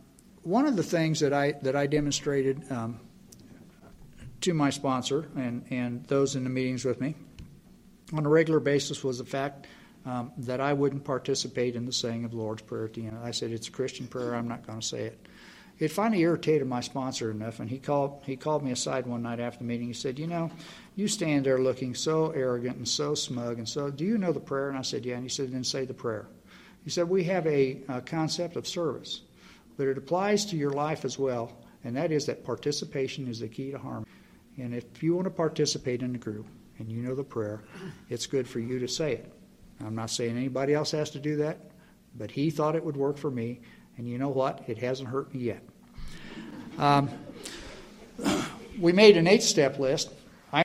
one 0.43 0.67
of 0.67 0.77
the 0.77 0.83
things 0.83 1.21
that 1.21 1.33
I 1.33 1.53
that 1.63 1.75
I 1.75 1.87
demonstrated 1.87 2.71
um, 2.71 3.01
to 4.43 4.55
my 4.55 4.71
sponsor 4.71 5.29
and, 5.37 5.65
and 5.71 6.05
those 6.07 6.37
in 6.37 6.45
the 6.45 6.51
meetings 6.51 6.85
with 6.85 7.01
me 7.01 7.15
on 8.13 8.25
a 8.25 8.29
regular 8.29 8.61
basis 8.61 9.03
was 9.03 9.19
the 9.19 9.25
fact 9.25 9.67
um, 10.07 10.33
that 10.39 10.61
I 10.61 10.73
wouldn't 10.73 11.05
participate 11.05 11.75
in 11.77 11.85
the 11.85 11.93
saying 11.93 12.25
of 12.25 12.31
the 12.31 12.37
Lord's 12.37 12.63
Prayer 12.63 12.85
at 12.85 12.95
the 12.95 13.07
end. 13.07 13.19
I 13.23 13.31
said, 13.31 13.51
It's 13.51 13.69
a 13.69 13.71
Christian 13.71 14.07
prayer, 14.07 14.35
I'm 14.35 14.49
not 14.49 14.67
going 14.67 14.81
to 14.81 14.87
say 14.87 15.03
it. 15.03 15.28
It 15.79 15.93
finally 15.93 16.23
irritated 16.23 16.67
my 16.67 16.81
sponsor 16.81 17.31
enough, 17.31 17.61
and 17.61 17.71
he 17.71 17.79
called, 17.79 18.23
he 18.25 18.37
called 18.37 18.65
me 18.65 18.73
aside 18.73 19.07
one 19.07 19.23
night 19.23 19.39
after 19.39 19.59
the 19.59 19.65
meeting. 19.65 19.87
He 19.87 19.93
said, 19.93 20.19
You 20.19 20.27
know, 20.27 20.51
you 20.97 21.07
stand 21.07 21.47
there 21.47 21.59
looking 21.59 21.95
so 21.95 22.31
arrogant 22.31 22.79
and 22.79 22.89
so 22.89 23.15
smug, 23.15 23.59
and 23.59 23.69
so, 23.69 23.91
do 23.91 24.05
you 24.05 24.19
know 24.19 24.33
the 24.33 24.41
prayer? 24.41 24.69
And 24.69 24.79
I 24.79 24.83
said, 24.83 25.05
Yeah. 25.05 25.15
And 25.15 25.23
he 25.23 25.29
said, 25.29 25.53
Then 25.53 25.63
say 25.63 25.85
the 25.85 25.95
prayer. 25.95 26.27
He 26.83 26.91
said, 26.91 27.09
We 27.09 27.25
have 27.25 27.47
a, 27.47 27.81
a 27.89 28.01
concept 28.01 28.57
of 28.57 28.67
service, 28.67 29.23
but 29.77 29.87
it 29.87 29.99
applies 29.99 30.47
to 30.47 30.57
your 30.57 30.71
life 30.73 31.05
as 31.05 31.19
well, 31.19 31.57
and 31.85 31.97
that 31.97 32.11
is 32.11 32.27
that 32.27 32.45
participation 32.45 33.29
is 33.29 33.39
the 33.39 33.49
key 33.49 33.71
to 33.71 33.79
harmony. 33.79 34.11
And 34.57 34.75
if 34.75 35.03
you 35.03 35.15
want 35.15 35.27
to 35.27 35.31
participate 35.31 36.03
in 36.03 36.13
the 36.13 36.19
group 36.19 36.47
and 36.79 36.91
you 36.91 37.03
know 37.03 37.15
the 37.15 37.23
prayer, 37.23 37.63
it's 38.09 38.27
good 38.27 38.49
for 38.49 38.59
you 38.59 38.81
to 38.81 38.89
say 38.89 39.13
it. 39.13 39.33
I'm 39.85 39.95
not 39.95 40.11
saying 40.11 40.37
anybody 40.37 40.75
else 40.75 40.91
has 40.91 41.11
to 41.11 41.21
do 41.21 41.37
that, 41.37 41.71
but 42.17 42.33
he 42.33 42.51
thought 42.51 42.75
it 42.75 42.85
would 42.85 42.97
work 42.97 43.17
for 43.17 43.31
me. 43.31 43.61
And 43.99 44.09
you 44.09 44.17
know 44.17 44.29
what? 44.29 44.63
It 44.69 44.79
hasn't 44.79 45.09
hurt 45.09 45.35
me 45.35 45.41
yet. 45.41 45.63
Um, 46.79 47.11
we 48.81 48.93
made 48.93 49.17
an 49.17 49.27
eight 49.27 49.43
step 49.43 49.79
list. 49.79 50.11
I 50.53 50.63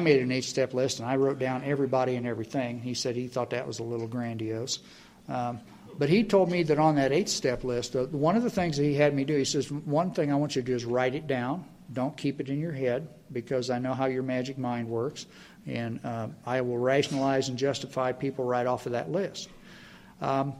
made 0.00 0.22
an 0.22 0.32
eight 0.32 0.44
step 0.44 0.74
list 0.74 1.00
and 1.00 1.08
I 1.08 1.16
wrote 1.16 1.38
down 1.38 1.64
everybody 1.64 2.14
and 2.14 2.26
everything. 2.26 2.80
He 2.80 2.94
said 2.94 3.16
he 3.16 3.26
thought 3.26 3.50
that 3.50 3.66
was 3.66 3.80
a 3.80 3.82
little 3.82 4.06
grandiose. 4.06 4.78
Um, 5.28 5.60
but 5.98 6.08
he 6.08 6.24
told 6.24 6.50
me 6.50 6.62
that 6.64 6.78
on 6.78 6.96
that 6.96 7.12
eight 7.12 7.28
step 7.28 7.64
list, 7.64 7.96
uh, 7.96 8.04
one 8.06 8.36
of 8.36 8.42
the 8.42 8.50
things 8.50 8.76
that 8.76 8.84
he 8.84 8.94
had 8.94 9.14
me 9.14 9.24
do, 9.24 9.36
he 9.36 9.44
says, 9.44 9.70
one 9.70 10.12
thing 10.12 10.32
I 10.32 10.36
want 10.36 10.56
you 10.56 10.62
to 10.62 10.66
do 10.66 10.74
is 10.74 10.84
write 10.84 11.14
it 11.14 11.26
down. 11.26 11.64
Don't 11.92 12.16
keep 12.16 12.40
it 12.40 12.48
in 12.48 12.60
your 12.60 12.72
head 12.72 13.08
because 13.32 13.70
I 13.70 13.78
know 13.78 13.94
how 13.94 14.06
your 14.06 14.22
magic 14.22 14.58
mind 14.58 14.88
works. 14.88 15.26
And 15.66 16.00
uh, 16.04 16.28
I 16.46 16.60
will 16.60 16.78
rationalize 16.78 17.48
and 17.48 17.58
justify 17.58 18.12
people 18.12 18.44
right 18.44 18.66
off 18.66 18.86
of 18.86 18.92
that 18.92 19.10
list. 19.10 19.48
Um, 20.20 20.54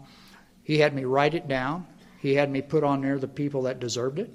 he 0.65 0.79
had 0.79 0.95
me 0.95 1.05
write 1.05 1.35
it 1.35 1.47
down. 1.47 1.87
He 2.21 2.35
had 2.35 2.51
me 2.51 2.63
put 2.63 2.83
on 2.83 3.03
there 3.03 3.19
the 3.19 3.29
people 3.29 3.63
that 3.63 3.81
deserved 3.81 4.19
it. 4.19 4.31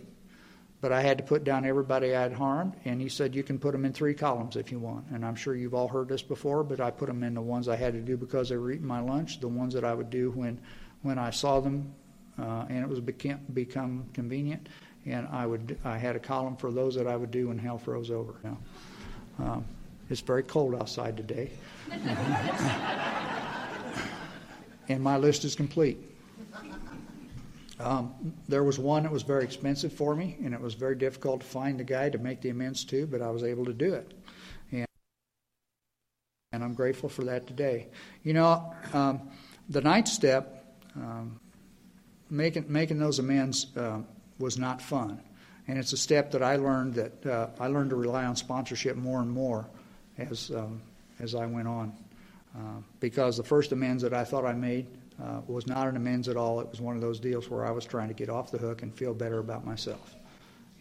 But 0.81 0.93
I 0.93 1.01
had 1.01 1.17
to 1.17 1.25
put 1.25 1.43
down 1.43 1.65
everybody 1.65 2.15
I 2.15 2.21
had 2.21 2.31
harmed. 2.31 2.73
And 2.85 3.01
he 3.01 3.09
said, 3.09 3.35
You 3.35 3.43
can 3.43 3.59
put 3.59 3.73
them 3.73 3.83
in 3.83 3.91
three 3.91 4.13
columns 4.13 4.55
if 4.55 4.71
you 4.71 4.79
want. 4.79 5.07
And 5.11 5.25
I'm 5.25 5.35
sure 5.35 5.53
you've 5.53 5.73
all 5.73 5.89
heard 5.89 6.07
this 6.07 6.21
before, 6.21 6.63
but 6.63 6.79
I 6.79 6.89
put 6.89 7.07
them 7.07 7.21
in 7.23 7.33
the 7.33 7.41
ones 7.41 7.67
I 7.67 7.75
had 7.75 7.93
to 7.93 7.99
do 7.99 8.15
because 8.15 8.47
they 8.47 8.55
were 8.55 8.71
eating 8.71 8.87
my 8.87 9.01
lunch, 9.01 9.41
the 9.41 9.49
ones 9.49 9.73
that 9.73 9.83
I 9.83 9.93
would 9.93 10.09
do 10.09 10.31
when, 10.31 10.61
when 11.01 11.19
I 11.19 11.31
saw 11.31 11.59
them 11.59 11.93
uh, 12.39 12.65
and 12.69 12.79
it 12.79 12.87
was 12.87 13.01
became, 13.01 13.39
become 13.53 14.05
convenient 14.13 14.69
and 15.05 15.27
I 15.31 15.45
would 15.45 15.77
I 15.83 15.97
had 15.97 16.15
a 16.15 16.19
column 16.19 16.55
for 16.55 16.71
those 16.71 16.95
that 16.95 17.07
I 17.07 17.15
would 17.15 17.31
do 17.31 17.49
when 17.49 17.57
hell 17.57 17.77
froze 17.77 18.11
over. 18.11 18.35
Know. 18.43 18.57
um, 19.39 19.65
it's 20.09 20.21
very 20.21 20.43
cold 20.43 20.75
outside 20.75 21.17
today, 21.17 21.51
and 24.89 25.03
my 25.03 25.17
list 25.17 25.45
is 25.45 25.55
complete. 25.55 25.97
Um, 27.79 28.33
there 28.49 28.63
was 28.63 28.77
one 28.77 29.03
that 29.03 29.11
was 29.11 29.23
very 29.23 29.45
expensive 29.45 29.93
for 29.93 30.13
me, 30.13 30.37
and 30.43 30.53
it 30.53 30.59
was 30.59 30.73
very 30.73 30.95
difficult 30.95 31.41
to 31.41 31.47
find 31.47 31.79
the 31.79 31.83
guy 31.85 32.09
to 32.09 32.17
make 32.17 32.41
the 32.41 32.49
amends 32.49 32.83
to, 32.85 33.07
but 33.07 33.21
I 33.21 33.29
was 33.29 33.43
able 33.43 33.65
to 33.65 33.73
do 33.73 33.93
it. 33.93 34.13
And, 34.71 34.85
and 36.51 36.63
I'm 36.63 36.73
grateful 36.73 37.07
for 37.07 37.23
that 37.23 37.47
today. 37.47 37.87
You 38.23 38.33
know, 38.33 38.73
um, 38.93 39.29
the 39.69 39.79
ninth 39.79 40.09
step, 40.09 40.65
um, 40.95 41.39
making, 42.29 42.65
making 42.67 42.99
those 42.99 43.19
amends, 43.19 43.67
uh, 43.77 43.99
was 44.39 44.57
not 44.57 44.81
fun. 44.81 45.21
And 45.67 45.77
it's 45.77 45.93
a 45.93 45.97
step 45.97 46.31
that 46.31 46.43
I 46.43 46.57
learned 46.57 46.95
that 46.95 47.25
uh, 47.25 47.47
I 47.59 47.67
learned 47.67 47.91
to 47.91 47.95
rely 47.95 48.25
on 48.25 48.35
sponsorship 48.35 48.97
more 48.97 49.21
and 49.21 49.31
more 49.31 49.67
as 50.17 50.51
um, 50.51 50.81
as 51.19 51.35
I 51.35 51.45
went 51.45 51.67
on, 51.67 51.93
uh, 52.55 52.81
because 52.99 53.37
the 53.37 53.43
first 53.43 53.71
amends 53.71 54.03
that 54.03 54.13
I 54.13 54.23
thought 54.23 54.45
I 54.45 54.53
made 54.53 54.87
uh, 55.21 55.41
was 55.47 55.67
not 55.67 55.87
an 55.87 55.95
amends 55.95 56.27
at 56.27 56.37
all. 56.37 56.59
It 56.59 56.69
was 56.69 56.81
one 56.81 56.95
of 56.95 57.01
those 57.01 57.19
deals 57.19 57.49
where 57.49 57.65
I 57.65 57.71
was 57.71 57.85
trying 57.85 58.07
to 58.07 58.13
get 58.13 58.29
off 58.29 58.51
the 58.51 58.57
hook 58.57 58.81
and 58.81 58.93
feel 58.93 59.13
better 59.13 59.39
about 59.39 59.65
myself, 59.65 60.15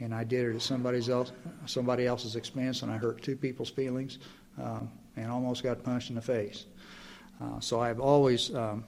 and 0.01 0.15
I 0.15 0.25
did 0.25 0.47
it 0.47 0.55
at 0.57 0.63
somebody's 0.63 1.09
else 1.09 1.33
somebody 1.67 2.07
else's 2.07 2.37
expense, 2.37 2.83
and 2.83 2.91
I 2.91 2.97
hurt 2.97 3.23
two 3.23 3.37
people's 3.37 3.71
feelings, 3.71 4.19
um, 4.63 4.91
and 5.17 5.31
almost 5.31 5.63
got 5.63 5.83
punched 5.83 6.11
in 6.11 6.17
the 6.17 6.23
face. 6.23 6.67
Uh, 7.41 7.61
so 7.61 7.81
I've 7.81 8.01
always 8.01 8.55
um, 8.55 8.85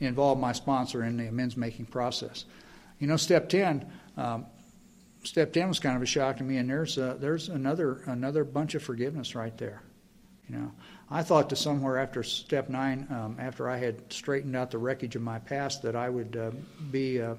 involved 0.00 0.40
my 0.40 0.52
sponsor 0.52 1.04
in 1.04 1.16
the 1.16 1.26
amends 1.26 1.56
making 1.56 1.86
process. 1.86 2.44
You 2.98 3.06
know, 3.06 3.16
step 3.16 3.48
10, 3.48 3.90
um, 4.16 4.46
step 5.22 5.52
10 5.52 5.68
was 5.68 5.78
kind 5.78 5.96
of 5.96 6.02
a 6.02 6.06
shock 6.06 6.38
to 6.38 6.44
me, 6.44 6.56
and 6.56 6.68
there's, 6.68 6.98
uh, 6.98 7.16
there's 7.20 7.48
another, 7.48 8.02
another 8.06 8.44
bunch 8.44 8.74
of 8.74 8.82
forgiveness 8.82 9.34
right 9.34 9.56
there. 9.58 9.82
You 10.48 10.56
know, 10.56 10.72
I 11.10 11.22
thought 11.22 11.50
to 11.50 11.56
somewhere 11.56 11.98
after 11.98 12.24
step 12.24 12.68
nine, 12.68 13.06
um, 13.10 13.36
after 13.38 13.68
I 13.68 13.76
had 13.76 14.12
straightened 14.12 14.56
out 14.56 14.72
the 14.72 14.78
wreckage 14.78 15.14
of 15.14 15.22
my 15.22 15.38
past, 15.38 15.82
that 15.82 15.94
I 15.94 16.08
would 16.08 16.36
uh, 16.36 16.50
be 16.90 17.22
uh, 17.22 17.36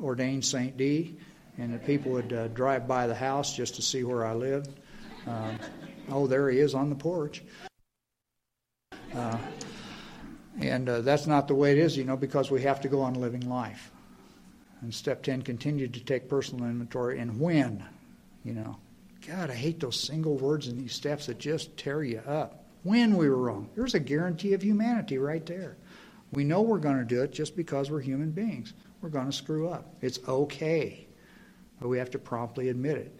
ordained 0.00 0.44
Saint 0.44 0.76
D, 0.76 1.16
and 1.58 1.74
that 1.74 1.84
people 1.84 2.12
would 2.12 2.32
uh, 2.32 2.48
drive 2.48 2.86
by 2.86 3.08
the 3.08 3.14
house 3.14 3.56
just 3.56 3.74
to 3.74 3.82
see 3.82 4.04
where 4.04 4.24
I 4.24 4.34
lived. 4.34 4.70
Uh, 5.26 5.52
oh, 6.10 6.28
there 6.28 6.48
he 6.48 6.60
is 6.60 6.74
on 6.74 6.90
the 6.90 6.94
porch. 6.94 7.42
Uh, 9.14 9.38
and 10.60 10.88
uh, 10.88 11.00
that's 11.00 11.26
not 11.26 11.48
the 11.48 11.54
way 11.54 11.72
it 11.72 11.78
is, 11.78 11.96
you 11.96 12.04
know, 12.04 12.16
because 12.16 12.50
we 12.50 12.62
have 12.62 12.80
to 12.82 12.88
go 12.88 13.00
on 13.00 13.14
living 13.14 13.48
life. 13.48 13.90
And 14.80 14.94
step 14.94 15.22
10 15.22 15.42
continued 15.42 15.94
to 15.94 16.00
take 16.00 16.28
personal 16.28 16.66
inventory. 16.66 17.18
And 17.18 17.40
when, 17.40 17.84
you 18.44 18.52
know, 18.52 18.76
God, 19.26 19.50
I 19.50 19.54
hate 19.54 19.80
those 19.80 19.98
single 19.98 20.36
words 20.36 20.68
in 20.68 20.78
these 20.78 20.92
steps 20.92 21.26
that 21.26 21.38
just 21.38 21.76
tear 21.76 22.02
you 22.02 22.18
up. 22.20 22.61
When 22.82 23.16
we 23.16 23.28
were 23.28 23.36
wrong. 23.36 23.68
There's 23.74 23.94
a 23.94 24.00
guarantee 24.00 24.54
of 24.54 24.62
humanity 24.62 25.18
right 25.18 25.44
there. 25.46 25.76
We 26.32 26.44
know 26.44 26.62
we're 26.62 26.78
going 26.78 26.98
to 26.98 27.04
do 27.04 27.22
it 27.22 27.32
just 27.32 27.56
because 27.56 27.90
we're 27.90 28.00
human 28.00 28.30
beings. 28.30 28.72
We're 29.00 29.10
going 29.10 29.26
to 29.26 29.32
screw 29.32 29.68
up. 29.68 29.94
It's 30.00 30.18
okay. 30.26 31.06
But 31.80 31.88
we 31.88 31.98
have 31.98 32.10
to 32.10 32.18
promptly 32.18 32.68
admit 32.70 32.96
it. 32.96 33.14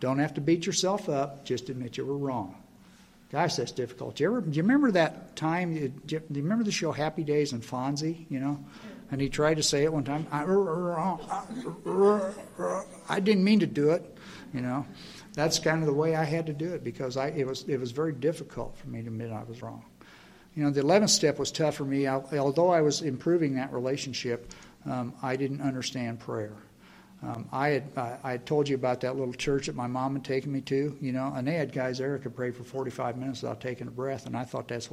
Don't 0.00 0.18
have 0.18 0.34
to 0.34 0.40
beat 0.40 0.66
yourself 0.66 1.08
up, 1.08 1.44
just 1.44 1.68
admit 1.68 1.96
you 1.96 2.04
were 2.04 2.18
wrong. 2.18 2.56
Gosh, 3.32 3.56
that's 3.56 3.72
difficult. 3.72 4.16
Do 4.16 4.24
you, 4.24 4.30
ever, 4.30 4.40
do 4.40 4.56
you 4.56 4.62
remember 4.62 4.90
that 4.92 5.34
time? 5.34 5.74
Do 6.06 6.16
you, 6.16 6.22
remember 6.30 6.64
the 6.64 6.70
show 6.70 6.92
Happy 6.92 7.24
Days 7.24 7.52
and 7.52 7.62
Fonzie? 7.62 8.26
You 8.28 8.38
know, 8.38 8.64
and 9.10 9.20
he 9.20 9.28
tried 9.28 9.54
to 9.54 9.62
say 9.62 9.84
it 9.84 9.92
one 9.92 10.04
time. 10.04 10.26
I, 10.30 10.44
I 13.08 13.20
didn't 13.20 13.44
mean 13.44 13.60
to 13.60 13.66
do 13.66 13.90
it. 13.90 14.15
You 14.54 14.60
know, 14.60 14.86
that's 15.34 15.58
kind 15.58 15.80
of 15.80 15.86
the 15.86 15.92
way 15.92 16.16
I 16.16 16.24
had 16.24 16.46
to 16.46 16.52
do 16.52 16.72
it 16.72 16.84
because 16.84 17.16
I, 17.16 17.28
it 17.28 17.46
was 17.46 17.64
it 17.68 17.78
was 17.78 17.92
very 17.92 18.12
difficult 18.12 18.76
for 18.76 18.88
me 18.88 19.02
to 19.02 19.08
admit 19.08 19.32
I 19.32 19.44
was 19.44 19.62
wrong. 19.62 19.84
You 20.54 20.64
know, 20.64 20.70
the 20.70 20.80
eleventh 20.80 21.10
step 21.10 21.38
was 21.38 21.50
tough 21.50 21.74
for 21.76 21.84
me. 21.84 22.06
although 22.08 22.70
I 22.70 22.80
was 22.80 23.02
improving 23.02 23.54
that 23.56 23.72
relationship, 23.72 24.52
um, 24.86 25.12
I 25.22 25.36
didn't 25.36 25.60
understand 25.60 26.20
prayer. 26.20 26.54
Um, 27.22 27.48
I 27.52 27.68
had 27.68 27.84
I, 27.96 28.18
I 28.22 28.30
had 28.32 28.46
told 28.46 28.68
you 28.68 28.74
about 28.74 29.00
that 29.00 29.16
little 29.16 29.34
church 29.34 29.66
that 29.66 29.74
my 29.74 29.86
mom 29.86 30.14
had 30.14 30.24
taken 30.24 30.52
me 30.52 30.60
to, 30.62 30.96
you 31.00 31.12
know, 31.12 31.32
and 31.34 31.46
they 31.46 31.54
had 31.54 31.72
guys 31.72 31.98
there 31.98 32.16
who 32.16 32.22
could 32.22 32.36
pray 32.36 32.50
for 32.50 32.62
45 32.62 33.16
minutes 33.16 33.42
without 33.42 33.60
taking 33.60 33.86
a 33.86 33.90
breath, 33.90 34.26
and 34.26 34.36
I 34.36 34.44
thought 34.44 34.68
that's 34.68 34.88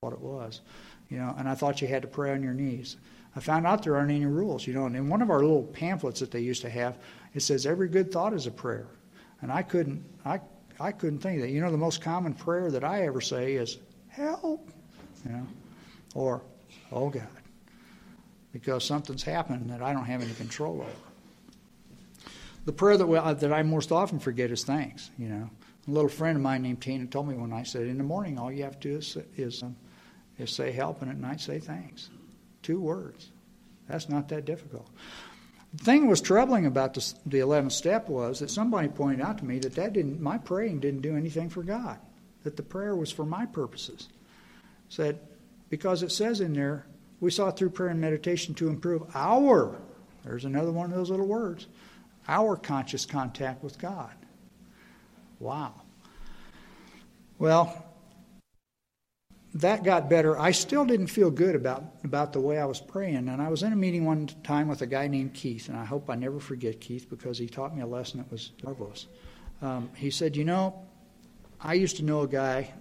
what 0.00 0.12
it 0.12 0.20
was, 0.20 0.60
you 1.08 1.18
know, 1.18 1.34
and 1.38 1.48
I 1.48 1.54
thought 1.54 1.80
you 1.80 1.88
had 1.88 2.02
to 2.02 2.08
pray 2.08 2.32
on 2.32 2.42
your 2.42 2.54
knees. 2.54 2.96
I 3.34 3.40
found 3.40 3.66
out 3.66 3.82
there 3.82 3.96
aren't 3.96 4.10
any 4.10 4.26
rules, 4.26 4.66
you 4.66 4.74
know, 4.74 4.84
and 4.84 4.94
in 4.94 5.08
one 5.08 5.22
of 5.22 5.30
our 5.30 5.40
little 5.40 5.62
pamphlets 5.62 6.20
that 6.20 6.30
they 6.30 6.40
used 6.40 6.60
to 6.62 6.70
have, 6.70 6.98
it 7.34 7.40
says 7.40 7.66
every 7.66 7.88
good 7.88 8.12
thought 8.12 8.32
is 8.34 8.46
a 8.46 8.50
prayer, 8.50 8.86
and 9.40 9.52
I 9.52 9.62
couldn't 9.62 10.04
I 10.24 10.40
I 10.80 10.92
couldn't 10.92 11.20
think 11.20 11.40
that. 11.40 11.50
You 11.50 11.60
know, 11.60 11.70
the 11.70 11.78
most 11.78 12.00
common 12.00 12.34
prayer 12.34 12.70
that 12.70 12.84
I 12.84 13.02
ever 13.02 13.20
say 13.20 13.54
is 13.54 13.78
help, 14.08 14.68
you 15.24 15.32
know, 15.32 15.46
or 16.14 16.42
oh 16.90 17.08
God 17.08 17.28
because 18.52 18.84
something's 18.84 19.22
happened 19.22 19.70
that 19.70 19.82
I 19.82 19.92
don't 19.92 20.04
have 20.04 20.22
any 20.22 20.34
control 20.34 20.82
over. 20.82 20.90
The 22.64 22.72
prayer 22.72 22.96
that, 22.96 23.06
we, 23.06 23.18
uh, 23.18 23.34
that 23.34 23.52
I 23.52 23.62
most 23.62 23.90
often 23.90 24.18
forget 24.20 24.50
is 24.50 24.62
thanks. 24.62 25.10
You 25.18 25.28
know, 25.28 25.50
a 25.88 25.90
little 25.90 26.10
friend 26.10 26.36
of 26.36 26.42
mine 26.42 26.62
named 26.62 26.80
Tina 26.80 27.06
told 27.06 27.28
me 27.28 27.34
one 27.34 27.50
night, 27.50 27.66
said, 27.66 27.86
"In 27.86 27.98
the 27.98 28.04
morning, 28.04 28.38
all 28.38 28.52
you 28.52 28.62
have 28.62 28.78
to 28.80 28.88
do 28.88 28.96
is 28.98 29.16
is, 29.36 29.62
um, 29.62 29.74
is 30.38 30.50
say 30.50 30.70
help, 30.70 31.02
and 31.02 31.10
at 31.10 31.18
night 31.18 31.40
say 31.40 31.58
thanks." 31.58 32.10
Two 32.62 32.80
words. 32.80 33.32
That's 33.88 34.08
not 34.08 34.28
that 34.28 34.44
difficult. 34.44 34.88
The 35.74 35.84
thing 35.84 36.02
that 36.02 36.08
was 36.08 36.20
troubling 36.20 36.66
about 36.66 36.94
the, 36.94 37.14
the 37.24 37.38
11th 37.38 37.72
step 37.72 38.08
was 38.08 38.40
that 38.40 38.50
somebody 38.50 38.88
pointed 38.88 39.24
out 39.24 39.38
to 39.38 39.44
me 39.44 39.58
that, 39.60 39.74
that 39.76 39.94
didn't, 39.94 40.20
my 40.20 40.38
praying 40.38 40.80
didn't 40.80 41.00
do 41.00 41.16
anything 41.16 41.48
for 41.48 41.62
God, 41.62 41.98
that 42.44 42.56
the 42.56 42.62
prayer 42.62 42.94
was 42.94 43.10
for 43.10 43.24
my 43.24 43.46
purposes. 43.46 44.08
Said, 44.90 45.18
because 45.70 46.02
it 46.02 46.12
says 46.12 46.40
in 46.40 46.52
there, 46.52 46.84
we 47.20 47.30
sought 47.30 47.56
through 47.56 47.70
prayer 47.70 47.90
and 47.90 48.00
meditation 48.00 48.54
to 48.56 48.68
improve 48.68 49.04
our, 49.14 49.78
there's 50.24 50.44
another 50.44 50.72
one 50.72 50.90
of 50.90 50.96
those 50.96 51.10
little 51.10 51.26
words, 51.26 51.66
our 52.28 52.56
conscious 52.56 53.06
contact 53.06 53.64
with 53.64 53.78
God. 53.78 54.12
Wow. 55.40 55.74
Well, 57.38 57.84
that 59.54 59.84
got 59.84 60.08
better. 60.08 60.38
I 60.38 60.50
still 60.52 60.84
didn't 60.84 61.08
feel 61.08 61.30
good 61.30 61.54
about, 61.54 61.84
about 62.04 62.32
the 62.32 62.40
way 62.40 62.58
I 62.58 62.64
was 62.64 62.80
praying. 62.80 63.28
And 63.28 63.42
I 63.42 63.48
was 63.48 63.62
in 63.62 63.72
a 63.72 63.76
meeting 63.76 64.04
one 64.04 64.28
time 64.42 64.68
with 64.68 64.80
a 64.80 64.86
guy 64.86 65.08
named 65.08 65.34
Keith, 65.34 65.68
and 65.68 65.76
I 65.76 65.84
hope 65.84 66.08
I 66.08 66.14
never 66.14 66.40
forget 66.40 66.80
Keith 66.80 67.08
because 67.10 67.36
he 67.36 67.48
taught 67.48 67.74
me 67.76 67.82
a 67.82 67.86
lesson 67.86 68.18
that 68.18 68.30
was 68.30 68.52
marvelous. 68.64 69.06
Um, 69.60 69.90
he 69.94 70.10
said, 70.10 70.36
You 70.36 70.44
know, 70.44 70.82
I 71.60 71.74
used 71.74 71.96
to 71.98 72.02
know 72.02 72.22
a 72.22 72.28
guy 72.28 72.72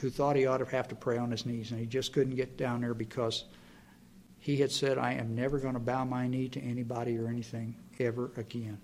who 0.00 0.10
thought 0.10 0.36
he 0.36 0.46
ought 0.46 0.58
to 0.58 0.66
have 0.66 0.88
to 0.88 0.94
pray 0.94 1.16
on 1.16 1.30
his 1.30 1.46
knees, 1.46 1.70
and 1.70 1.80
he 1.80 1.86
just 1.86 2.12
couldn't 2.12 2.36
get 2.36 2.56
down 2.56 2.82
there 2.82 2.94
because 2.94 3.44
he 4.38 4.56
had 4.56 4.70
said, 4.70 4.98
I 4.98 5.14
am 5.14 5.34
never 5.34 5.58
going 5.58 5.74
to 5.74 5.80
bow 5.80 6.04
my 6.04 6.28
knee 6.28 6.48
to 6.50 6.60
anybody 6.60 7.18
or 7.18 7.28
anything 7.28 7.74
ever 7.98 8.30
again. 8.36 8.78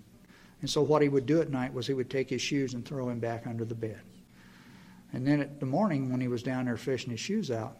And 0.61 0.69
so 0.69 0.81
what 0.81 1.01
he 1.01 1.09
would 1.09 1.25
do 1.25 1.41
at 1.41 1.49
night 1.49 1.73
was 1.73 1.85
he 1.85 1.93
would 1.93 2.09
take 2.09 2.29
his 2.29 2.41
shoes 2.41 2.73
and 2.73 2.83
throw 2.83 3.09
him 3.09 3.19
back 3.19 3.45
under 3.45 3.65
the 3.65 3.75
bed. 3.75 4.01
And 5.15 5.25
then 5.25 5.39
at 5.39 5.61
the 5.61 5.65
morning, 5.65 6.11
when 6.11 6.19
he 6.19 6.27
was 6.27 6.43
down 6.43 6.65
there 6.65 6.75
fishing 6.75 7.09
his 7.09 7.21
shoes 7.21 7.49
out, 7.49 7.77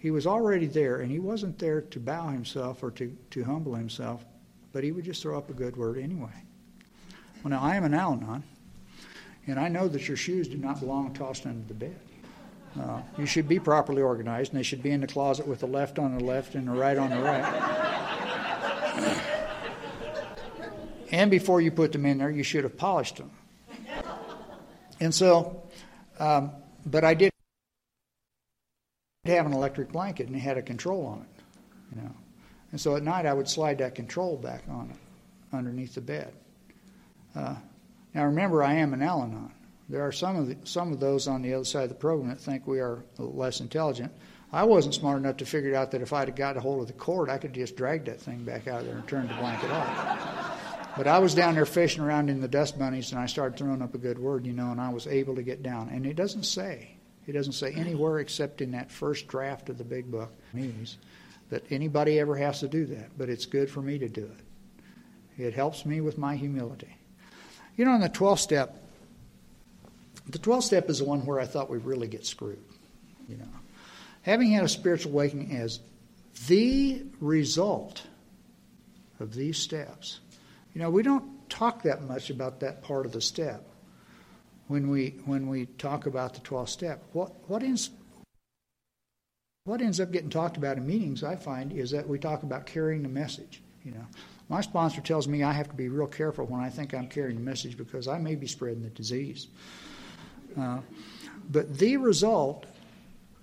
he 0.00 0.10
was 0.10 0.26
already 0.26 0.66
there, 0.66 0.96
and 0.96 1.12
he 1.12 1.20
wasn't 1.20 1.56
there 1.60 1.80
to 1.80 2.00
bow 2.00 2.26
himself 2.26 2.82
or 2.82 2.90
to, 2.90 3.16
to 3.30 3.44
humble 3.44 3.76
himself, 3.76 4.24
but 4.72 4.82
he 4.82 4.90
would 4.90 5.04
just 5.04 5.22
throw 5.22 5.38
up 5.38 5.48
a 5.48 5.52
good 5.52 5.76
word 5.76 5.96
anyway. 5.96 6.32
Well, 7.42 7.52
now 7.52 7.60
I 7.60 7.76
am 7.76 7.84
an 7.84 7.94
Al 7.94 8.14
Anon, 8.14 8.42
and 9.46 9.60
I 9.60 9.68
know 9.68 9.86
that 9.86 10.08
your 10.08 10.16
shoes 10.16 10.48
do 10.48 10.56
not 10.56 10.80
belong 10.80 11.14
tossed 11.14 11.46
under 11.46 11.64
the 11.68 11.74
bed. 11.74 11.96
Uh, 12.76 13.00
you 13.16 13.26
should 13.26 13.46
be 13.46 13.60
properly 13.60 14.02
organized, 14.02 14.50
and 14.50 14.58
they 14.58 14.64
should 14.64 14.82
be 14.82 14.90
in 14.90 15.02
the 15.02 15.06
closet 15.06 15.46
with 15.46 15.60
the 15.60 15.68
left 15.68 16.00
on 16.00 16.18
the 16.18 16.24
left 16.24 16.56
and 16.56 16.66
the 16.66 16.72
right 16.72 16.98
on 16.98 17.10
the 17.10 17.20
right. 17.20 17.44
and 21.12 21.30
before 21.30 21.60
you 21.60 21.70
put 21.70 21.92
them 21.92 22.04
in 22.06 22.18
there, 22.18 22.30
you 22.30 22.42
should 22.42 22.64
have 22.64 22.76
polished 22.76 23.18
them. 23.18 23.30
And 24.98 25.14
so, 25.14 25.62
um, 26.18 26.50
but 26.86 27.04
I 27.04 27.14
did 27.14 27.32
have 29.24 29.46
an 29.46 29.52
electric 29.52 29.92
blanket 29.92 30.26
and 30.26 30.36
it 30.36 30.40
had 30.40 30.58
a 30.58 30.62
control 30.62 31.06
on 31.06 31.20
it, 31.20 31.96
you 31.96 32.02
know. 32.02 32.14
And 32.72 32.80
so 32.80 32.96
at 32.96 33.02
night 33.02 33.26
I 33.26 33.32
would 33.32 33.48
slide 33.48 33.78
that 33.78 33.94
control 33.94 34.36
back 34.36 34.64
on 34.68 34.90
it 34.90 35.56
underneath 35.56 35.94
the 35.94 36.00
bed. 36.00 36.32
Uh, 37.36 37.54
now 38.14 38.24
remember, 38.24 38.62
I 38.62 38.74
am 38.74 38.94
an 38.94 39.02
Al 39.02 39.22
Anon. 39.22 39.52
There 39.88 40.02
are 40.02 40.12
some 40.12 40.36
of 40.36 40.48
the, 40.48 40.56
some 40.64 40.92
of 40.92 41.00
those 41.00 41.28
on 41.28 41.42
the 41.42 41.54
other 41.54 41.64
side 41.64 41.84
of 41.84 41.88
the 41.90 41.94
program 41.94 42.30
that 42.30 42.40
think 42.40 42.66
we 42.66 42.80
are 42.80 43.04
less 43.18 43.60
intelligent. 43.60 44.12
I 44.52 44.64
wasn't 44.64 44.94
smart 44.94 45.18
enough 45.18 45.38
to 45.38 45.46
figure 45.46 45.74
out 45.74 45.90
that 45.92 46.02
if 46.02 46.12
I'd 46.12 46.28
have 46.28 46.36
got 46.36 46.56
a 46.56 46.60
hold 46.60 46.82
of 46.82 46.86
the 46.86 46.92
cord, 46.92 47.30
I 47.30 47.38
could 47.38 47.52
just 47.52 47.76
drag 47.76 48.04
that 48.06 48.20
thing 48.20 48.44
back 48.44 48.68
out 48.68 48.80
of 48.80 48.86
there 48.86 48.96
and 48.96 49.06
turn 49.08 49.28
the 49.28 49.34
blanket 49.34 49.70
off. 49.70 50.71
But 50.96 51.06
I 51.06 51.18
was 51.20 51.34
down 51.34 51.54
there 51.54 51.64
fishing 51.64 52.02
around 52.02 52.28
in 52.28 52.40
the 52.40 52.48
dust 52.48 52.78
bunnies, 52.78 53.12
and 53.12 53.20
I 53.20 53.26
started 53.26 53.58
throwing 53.58 53.80
up 53.80 53.94
a 53.94 53.98
good 53.98 54.18
word, 54.18 54.44
you 54.46 54.52
know, 54.52 54.70
and 54.70 54.80
I 54.80 54.90
was 54.90 55.06
able 55.06 55.34
to 55.36 55.42
get 55.42 55.62
down. 55.62 55.88
And 55.88 56.04
it 56.04 56.16
doesn't 56.16 56.44
say, 56.44 56.96
it 57.26 57.32
doesn't 57.32 57.54
say 57.54 57.72
anywhere 57.72 58.18
except 58.18 58.60
in 58.60 58.72
that 58.72 58.90
first 58.90 59.26
draft 59.26 59.70
of 59.70 59.78
the 59.78 59.84
big 59.84 60.10
book, 60.10 60.32
means 60.52 60.98
that 61.50 61.64
anybody 61.70 62.18
ever 62.18 62.36
has 62.36 62.60
to 62.60 62.68
do 62.68 62.84
that. 62.86 63.16
But 63.16 63.30
it's 63.30 63.46
good 63.46 63.70
for 63.70 63.80
me 63.80 63.98
to 63.98 64.08
do 64.08 64.24
it. 64.24 65.42
It 65.42 65.54
helps 65.54 65.86
me 65.86 66.00
with 66.00 66.18
my 66.18 66.36
humility. 66.36 66.94
You 67.76 67.86
know, 67.86 67.94
in 67.94 68.02
the 68.02 68.10
12th 68.10 68.40
step, 68.40 68.76
the 70.28 70.38
12th 70.38 70.64
step 70.64 70.90
is 70.90 70.98
the 70.98 71.04
one 71.04 71.24
where 71.24 71.40
I 71.40 71.46
thought 71.46 71.70
we 71.70 71.78
really 71.78 72.06
get 72.06 72.26
screwed. 72.26 72.62
You 73.28 73.38
know, 73.38 73.48
having 74.22 74.50
had 74.50 74.64
a 74.64 74.68
spiritual 74.68 75.12
awakening 75.12 75.56
as 75.56 75.80
the 76.48 77.02
result 77.20 78.02
of 79.20 79.34
these 79.34 79.58
steps. 79.58 80.20
You 80.74 80.80
know, 80.80 80.90
we 80.90 81.02
don't 81.02 81.48
talk 81.50 81.82
that 81.82 82.02
much 82.02 82.30
about 82.30 82.60
that 82.60 82.82
part 82.82 83.04
of 83.06 83.12
the 83.12 83.20
step 83.20 83.66
when 84.68 84.88
we 84.88 85.10
when 85.26 85.48
we 85.48 85.66
talk 85.66 86.06
about 86.06 86.34
the 86.34 86.40
12th 86.40 86.70
step. 86.70 87.02
What 87.12 87.32
what 87.48 87.62
ends 87.62 87.90
what 89.64 89.80
ends 89.80 90.00
up 90.00 90.10
getting 90.10 90.30
talked 90.30 90.56
about 90.56 90.76
in 90.76 90.86
meetings, 90.86 91.22
I 91.22 91.36
find, 91.36 91.72
is 91.72 91.90
that 91.92 92.08
we 92.08 92.18
talk 92.18 92.42
about 92.42 92.66
carrying 92.66 93.02
the 93.02 93.08
message. 93.08 93.62
You 93.84 93.92
know, 93.92 94.06
my 94.48 94.60
sponsor 94.60 95.00
tells 95.00 95.28
me 95.28 95.42
I 95.42 95.52
have 95.52 95.68
to 95.68 95.74
be 95.74 95.88
real 95.88 96.06
careful 96.06 96.46
when 96.46 96.60
I 96.60 96.68
think 96.68 96.94
I'm 96.94 97.06
carrying 97.06 97.36
the 97.36 97.42
message 97.42 97.76
because 97.76 98.08
I 98.08 98.18
may 98.18 98.34
be 98.34 98.46
spreading 98.46 98.82
the 98.82 98.90
disease. 98.90 99.48
Uh, 100.58 100.80
but 101.50 101.78
the 101.78 101.96
result 101.96 102.66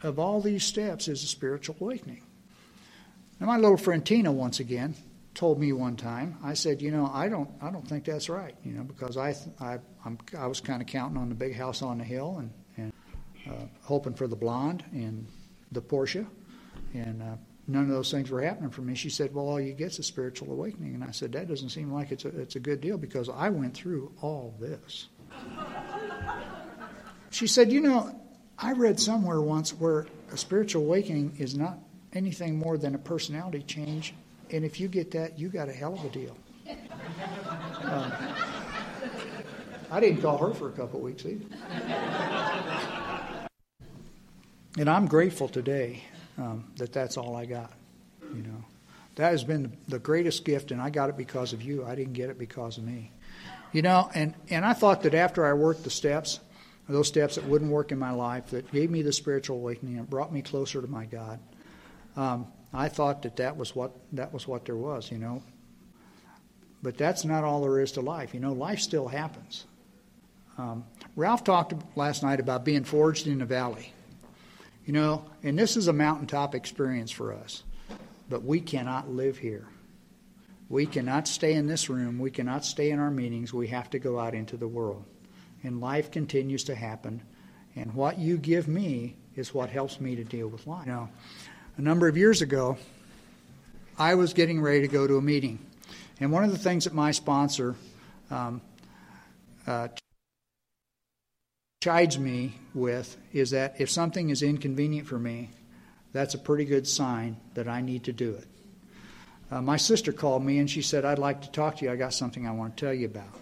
of 0.03 0.19
all 0.19 0.41
these 0.41 0.63
steps 0.63 1.07
is 1.07 1.23
a 1.23 1.27
spiritual 1.27 1.75
awakening. 1.79 2.21
Now, 3.39 3.47
my 3.47 3.57
little 3.57 3.77
friend 3.77 4.05
Tina, 4.05 4.31
once 4.31 4.59
again, 4.59 4.95
told 5.39 5.57
me 5.57 5.71
one 5.71 5.95
time. 5.95 6.37
I 6.43 6.53
said, 6.53 6.81
you 6.81 6.91
know, 6.91 7.09
I 7.13 7.29
don't, 7.29 7.49
I 7.61 7.71
don't 7.71 7.87
think 7.87 8.03
that's 8.03 8.27
right. 8.27 8.55
You 8.65 8.73
know, 8.73 8.83
because 8.83 9.15
I, 9.15 9.33
I, 9.61 9.79
I'm, 10.03 10.17
i 10.37 10.45
was 10.45 10.59
kind 10.59 10.81
of 10.81 10.87
counting 10.89 11.17
on 11.17 11.29
the 11.29 11.35
big 11.35 11.55
house 11.55 11.81
on 11.81 11.97
the 11.97 12.03
hill 12.03 12.39
and, 12.39 12.51
and 12.75 12.93
uh, 13.49 13.65
hoping 13.81 14.13
for 14.13 14.27
the 14.27 14.35
blonde 14.35 14.83
and 14.91 15.25
the 15.71 15.81
Porsche, 15.81 16.27
and 16.93 17.23
uh, 17.23 17.37
none 17.67 17.83
of 17.83 17.89
those 17.89 18.11
things 18.11 18.29
were 18.29 18.41
happening 18.41 18.69
for 18.69 18.81
me. 18.81 18.95
She 18.95 19.09
said, 19.09 19.33
well, 19.33 19.47
all 19.47 19.61
you 19.61 19.71
get 19.71 19.91
is 19.91 19.99
a 19.99 20.03
spiritual 20.03 20.51
awakening, 20.51 20.93
and 20.93 21.05
I 21.05 21.11
said, 21.11 21.31
that 21.31 21.47
doesn't 21.47 21.69
seem 21.69 21.89
like 21.89 22.11
it's 22.11 22.25
a, 22.25 22.37
it's 22.37 22.57
a 22.57 22.59
good 22.59 22.81
deal 22.81 22.97
because 22.97 23.29
I 23.29 23.47
went 23.47 23.73
through 23.73 24.11
all 24.21 24.53
this. 24.59 25.07
She 27.29 27.47
said, 27.47 27.71
You 27.71 27.79
know, 27.79 28.19
I 28.57 28.73
read 28.73 28.99
somewhere 28.99 29.39
once 29.39 29.71
where 29.71 30.07
a 30.33 30.37
spiritual 30.37 30.83
awakening 30.83 31.35
is 31.37 31.55
not 31.55 31.77
anything 32.11 32.57
more 32.57 32.77
than 32.77 32.95
a 32.95 32.97
personality 32.97 33.61
change. 33.61 34.15
And 34.51 34.65
if 34.65 34.79
you 34.79 34.87
get 34.87 35.11
that, 35.11 35.37
you 35.37 35.49
got 35.49 35.69
a 35.69 35.73
hell 35.73 35.93
of 35.93 36.03
a 36.03 36.09
deal. 36.09 36.35
Uh, 37.83 38.11
I 39.91 39.99
didn't 39.99 40.21
call 40.21 40.37
her 40.37 40.53
for 40.53 40.69
a 40.69 40.71
couple 40.71 40.99
weeks 40.99 41.25
either. 41.25 41.45
And 44.77 44.89
I'm 44.89 45.07
grateful 45.07 45.47
today 45.47 46.03
um, 46.37 46.71
that 46.77 46.93
that's 46.93 47.17
all 47.17 47.35
I 47.35 47.45
got. 47.45 47.73
You 48.33 48.43
know, 48.43 48.63
that 49.15 49.31
has 49.31 49.43
been 49.43 49.75
the 49.87 49.99
greatest 49.99 50.45
gift, 50.45 50.71
and 50.71 50.81
I 50.81 50.89
got 50.89 51.09
it 51.09 51.17
because 51.17 51.53
of 51.53 51.61
you. 51.63 51.85
I 51.85 51.95
didn't 51.95 52.13
get 52.13 52.29
it 52.29 52.37
because 52.37 52.77
of 52.77 52.83
me. 52.83 53.11
You 53.71 53.81
know, 53.81 54.09
and, 54.13 54.33
and 54.49 54.65
I 54.65 54.73
thought 54.73 55.03
that 55.03 55.13
after 55.13 55.45
I 55.45 55.53
worked 55.53 55.83
the 55.83 55.89
steps, 55.89 56.39
those 56.87 57.07
steps 57.07 57.35
that 57.35 57.45
wouldn't 57.45 57.71
work 57.71 57.91
in 57.91 57.99
my 57.99 58.11
life, 58.11 58.47
that 58.47 58.71
gave 58.71 58.89
me 58.89 59.01
the 59.01 59.13
spiritual 59.13 59.57
awakening 59.57 59.97
and 59.97 60.09
brought 60.09 60.33
me 60.33 60.41
closer 60.41 60.81
to 60.81 60.87
my 60.87 61.05
God, 61.05 61.39
um, 62.15 62.47
I 62.73 62.89
thought 62.89 63.23
that 63.23 63.37
that 63.37 63.57
was 63.57 63.75
what 63.75 63.91
that 64.13 64.33
was 64.33 64.47
what 64.47 64.65
there 64.65 64.75
was. 64.75 65.11
You 65.11 65.17
know, 65.17 65.43
but 66.81 66.97
that's 66.97 67.25
not 67.25 67.43
all 67.43 67.61
there 67.61 67.79
is 67.79 67.93
to 67.93 68.01
life. 68.01 68.33
You 68.33 68.39
know, 68.39 68.53
life 68.53 68.79
still 68.79 69.07
happens. 69.07 69.65
Um, 70.57 70.85
Ralph 71.15 71.43
talked 71.43 71.73
last 71.95 72.21
night 72.21 72.39
about 72.39 72.65
being 72.65 72.83
forged 72.83 73.27
in 73.27 73.39
the 73.39 73.45
valley. 73.45 73.93
You 74.85 74.93
know, 74.93 75.25
and 75.43 75.57
this 75.57 75.77
is 75.77 75.87
a 75.87 75.93
mountaintop 75.93 76.55
experience 76.55 77.11
for 77.11 77.33
us, 77.33 77.63
but 78.27 78.43
we 78.43 78.59
cannot 78.59 79.09
live 79.09 79.37
here. 79.37 79.67
We 80.67 80.85
cannot 80.85 81.27
stay 81.27 81.53
in 81.53 81.67
this 81.67 81.89
room. 81.89 82.19
We 82.19 82.31
cannot 82.31 82.65
stay 82.65 82.91
in 82.91 82.99
our 82.99 83.09
meetings. 83.09 83.53
We 83.53 83.67
have 83.67 83.89
to 83.91 83.99
go 83.99 84.19
out 84.19 84.35
into 84.35 84.57
the 84.57 84.67
world. 84.67 85.03
And 85.63 85.81
life 85.81 86.11
continues 86.11 86.63
to 86.65 86.75
happen. 86.75 87.21
And 87.75 87.93
what 87.93 88.19
you 88.19 88.37
give 88.37 88.67
me 88.67 89.15
is 89.35 89.53
what 89.53 89.69
helps 89.69 89.99
me 89.99 90.15
to 90.15 90.23
deal 90.23 90.47
with 90.47 90.67
life. 90.67 90.85
You 90.85 90.91
know, 90.91 91.09
a 91.79 91.81
number 91.81 92.09
of 92.09 92.17
years 92.17 92.41
ago, 92.41 92.77
I 93.97 94.15
was 94.15 94.33
getting 94.33 94.59
ready 94.59 94.81
to 94.81 94.89
go 94.89 95.07
to 95.07 95.15
a 95.15 95.21
meeting. 95.21 95.59
And 96.19 96.29
one 96.29 96.43
of 96.43 96.51
the 96.51 96.57
things 96.57 96.83
that 96.83 96.93
my 96.93 97.11
sponsor 97.11 97.73
um, 98.29 98.59
uh, 99.65 99.87
chides 101.81 102.19
me 102.19 102.55
with 102.73 103.15
is 103.31 103.51
that 103.51 103.79
if 103.79 103.89
something 103.89 104.29
is 104.29 104.43
inconvenient 104.43 105.07
for 105.07 105.17
me, 105.17 105.51
that's 106.11 106.33
a 106.33 106.37
pretty 106.37 106.65
good 106.65 106.85
sign 106.85 107.37
that 107.53 107.69
I 107.69 107.79
need 107.79 108.03
to 108.03 108.11
do 108.11 108.33
it. 108.33 108.47
Uh, 109.49 109.61
my 109.61 109.77
sister 109.77 110.11
called 110.11 110.43
me 110.43 110.59
and 110.59 110.69
she 110.69 110.81
said, 110.81 111.05
I'd 111.05 111.17
like 111.17 111.43
to 111.43 111.51
talk 111.51 111.77
to 111.77 111.85
you. 111.85 111.91
I 111.93 111.95
got 111.95 112.13
something 112.13 112.45
I 112.45 112.51
want 112.51 112.75
to 112.75 112.85
tell 112.85 112.93
you 112.93 113.05
about. 113.05 113.33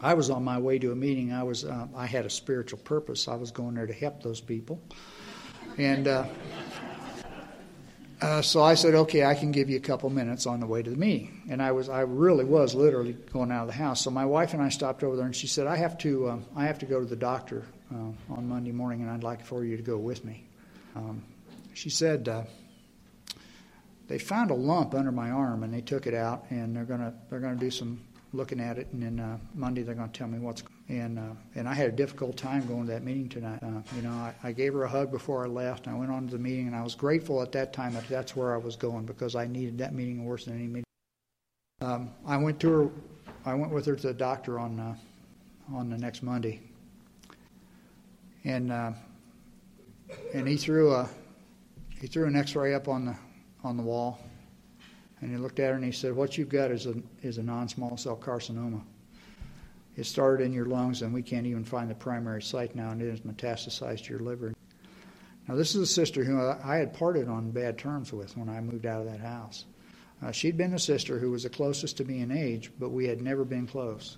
I 0.00 0.14
was 0.14 0.28
on 0.28 0.42
my 0.42 0.58
way 0.58 0.80
to 0.80 0.90
a 0.90 0.96
meeting. 0.96 1.32
I 1.32 1.44
was 1.44 1.64
uh, 1.64 1.86
I 1.94 2.06
had 2.06 2.26
a 2.26 2.30
spiritual 2.30 2.80
purpose. 2.80 3.28
I 3.28 3.36
was 3.36 3.52
going 3.52 3.74
there 3.76 3.86
to 3.86 3.92
help 3.92 4.24
those 4.24 4.40
people, 4.40 4.80
and 5.78 6.08
uh, 6.08 6.24
uh, 8.20 8.42
so 8.42 8.62
I 8.62 8.74
said, 8.74 8.94
okay, 8.94 9.24
I 9.24 9.34
can 9.34 9.50
give 9.50 9.70
you 9.70 9.76
a 9.76 9.80
couple 9.80 10.10
minutes 10.10 10.46
on 10.46 10.60
the 10.60 10.66
way 10.66 10.82
to 10.82 10.90
the 10.90 10.96
meeting. 10.96 11.42
And 11.48 11.62
I 11.62 11.72
was, 11.72 11.88
I 11.88 12.00
really 12.00 12.44
was 12.44 12.74
literally 12.74 13.14
going 13.32 13.50
out 13.50 13.62
of 13.62 13.68
the 13.68 13.74
house. 13.74 14.02
So 14.02 14.10
my 14.10 14.26
wife 14.26 14.52
and 14.52 14.62
I 14.62 14.68
stopped 14.68 15.02
over 15.02 15.16
there, 15.16 15.24
and 15.24 15.34
she 15.34 15.46
said, 15.46 15.66
I 15.66 15.76
have 15.76 15.96
to, 15.98 16.30
um, 16.30 16.44
I 16.54 16.66
have 16.66 16.78
to 16.80 16.86
go 16.86 17.00
to 17.00 17.06
the 17.06 17.16
doctor 17.16 17.64
uh, 17.94 18.32
on 18.34 18.48
Monday 18.48 18.72
morning, 18.72 19.00
and 19.00 19.10
I'd 19.10 19.22
like 19.22 19.44
for 19.44 19.64
you 19.64 19.76
to 19.76 19.82
go 19.82 19.96
with 19.96 20.24
me. 20.24 20.44
Um, 20.94 21.22
she 21.72 21.88
said, 21.88 22.28
uh, 22.28 22.42
they 24.08 24.18
found 24.18 24.50
a 24.50 24.54
lump 24.54 24.94
under 24.94 25.12
my 25.12 25.30
arm, 25.30 25.62
and 25.62 25.72
they 25.72 25.80
took 25.80 26.06
it 26.06 26.14
out, 26.14 26.44
and 26.50 26.76
they're 26.76 26.84
gonna, 26.84 27.14
they're 27.30 27.40
gonna 27.40 27.56
do 27.56 27.70
some 27.70 28.00
looking 28.32 28.60
at 28.60 28.78
it, 28.78 28.88
and 28.92 29.02
then 29.02 29.20
uh, 29.20 29.38
Monday 29.54 29.82
they're 29.82 29.94
going 29.94 30.10
to 30.10 30.18
tell 30.18 30.28
me 30.28 30.38
what's. 30.38 30.62
And 30.90 31.18
uh, 31.18 31.34
and 31.54 31.68
I 31.68 31.74
had 31.74 31.88
a 31.88 31.92
difficult 31.92 32.36
time 32.36 32.66
going 32.66 32.86
to 32.86 32.92
that 32.92 33.04
meeting 33.04 33.28
tonight. 33.28 33.60
Uh, 33.62 33.80
you 33.94 34.02
know, 34.02 34.10
I, 34.10 34.34
I 34.42 34.52
gave 34.52 34.74
her 34.74 34.82
a 34.82 34.88
hug 34.88 35.12
before 35.12 35.44
I 35.44 35.48
left. 35.48 35.86
And 35.86 35.94
I 35.94 35.98
went 35.98 36.10
on 36.10 36.26
to 36.26 36.32
the 36.32 36.38
meeting, 36.38 36.66
and 36.66 36.74
I 36.74 36.82
was 36.82 36.96
grateful 36.96 37.40
at 37.42 37.52
that 37.52 37.72
time 37.72 37.94
that 37.94 38.08
that's 38.08 38.34
where 38.34 38.52
I 38.52 38.56
was 38.56 38.74
going 38.74 39.06
because 39.06 39.36
I 39.36 39.46
needed 39.46 39.78
that 39.78 39.94
meeting 39.94 40.24
worse 40.24 40.46
than 40.46 40.54
any 40.54 40.66
meeting. 40.66 40.84
Um, 41.80 42.10
I 42.26 42.36
went 42.36 42.58
to 42.60 42.70
her. 42.70 42.90
I 43.44 43.54
went 43.54 43.72
with 43.72 43.86
her 43.86 43.94
to 43.94 44.06
the 44.08 44.14
doctor 44.14 44.58
on 44.58 44.80
uh, 44.80 44.96
on 45.72 45.88
the 45.88 45.96
next 45.96 46.22
Monday, 46.22 46.60
and 48.44 48.72
uh, 48.72 48.92
and 50.34 50.48
he 50.48 50.56
threw 50.56 50.92
a 50.92 51.08
he 52.00 52.08
threw 52.08 52.26
an 52.26 52.34
X-ray 52.34 52.74
up 52.74 52.88
on 52.88 53.04
the 53.06 53.16
on 53.62 53.76
the 53.76 53.82
wall 53.82 54.18
and 55.20 55.30
he 55.30 55.36
looked 55.36 55.60
at 55.60 55.68
her 55.68 55.74
and 55.74 55.84
he 55.84 55.92
said, 55.92 56.14
What 56.14 56.38
you've 56.38 56.48
got 56.48 56.70
is 56.70 56.86
a, 56.86 56.94
is 57.22 57.38
a 57.38 57.42
non 57.42 57.68
small 57.68 57.96
cell 57.96 58.16
carcinoma. 58.16 58.80
It 60.00 60.06
started 60.06 60.42
in 60.42 60.54
your 60.54 60.64
lungs, 60.64 61.02
and 61.02 61.12
we 61.12 61.20
can't 61.20 61.44
even 61.44 61.62
find 61.62 61.90
the 61.90 61.94
primary 61.94 62.40
site 62.40 62.74
now, 62.74 62.88
and 62.88 63.02
it 63.02 63.10
has 63.10 63.20
metastasized 63.20 64.04
to 64.04 64.10
your 64.14 64.20
liver. 64.20 64.54
Now, 65.46 65.56
this 65.56 65.74
is 65.74 65.82
a 65.82 65.86
sister 65.86 66.24
who 66.24 66.40
I 66.40 66.76
had 66.76 66.94
parted 66.94 67.28
on 67.28 67.50
bad 67.50 67.76
terms 67.76 68.10
with 68.10 68.34
when 68.34 68.48
I 68.48 68.62
moved 68.62 68.86
out 68.86 69.02
of 69.02 69.12
that 69.12 69.20
house. 69.20 69.66
Uh, 70.22 70.32
she'd 70.32 70.56
been 70.56 70.72
a 70.72 70.78
sister 70.78 71.18
who 71.18 71.30
was 71.30 71.42
the 71.42 71.50
closest 71.50 71.98
to 71.98 72.06
me 72.06 72.20
in 72.20 72.30
age, 72.30 72.70
but 72.78 72.88
we 72.88 73.06
had 73.08 73.20
never 73.20 73.44
been 73.44 73.66
close. 73.66 74.16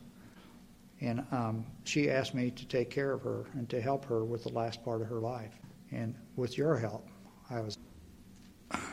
And 1.01 1.27
um, 1.33 1.67
she 1.83 2.09
asked 2.09 2.33
me 2.33 2.53
to 2.53 2.65
take 2.69 2.89
care 2.89 3.11
of 3.11 3.23
her 3.23 3.47
and 3.55 3.69
to 3.71 3.81
help 3.81 4.05
her 4.05 4.25
with 4.25 4.45
the 4.45 4.53
last 4.53 4.85
part 4.85 5.01
of 5.01 5.09
her 5.09 5.19
life. 5.19 5.59
And 5.91 6.15
with 6.37 6.57
your 6.57 6.77
help, 6.77 7.09
I 7.51 7.59
was 7.59 7.77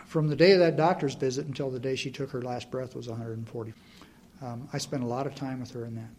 from 0.07 0.27
the 0.27 0.35
day 0.35 0.53
of 0.53 0.59
that 0.59 0.75
doctor's 0.75 1.13
visit 1.13 1.45
until 1.45 1.69
the 1.69 1.79
day 1.79 1.95
she 1.95 2.09
took 2.09 2.31
her 2.31 2.41
last 2.41 2.71
breath 2.71 2.95
was 2.95 3.07
140. 3.07 3.73
Um, 4.41 4.67
I 4.73 4.79
spent 4.79 5.03
a 5.03 5.05
lot 5.07 5.27
of 5.27 5.35
time 5.35 5.59
with 5.59 5.69
her 5.73 5.85
in 5.85 5.93
that. 5.93 6.09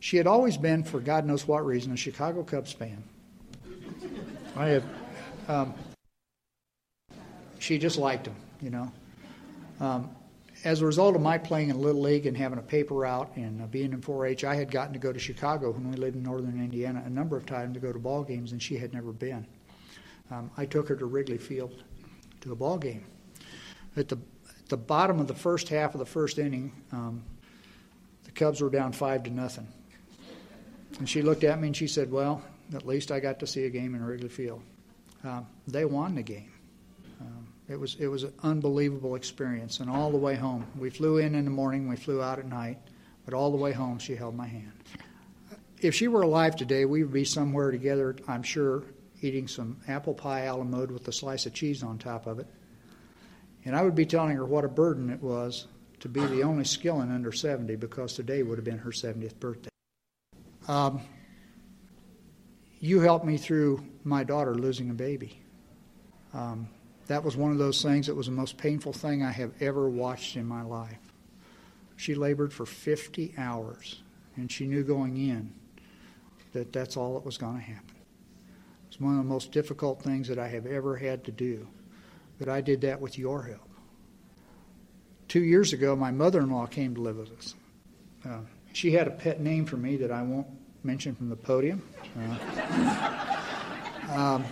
She 0.00 0.16
had 0.16 0.26
always 0.26 0.56
been, 0.56 0.82
for 0.82 0.98
God 0.98 1.26
knows 1.26 1.46
what 1.46 1.64
reason, 1.64 1.92
a 1.92 1.96
Chicago 1.96 2.42
Cubs 2.42 2.72
fan. 2.72 3.04
I. 4.56 4.82
Um, 5.46 5.74
she 7.58 7.78
just 7.78 7.98
liked 7.98 8.24
them, 8.24 8.34
you 8.62 8.70
know. 8.70 8.90
Um, 9.80 10.10
as 10.64 10.80
a 10.80 10.86
result 10.86 11.14
of 11.14 11.22
my 11.22 11.38
playing 11.38 11.68
in 11.68 11.80
Little 11.80 12.02
League 12.02 12.26
and 12.26 12.36
having 12.36 12.58
a 12.58 12.62
paper 12.62 12.94
route 12.94 13.30
and 13.36 13.62
uh, 13.62 13.66
being 13.66 13.92
in 13.92 14.00
4-H, 14.00 14.44
I 14.44 14.54
had 14.54 14.70
gotten 14.70 14.92
to 14.92 14.98
go 14.98 15.12
to 15.12 15.18
Chicago 15.18 15.70
when 15.70 15.90
we 15.90 15.96
lived 15.96 16.16
in 16.16 16.22
northern 16.22 16.58
Indiana 16.58 17.02
a 17.04 17.10
number 17.10 17.36
of 17.36 17.46
times 17.46 17.74
to 17.74 17.80
go 17.80 17.92
to 17.92 17.98
ball 17.98 18.22
games, 18.22 18.52
and 18.52 18.62
she 18.62 18.76
had 18.76 18.92
never 18.92 19.12
been. 19.12 19.46
Um, 20.30 20.50
I 20.56 20.64
took 20.64 20.88
her 20.88 20.96
to 20.96 21.06
Wrigley 21.06 21.38
Field 21.38 21.82
to 22.42 22.52
a 22.52 22.56
ball 22.56 22.78
game. 22.78 23.04
At 23.96 24.08
the 24.08 24.16
at 24.48 24.68
the 24.68 24.76
bottom 24.76 25.18
of 25.18 25.26
the 25.26 25.34
first 25.34 25.68
half 25.68 25.94
of 25.94 25.98
the 25.98 26.06
first 26.06 26.38
inning, 26.38 26.72
um, 26.92 27.22
the 28.24 28.30
Cubs 28.30 28.60
were 28.60 28.70
down 28.70 28.92
five 28.92 29.24
to 29.24 29.30
nothing. 29.30 29.66
And 31.00 31.08
she 31.08 31.22
looked 31.22 31.44
at 31.44 31.58
me 31.58 31.68
and 31.68 31.76
she 31.76 31.86
said, 31.86 32.12
"Well, 32.12 32.42
at 32.74 32.86
least 32.86 33.10
I 33.10 33.20
got 33.20 33.40
to 33.40 33.46
see 33.46 33.64
a 33.64 33.70
game 33.70 33.94
in 33.94 34.04
Wrigley 34.04 34.28
Field." 34.28 34.60
Um, 35.24 35.46
they 35.66 35.86
won 35.86 36.14
the 36.14 36.22
game. 36.22 36.52
Um, 37.22 37.48
it 37.68 37.80
was 37.80 37.96
it 37.98 38.06
was 38.06 38.24
an 38.24 38.34
unbelievable 38.42 39.14
experience, 39.14 39.80
and 39.80 39.88
all 39.88 40.10
the 40.10 40.18
way 40.18 40.34
home, 40.36 40.66
we 40.78 40.90
flew 40.90 41.16
in 41.16 41.34
in 41.34 41.46
the 41.46 41.50
morning, 41.50 41.88
we 41.88 41.96
flew 41.96 42.22
out 42.22 42.38
at 42.38 42.46
night, 42.46 42.78
but 43.24 43.32
all 43.32 43.50
the 43.50 43.56
way 43.56 43.72
home, 43.72 43.98
she 43.98 44.14
held 44.14 44.36
my 44.36 44.46
hand. 44.46 44.72
If 45.80 45.94
she 45.94 46.06
were 46.06 46.20
alive 46.20 46.54
today, 46.54 46.84
we 46.84 47.02
would 47.02 47.14
be 47.14 47.24
somewhere 47.24 47.70
together, 47.70 48.14
I'm 48.28 48.42
sure, 48.42 48.82
eating 49.22 49.48
some 49.48 49.78
apple 49.88 50.12
pie 50.12 50.42
a 50.42 50.54
la 50.54 50.64
mode 50.64 50.90
with 50.90 51.08
a 51.08 51.12
slice 51.12 51.46
of 51.46 51.54
cheese 51.54 51.82
on 51.82 51.96
top 51.96 52.26
of 52.26 52.38
it. 52.38 52.46
And 53.64 53.74
I 53.74 53.80
would 53.80 53.94
be 53.94 54.04
telling 54.04 54.36
her 54.36 54.44
what 54.44 54.66
a 54.66 54.68
burden 54.68 55.08
it 55.08 55.22
was 55.22 55.66
to 56.00 56.10
be 56.10 56.24
the 56.26 56.42
only 56.42 56.64
skilling 56.64 57.10
under 57.10 57.32
70 57.32 57.76
because 57.76 58.12
today 58.12 58.42
would 58.42 58.58
have 58.58 58.64
been 58.66 58.78
her 58.78 58.90
70th 58.90 59.40
birthday. 59.40 59.69
Um, 60.68 61.00
you 62.78 63.00
helped 63.00 63.24
me 63.24 63.36
through 63.36 63.84
my 64.04 64.24
daughter 64.24 64.54
losing 64.54 64.90
a 64.90 64.94
baby. 64.94 65.40
Um, 66.32 66.68
that 67.06 67.24
was 67.24 67.36
one 67.36 67.50
of 67.50 67.58
those 67.58 67.82
things 67.82 68.06
that 68.06 68.14
was 68.14 68.26
the 68.26 68.32
most 68.32 68.56
painful 68.56 68.92
thing 68.92 69.22
I 69.22 69.32
have 69.32 69.52
ever 69.60 69.88
watched 69.88 70.36
in 70.36 70.46
my 70.46 70.62
life. 70.62 70.98
She 71.96 72.14
labored 72.14 72.52
for 72.52 72.64
50 72.64 73.34
hours, 73.36 74.02
and 74.36 74.50
she 74.50 74.66
knew 74.66 74.82
going 74.82 75.16
in 75.16 75.52
that 76.52 76.72
that's 76.72 76.96
all 76.96 77.14
that 77.14 77.24
was 77.24 77.36
going 77.36 77.56
to 77.56 77.62
happen. 77.62 77.96
It's 78.88 79.00
one 79.00 79.18
of 79.18 79.18
the 79.18 79.28
most 79.28 79.52
difficult 79.52 80.02
things 80.02 80.28
that 80.28 80.38
I 80.38 80.48
have 80.48 80.66
ever 80.66 80.96
had 80.96 81.24
to 81.24 81.32
do. 81.32 81.68
But 82.38 82.48
I 82.48 82.60
did 82.60 82.80
that 82.80 83.00
with 83.00 83.18
your 83.18 83.42
help. 83.42 83.68
Two 85.28 85.42
years 85.42 85.72
ago, 85.72 85.94
my 85.94 86.10
mother 86.10 86.40
in 86.40 86.50
law 86.50 86.66
came 86.66 86.94
to 86.94 87.00
live 87.00 87.18
with 87.18 87.32
us. 87.38 87.54
Uh, 88.24 88.38
she 88.72 88.92
had 88.92 89.06
a 89.06 89.10
pet 89.10 89.40
name 89.40 89.64
for 89.64 89.76
me 89.76 89.96
that 89.96 90.10
I 90.10 90.22
won't 90.22 90.46
mention 90.82 91.14
from 91.14 91.28
the 91.28 91.36
podium. 91.36 91.82
Uh, 92.18 93.36
um, 94.10 94.44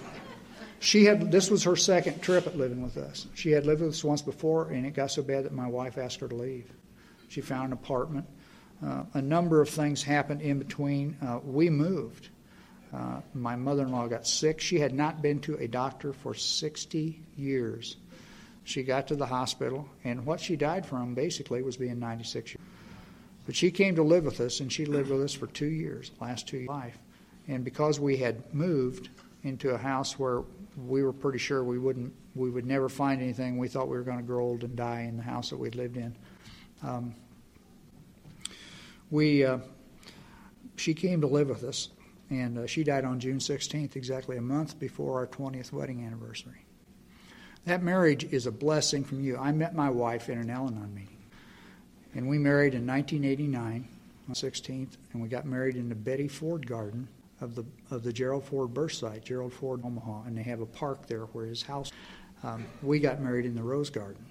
she 0.81 1.05
had 1.05 1.33
this 1.33 1.51
was 1.51 1.65
her 1.65 1.77
second 1.77 2.23
trip 2.23 2.47
at 2.47 2.57
living 2.57 2.83
with 2.83 2.97
us. 2.97 3.27
She 3.35 3.51
had 3.51 3.67
lived 3.67 3.81
with 3.81 3.91
us 3.91 4.05
once 4.05 4.23
before, 4.23 4.69
and 4.69 4.87
it 4.87 4.95
got 4.95 5.11
so 5.11 5.23
bad 5.23 5.45
that 5.45 5.53
my 5.53 5.67
wife 5.67 5.99
asked 5.99 6.21
her 6.21 6.29
to 6.29 6.35
leave. 6.35 6.71
She 7.29 7.41
found 7.41 7.67
an 7.67 7.73
apartment. 7.73 8.27
Uh, 8.85 9.03
a 9.15 9.23
number 9.23 9.61
of 9.61 9.69
things 9.69 10.03
happened 10.03 10.41
in 10.41 10.59
between. 10.59 11.17
Uh, 11.21 11.41
we 11.43 11.69
moved. 11.69 12.29
Uh, 12.95 13.21
my 13.35 13.57
mother 13.57 13.83
in 13.83 13.93
law 13.93 14.07
got 14.07 14.27
sick. 14.27 14.61
She 14.61 14.79
had 14.79 14.95
not 14.95 15.21
been 15.21 15.41
to 15.41 15.57
a 15.57 15.67
doctor 15.67 16.13
for 16.13 16.33
60 16.33 17.21
years. 17.37 17.97
She 18.65 18.83
got 18.83 19.09
to 19.09 19.17
the 19.17 19.27
hospital, 19.27 19.89
and 20.05 20.25
what 20.25 20.41
she 20.41 20.55
died 20.55 20.87
from 20.87 21.15
basically 21.15 21.63
was 21.63 21.77
being 21.77 21.99
96 21.99 22.53
years. 22.53 22.61
But 23.49 23.57
she 23.57 23.71
came 23.71 23.97
to 23.97 24.03
live 24.03 24.27
with 24.27 24.43
us, 24.43 24.61
and 24.61 24.71
she 24.71 24.85
lived 24.85 25.09
with 25.09 25.23
us 25.23 25.33
for 25.33 25.47
two 25.47 25.71
years, 25.71 26.13
last 26.21 26.47
two 26.47 26.59
years 26.59 26.69
of 26.69 26.77
life. 26.77 26.99
And 27.49 27.65
because 27.65 27.99
we 27.99 28.19
had 28.19 28.53
moved 28.53 29.09
into 29.43 29.71
a 29.71 29.79
house 29.79 30.19
where 30.19 30.43
we 30.77 31.03
were 31.03 31.15
pretty 31.15 31.39
sure 31.39 31.65
we 31.65 31.79
wouldn't, 31.79 32.13
we 32.35 32.51
would 32.51 32.67
never 32.67 32.91
find 32.91 33.23
anything, 33.23 33.57
we 33.57 33.67
thought 33.67 33.89
we 33.89 33.97
were 33.97 34.03
going 34.03 34.19
to 34.19 34.23
grow 34.23 34.45
old 34.45 34.65
and 34.65 34.77
die 34.77 35.07
in 35.09 35.17
the 35.17 35.23
house 35.23 35.49
that 35.49 35.57
we'd 35.57 35.77
lived 35.77 35.97
in. 35.97 36.15
Um, 36.83 37.15
we 39.11 39.47
uh, 39.47 39.61
she 40.77 40.93
came 40.93 41.23
to 41.23 41.27
live 41.27 41.49
with 41.49 41.65
us, 41.65 41.89
and 42.29 42.59
uh, 42.59 42.67
she 42.67 42.85
died 42.85 43.07
on 43.07 43.19
June 43.19 43.39
16th, 43.39 43.97
exactly 43.97 44.37
a 44.37 44.43
month 44.43 44.79
before 44.79 45.21
our 45.21 45.27
20th 45.27 45.73
wedding 45.73 46.05
anniversary. 46.05 46.67
That 47.65 47.83
marriage 47.83 48.25
is 48.25 48.45
a 48.45 48.53
blessing 48.53 49.05
from 49.05 49.25
you. 49.25 49.39
I 49.39 49.53
met 49.53 49.75
my 49.75 49.89
wife 49.89 50.29
in 50.29 50.37
an 50.37 50.51
Al 50.51 50.67
Anon 50.67 50.95
meeting, 50.95 51.18
and 52.15 52.29
we 52.29 52.39
married 52.39 52.75
in 52.75 52.87
1989 52.87 53.89
on 54.29 54.35
16th, 54.35 54.97
and 55.13 55.23
we 55.23 55.29
got 55.29 55.47
married 55.47 55.77
in 55.77 55.89
the 55.89 55.95
Betty 55.95 56.29
Ford 56.29 56.67
Garden 56.67 57.09
of 57.41 57.55
the 57.55 57.65
of 57.91 58.03
the 58.03 58.13
Gerald 58.13 58.45
Ford 58.45 58.75
birth 58.75 58.93
site, 58.93 59.25
Gerald 59.25 59.53
Ford, 59.53 59.81
Omaha, 59.85 60.25
and 60.27 60.37
they 60.37 60.43
have 60.43 60.61
a 60.61 60.67
park 60.67 61.07
there 61.07 61.25
where 61.27 61.47
his 61.47 61.63
house. 61.63 61.93
Um, 62.43 62.67
we 62.83 63.01
got 63.01 63.21
married 63.21 63.47
in 63.47 63.55
the 63.55 63.63
Rose 63.63 63.91
Garden. 63.91 64.25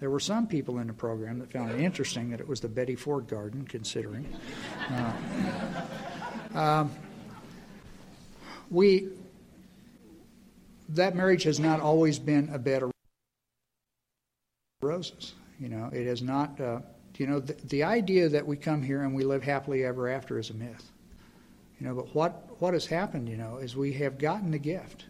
There 0.00 0.10
were 0.10 0.20
some 0.20 0.46
people 0.46 0.78
in 0.78 0.88
the 0.88 0.92
program 0.92 1.38
that 1.38 1.52
found 1.52 1.70
it 1.70 1.80
interesting 1.80 2.30
that 2.30 2.40
it 2.40 2.48
was 2.48 2.60
the 2.60 2.68
Betty 2.68 2.96
Ford 2.96 3.28
Garden, 3.28 3.66
considering. 3.66 4.26
Uh, 4.90 5.12
um, 6.54 6.90
we 8.70 9.08
that 10.88 11.14
marriage 11.14 11.44
has 11.44 11.58
not 11.58 11.80
always 11.80 12.18
been 12.18 12.50
a 12.52 12.58
bed 12.58 12.82
of 12.82 12.90
roses. 14.82 15.34
You 15.62 15.68
know, 15.68 15.88
it 15.92 16.06
is 16.06 16.20
not. 16.20 16.60
Uh, 16.60 16.80
you 17.18 17.26
know, 17.26 17.40
the, 17.40 17.52
the 17.68 17.84
idea 17.84 18.28
that 18.28 18.46
we 18.46 18.56
come 18.56 18.82
here 18.82 19.02
and 19.02 19.14
we 19.14 19.22
live 19.22 19.42
happily 19.42 19.84
ever 19.84 20.08
after 20.08 20.38
is 20.38 20.50
a 20.50 20.54
myth. 20.54 20.90
You 21.78 21.86
know, 21.86 21.94
but 21.94 22.14
what 22.14 22.60
what 22.60 22.74
has 22.74 22.86
happened? 22.86 23.28
You 23.28 23.36
know, 23.36 23.58
is 23.58 23.76
we 23.76 23.92
have 23.94 24.18
gotten 24.18 24.50
the 24.50 24.58
gift 24.58 25.04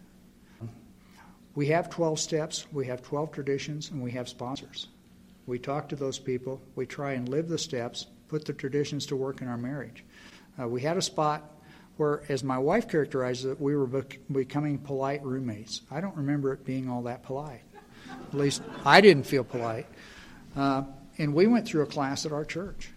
we 1.55 1.67
have 1.67 1.89
12 1.89 2.19
steps, 2.19 2.65
we 2.71 2.87
have 2.87 3.01
12 3.03 3.31
traditions, 3.31 3.91
and 3.91 4.01
we 4.01 4.11
have 4.11 4.27
sponsors. 4.27 4.87
We 5.45 5.59
talk 5.59 5.87
to 5.89 5.95
those 5.95 6.17
people, 6.17 6.61
we 6.75 6.85
try 6.85 7.13
and 7.13 7.29
live 7.29 7.47
the 7.47 7.57
steps, 7.57 8.07
put 8.27 8.45
the 8.45 8.53
traditions 8.53 9.05
to 9.07 9.15
work 9.15 9.41
in 9.41 9.47
our 9.47 9.57
marriage. 9.57 10.03
Uh, 10.59 10.67
we 10.67 10.81
had 10.81 10.97
a 10.97 11.01
spot 11.01 11.43
where, 11.97 12.23
as 12.29 12.43
my 12.43 12.57
wife 12.57 12.89
characterized 12.89 13.45
it, 13.45 13.61
we 13.61 13.75
were 13.75 13.85
bec- 13.85 14.19
becoming 14.31 14.79
polite 14.79 15.23
roommates. 15.23 15.81
I 15.91 16.01
don't 16.01 16.15
remember 16.15 16.53
it 16.53 16.65
being 16.65 16.89
all 16.89 17.03
that 17.03 17.21
polite. 17.21 17.61
At 18.09 18.33
least 18.33 18.63
I 18.83 18.99
didn't 19.01 19.27
feel 19.27 19.43
polite. 19.43 19.85
Uh, 20.55 20.83
and 21.17 21.33
we 21.33 21.47
went 21.47 21.67
through 21.67 21.83
a 21.83 21.87
class 21.87 22.25
at 22.25 22.31
our 22.31 22.45
church. 22.45 22.89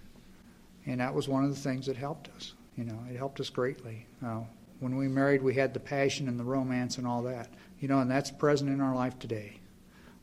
And 0.86 1.00
that 1.00 1.14
was 1.14 1.28
one 1.28 1.44
of 1.44 1.50
the 1.50 1.60
things 1.60 1.86
that 1.86 1.96
helped 1.96 2.28
us. 2.36 2.54
You 2.76 2.84
know, 2.84 2.98
it 3.10 3.16
helped 3.16 3.40
us 3.40 3.50
greatly. 3.50 4.06
Uh, 4.24 4.40
when 4.80 4.96
we 4.96 5.08
married, 5.08 5.42
we 5.42 5.54
had 5.54 5.74
the 5.74 5.80
passion 5.80 6.28
and 6.28 6.38
the 6.38 6.44
romance 6.44 6.98
and 6.98 7.06
all 7.06 7.22
that. 7.22 7.48
You 7.80 7.88
know, 7.88 8.00
and 8.00 8.10
that's 8.10 8.30
present 8.30 8.70
in 8.70 8.80
our 8.80 8.94
life 8.94 9.18
today. 9.18 9.58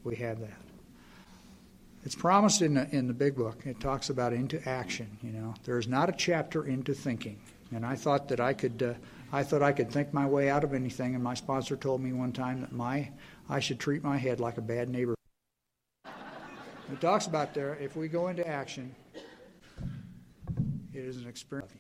We 0.04 0.16
have 0.18 0.40
that. 0.40 0.58
It's 2.06 2.16
promised 2.16 2.62
in 2.62 2.74
the, 2.74 2.88
in 2.94 3.08
the 3.08 3.14
big 3.14 3.36
book. 3.36 3.62
It 3.66 3.80
talks 3.80 4.10
about 4.10 4.34
into 4.34 4.68
action. 4.68 5.18
You 5.22 5.32
know, 5.32 5.54
there's 5.64 5.88
not 5.88 6.10
a 6.10 6.12
chapter 6.12 6.66
into 6.66 6.94
thinking. 6.94 7.40
And 7.74 7.86
I 7.86 7.96
thought 7.96 8.28
that 8.28 8.40
I 8.40 8.54
could, 8.54 8.84
uh, 8.84 8.94
I 9.32 9.44
thought 9.44 9.64
I 9.64 9.72
could 9.72 9.90
think 9.90 10.14
my 10.14 10.26
way 10.26 10.50
out 10.50 10.64
of 10.64 10.74
anything. 10.74 11.16
And 11.16 11.24
my 11.24 11.34
sponsor 11.34 11.76
told 11.76 12.02
me 12.02 12.12
one 12.12 12.34
time 12.34 12.62
that 12.62 12.72
my, 12.72 13.10
I 13.50 13.60
should 13.60 13.80
treat 13.80 14.04
my 14.04 14.18
head 14.18 14.40
like 14.40 14.58
a 14.58 14.62
bad 14.62 14.90
neighbor. 14.90 15.16
It 16.94 17.02
talks 17.02 17.26
about 17.26 17.56
there 17.56 17.76
if 17.82 17.96
we 17.96 18.08
go 18.08 18.28
into 18.28 18.48
action, 18.48 18.94
it 20.94 21.00
is 21.04 21.18
an 21.18 21.28
experience. 21.28 21.72